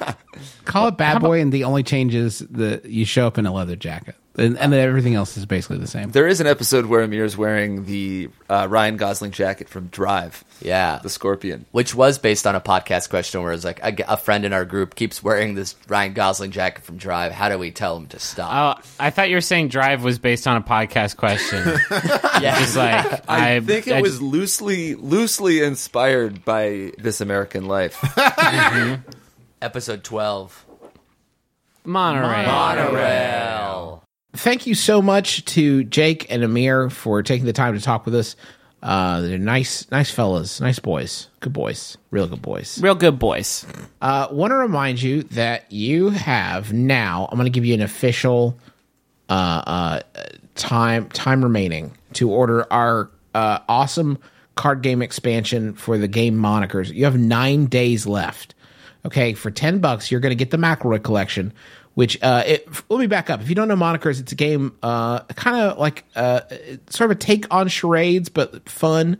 [0.64, 3.52] Call it Bad Boy, and the only change is that you show up in a
[3.52, 6.10] leather jacket, and, and then everything else is basically the same.
[6.10, 11.00] There is an episode where Amir's wearing the uh, Ryan Gosling jacket from Drive, Yeah.
[11.02, 11.66] the Scorpion.
[11.72, 14.64] Which was based on a podcast question where it's like a, a friend in our
[14.64, 17.32] group keeps wearing this Ryan Gosling jacket from Drive.
[17.32, 18.78] How do we tell him to stop?
[18.78, 21.58] Oh, I thought you were saying Drive was based on a podcast question.
[22.40, 22.62] yeah.
[22.62, 27.66] It's like I, I, think it I was just- loosely loosely inspired by This American
[27.66, 27.98] Life.
[29.62, 30.66] Episode 12.
[31.84, 32.46] Monorail.
[32.46, 33.89] Monorail.
[34.32, 38.14] Thank you so much to Jake and Amir for taking the time to talk with
[38.14, 38.36] us.
[38.82, 42.80] Uh, they're nice, nice fellas, nice boys, good boys, real good boys.
[42.80, 43.66] Real good boys.
[44.00, 47.28] Uh, Want to remind you that you have now.
[47.30, 48.56] I'm going to give you an official
[49.28, 50.00] uh, uh,
[50.54, 54.18] time time remaining to order our uh, awesome
[54.54, 56.92] card game expansion for the game monikers.
[56.92, 58.54] You have nine days left.
[59.04, 61.52] Okay, for ten bucks, you're going to get the McElroy collection.
[61.94, 63.40] Which uh, it, let me back up.
[63.40, 66.40] If you don't know monikers, it's a game uh, kind of like uh,
[66.88, 69.18] sort of a take on charades, but fun.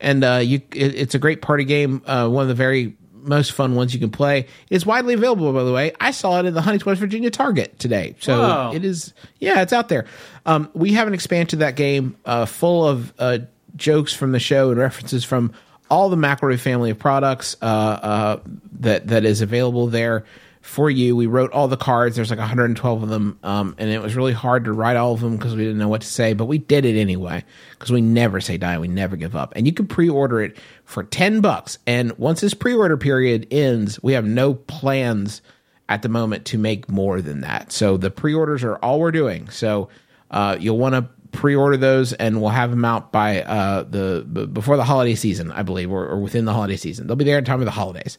[0.00, 2.02] And uh, you, it, it's a great party game.
[2.06, 4.46] Uh, one of the very most fun ones you can play.
[4.68, 5.92] It's widely available, by the way.
[6.00, 8.16] I saw it in the Huntington, West Virginia Target today.
[8.20, 8.72] So Whoa.
[8.74, 10.06] it is, yeah, it's out there.
[10.46, 13.38] Um, we have an expansion to that game uh, full of uh,
[13.76, 15.52] jokes from the show and references from
[15.90, 18.40] all the McElroy family of products uh, uh,
[18.80, 20.24] that that is available there.
[20.60, 21.16] For you.
[21.16, 22.16] We wrote all the cards.
[22.16, 25.20] There's like 112 of them, um, and it was really hard to write all of
[25.20, 28.00] them because we didn't know what to say, but we did it anyway because we
[28.00, 28.78] never say die.
[28.78, 29.52] We never give up.
[29.56, 31.78] And you can pre-order it for 10 bucks.
[31.86, 35.40] And once this pre-order period ends, we have no plans
[35.88, 37.72] at the moment to make more than that.
[37.72, 39.48] So the pre-orders are all we're doing.
[39.50, 39.88] So
[40.30, 44.46] uh, you'll want to pre-order those, and we'll have them out by uh, the b-
[44.46, 47.06] before the holiday season, I believe, or, or within the holiday season.
[47.06, 48.18] They'll be there in time of the holidays.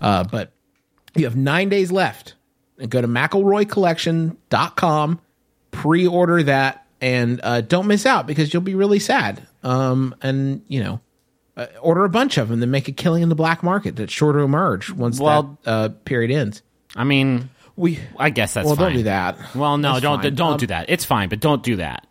[0.00, 0.52] Uh, but
[1.16, 2.34] you have nine days left.
[2.80, 3.08] And go to
[4.08, 5.20] McElroyCollection.com,
[5.70, 9.46] pre-order that, and uh, don't miss out because you'll be really sad.
[9.62, 11.00] Um, and you know,
[11.56, 14.12] uh, order a bunch of them, then make a killing in the black market that's
[14.12, 16.62] sure to emerge once Well- that uh, period ends.
[16.96, 18.86] I mean, We I guess that's well, fine.
[18.86, 19.54] don't do that.
[19.54, 20.34] Well, no, That's don't fine.
[20.34, 20.86] don't Um, do that.
[20.88, 22.06] It's fine, but don't do that.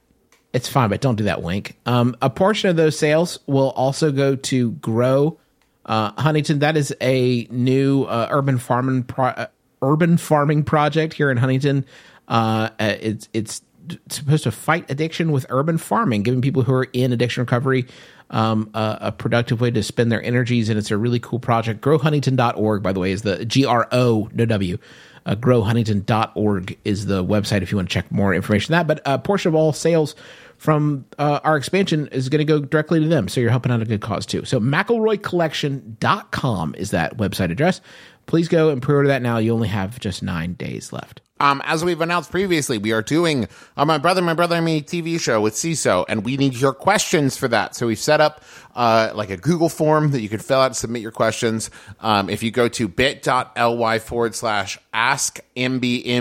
[0.54, 1.76] It's fine, but don't do that, Wink.
[1.86, 5.40] Um, a portion of those sales will also go to Grow
[5.88, 6.60] uh, Huntington.
[6.60, 9.48] That is a new uh, urban farming pro- uh,
[9.82, 11.86] urban farming project here in Huntington.
[12.28, 13.62] Uh, uh, it's it's
[14.10, 17.86] supposed to fight addiction with urban farming, giving people who are in addiction recovery
[18.30, 20.70] um, a, a productive way to spend their energies.
[20.70, 21.82] And it's a really cool project.
[21.82, 24.78] GrowHuntington.org, by the way, is the G R O no W.
[25.26, 28.88] Uh, growhuntington.org is the website if you want to check more information on that.
[28.88, 30.16] But a portion of all sales
[30.58, 33.28] from uh, our expansion is going to go directly to them.
[33.28, 34.44] So you're helping out a good cause too.
[34.46, 37.82] So McElroyCollection.com is that website address.
[38.26, 39.38] Please go and pre order that now.
[39.38, 41.22] You only have just nine days left.
[41.40, 44.82] Um, as we've announced previously, we are doing uh, my brother, my brother and me
[44.82, 47.76] TV show with Seeso, and we need your questions for that.
[47.76, 48.44] So we've set up
[48.76, 51.70] uh, like a Google form that you can fill out, submit your questions.
[52.00, 56.14] Um, if you go to bit.ly forward slash ask MBMBAMTV,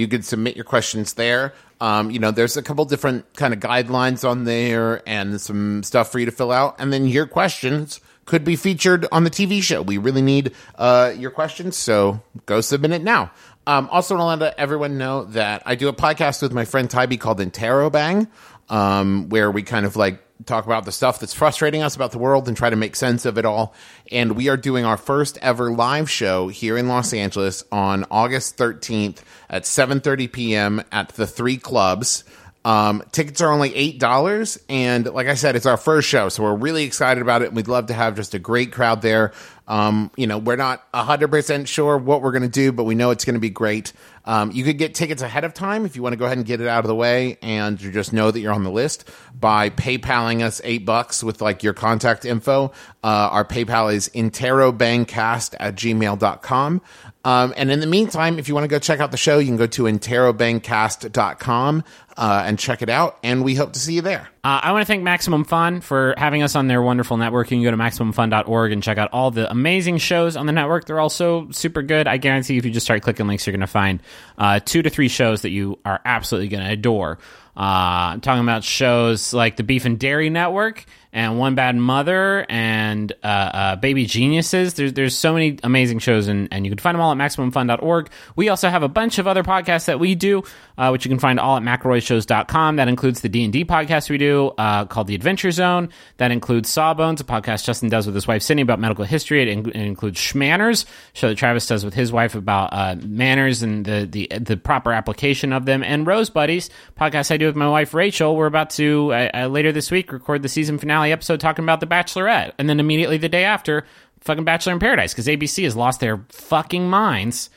[0.00, 1.52] you can submit your questions there.
[1.80, 6.10] Um, you know, there's a couple different kind of guidelines on there and some stuff
[6.10, 9.62] for you to fill out, and then your questions could be featured on the TV
[9.62, 9.82] show.
[9.82, 13.30] We really need uh, your questions, so go submit it now.
[13.66, 16.88] Um, also, want to let everyone know that I do a podcast with my friend
[16.88, 18.28] Tybee called Interrobang,
[18.68, 22.18] um, where we kind of like talk about the stuff that's frustrating us about the
[22.18, 23.74] world and try to make sense of it all.
[24.10, 28.56] And we are doing our first ever live show here in Los Angeles on August
[28.56, 30.82] 13th at 7:30 p.m.
[30.92, 32.24] at the Three Clubs.
[32.62, 36.42] Um, tickets are only eight dollars, and like I said, it's our first show, so
[36.42, 37.48] we're really excited about it.
[37.48, 39.32] and We'd love to have just a great crowd there.
[39.70, 42.96] Um, you know, we're not hundred percent sure what we're going to do, but we
[42.96, 43.92] know it's going to be great.
[44.24, 46.46] Um, you could get tickets ahead of time if you want to go ahead and
[46.46, 49.08] get it out of the way, and you just know that you're on the list
[49.38, 52.72] by PayPaling us eight bucks with like your contact info.
[53.04, 56.82] Uh, our PayPal is interrobangcast at gmail.com.
[57.24, 59.46] Um, and in the meantime, if you want to go check out the show, you
[59.46, 61.84] can go to interrobangcast.com
[62.16, 63.18] uh, and check it out.
[63.22, 64.28] And we hope to see you there.
[64.42, 67.50] Uh, I want to thank Maximum Fun for having us on their wonderful network.
[67.50, 70.86] You can go to MaximumFun.org and check out all the amazing shows on the network.
[70.86, 72.08] They're all so super good.
[72.08, 74.02] I guarantee if you just start clicking links, you're going to find
[74.38, 77.18] uh, two to three shows that you are absolutely going to adore.
[77.54, 82.46] Uh, I'm talking about shows like the Beef and Dairy Network and One Bad Mother
[82.48, 84.74] and uh, uh, Baby Geniuses.
[84.74, 88.10] There's there's so many amazing shows, and, and you can find them all at MaximumFun.org.
[88.36, 90.44] We also have a bunch of other podcasts that we do,
[90.80, 92.76] uh, which you can find all at McElroyShows.com.
[92.76, 95.90] That includes the D&D podcast we do uh, called The Adventure Zone.
[96.16, 99.42] That includes Sawbones, a podcast Justin does with his wife Sydnee about medical history.
[99.42, 103.62] It, in- it includes Shmanners, show that Travis does with his wife about uh, manners
[103.62, 105.82] and the, the the proper application of them.
[105.82, 108.34] And Rose Buddies, podcast I do with my wife Rachel.
[108.34, 111.80] We're about to, uh, uh, later this week, record the season finale episode talking about
[111.80, 112.52] The Bachelorette.
[112.58, 113.84] And then immediately the day after,
[114.22, 117.50] fucking Bachelor in Paradise, because ABC has lost their fucking minds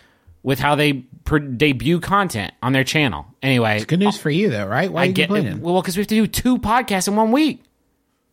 [0.43, 0.93] with how they
[1.25, 3.25] per- debut content on their channel.
[3.41, 4.91] Anyway, it's Good news for you, though, right?
[4.91, 5.61] Why are I you get complaining?
[5.61, 7.63] well because we have to do two podcasts in one week.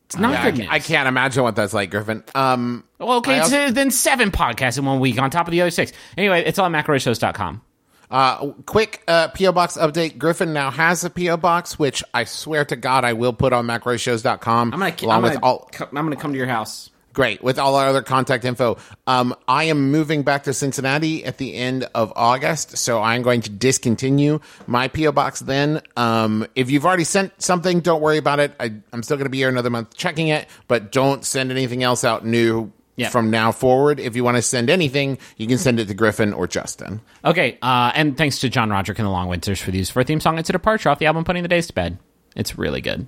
[0.06, 0.68] It's not Yeah, I, good ca- news.
[0.72, 2.24] I can't imagine what that's like, Griffin.
[2.34, 5.46] Um, Well, okay, I it's, also- uh, then seven podcasts in one week on top
[5.46, 5.92] of the other six.
[6.18, 7.62] Anyway, it's all at McElroyShows.com.
[8.10, 10.18] Uh, quick uh, PO box update.
[10.18, 13.66] Griffin now has a PO box, which I swear to God I will put on
[13.68, 14.72] McElroyShows.com.
[14.72, 16.90] along with all I'm gonna come to your house.
[17.12, 18.76] Great with all our other contact info.
[19.06, 23.42] Um, I am moving back to Cincinnati at the end of August, so I'm going
[23.42, 25.82] to discontinue my PO box then.
[25.96, 28.52] Um, if you've already sent something, don't worry about it.
[28.60, 31.82] I, I'm still going to be here another month checking it, but don't send anything
[31.82, 32.72] else out new.
[32.96, 33.08] Yeah.
[33.08, 36.34] From now forward, if you want to send anything, you can send it to Griffin
[36.34, 37.00] or Justin.
[37.24, 40.04] Okay, uh, and thanks to John Roderick and the Long Winters for these for a
[40.04, 40.38] theme song.
[40.38, 41.96] It's a departure off the album Putting the Days to Bed.
[42.36, 43.06] It's really good.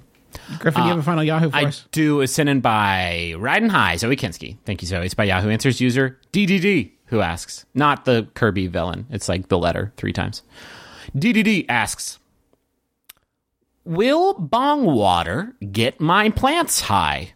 [0.59, 1.86] Griffin, you have a final Yahoo for I us?
[1.92, 4.56] do is sent in by Riding High, Zoe Kinski.
[4.64, 5.04] Thank you, Zoe.
[5.04, 9.06] It's by Yahoo Answers user DDD, who asks, not the Kirby villain.
[9.10, 10.42] It's like the letter three times.
[11.16, 12.18] DDD asks,
[13.84, 17.32] Will bong water get my plants high?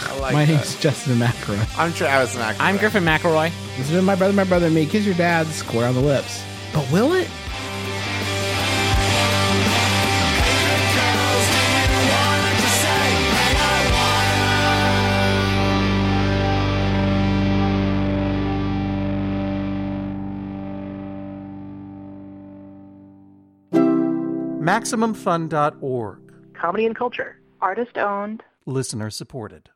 [0.00, 0.52] I like My that.
[0.52, 1.78] name's Justin McElroy.
[1.78, 2.56] I'm Travis McElroy.
[2.60, 3.50] I'm Griffin McElroy.
[3.76, 4.86] This has been my brother, my brother, and me.
[4.86, 6.42] Kiss your dad square on the lips.
[6.72, 7.28] But will it?
[24.68, 26.18] MaximumFun.org.
[26.52, 27.40] comedy and culture.
[27.62, 28.42] Artist owned.
[28.66, 29.70] Listener supported.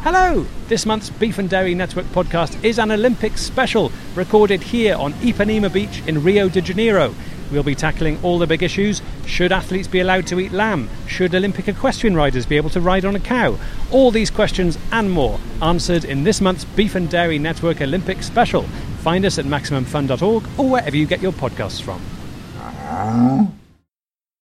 [0.00, 0.46] Hello!
[0.68, 5.70] This month's Beef and Dairy Network podcast is an Olympics special recorded here on Ipanema
[5.70, 7.14] Beach in Rio de Janeiro.
[7.52, 9.02] We'll be tackling all the big issues.
[9.26, 10.88] Should athletes be allowed to eat lamb?
[11.06, 13.58] Should Olympic equestrian riders be able to ride on a cow?
[13.90, 18.62] All these questions and more answered in this month's Beef and Dairy Network Olympics special.
[19.02, 22.00] Find us at MaximumFun.org or wherever you get your podcasts from.
[22.58, 23.44] Uh-huh.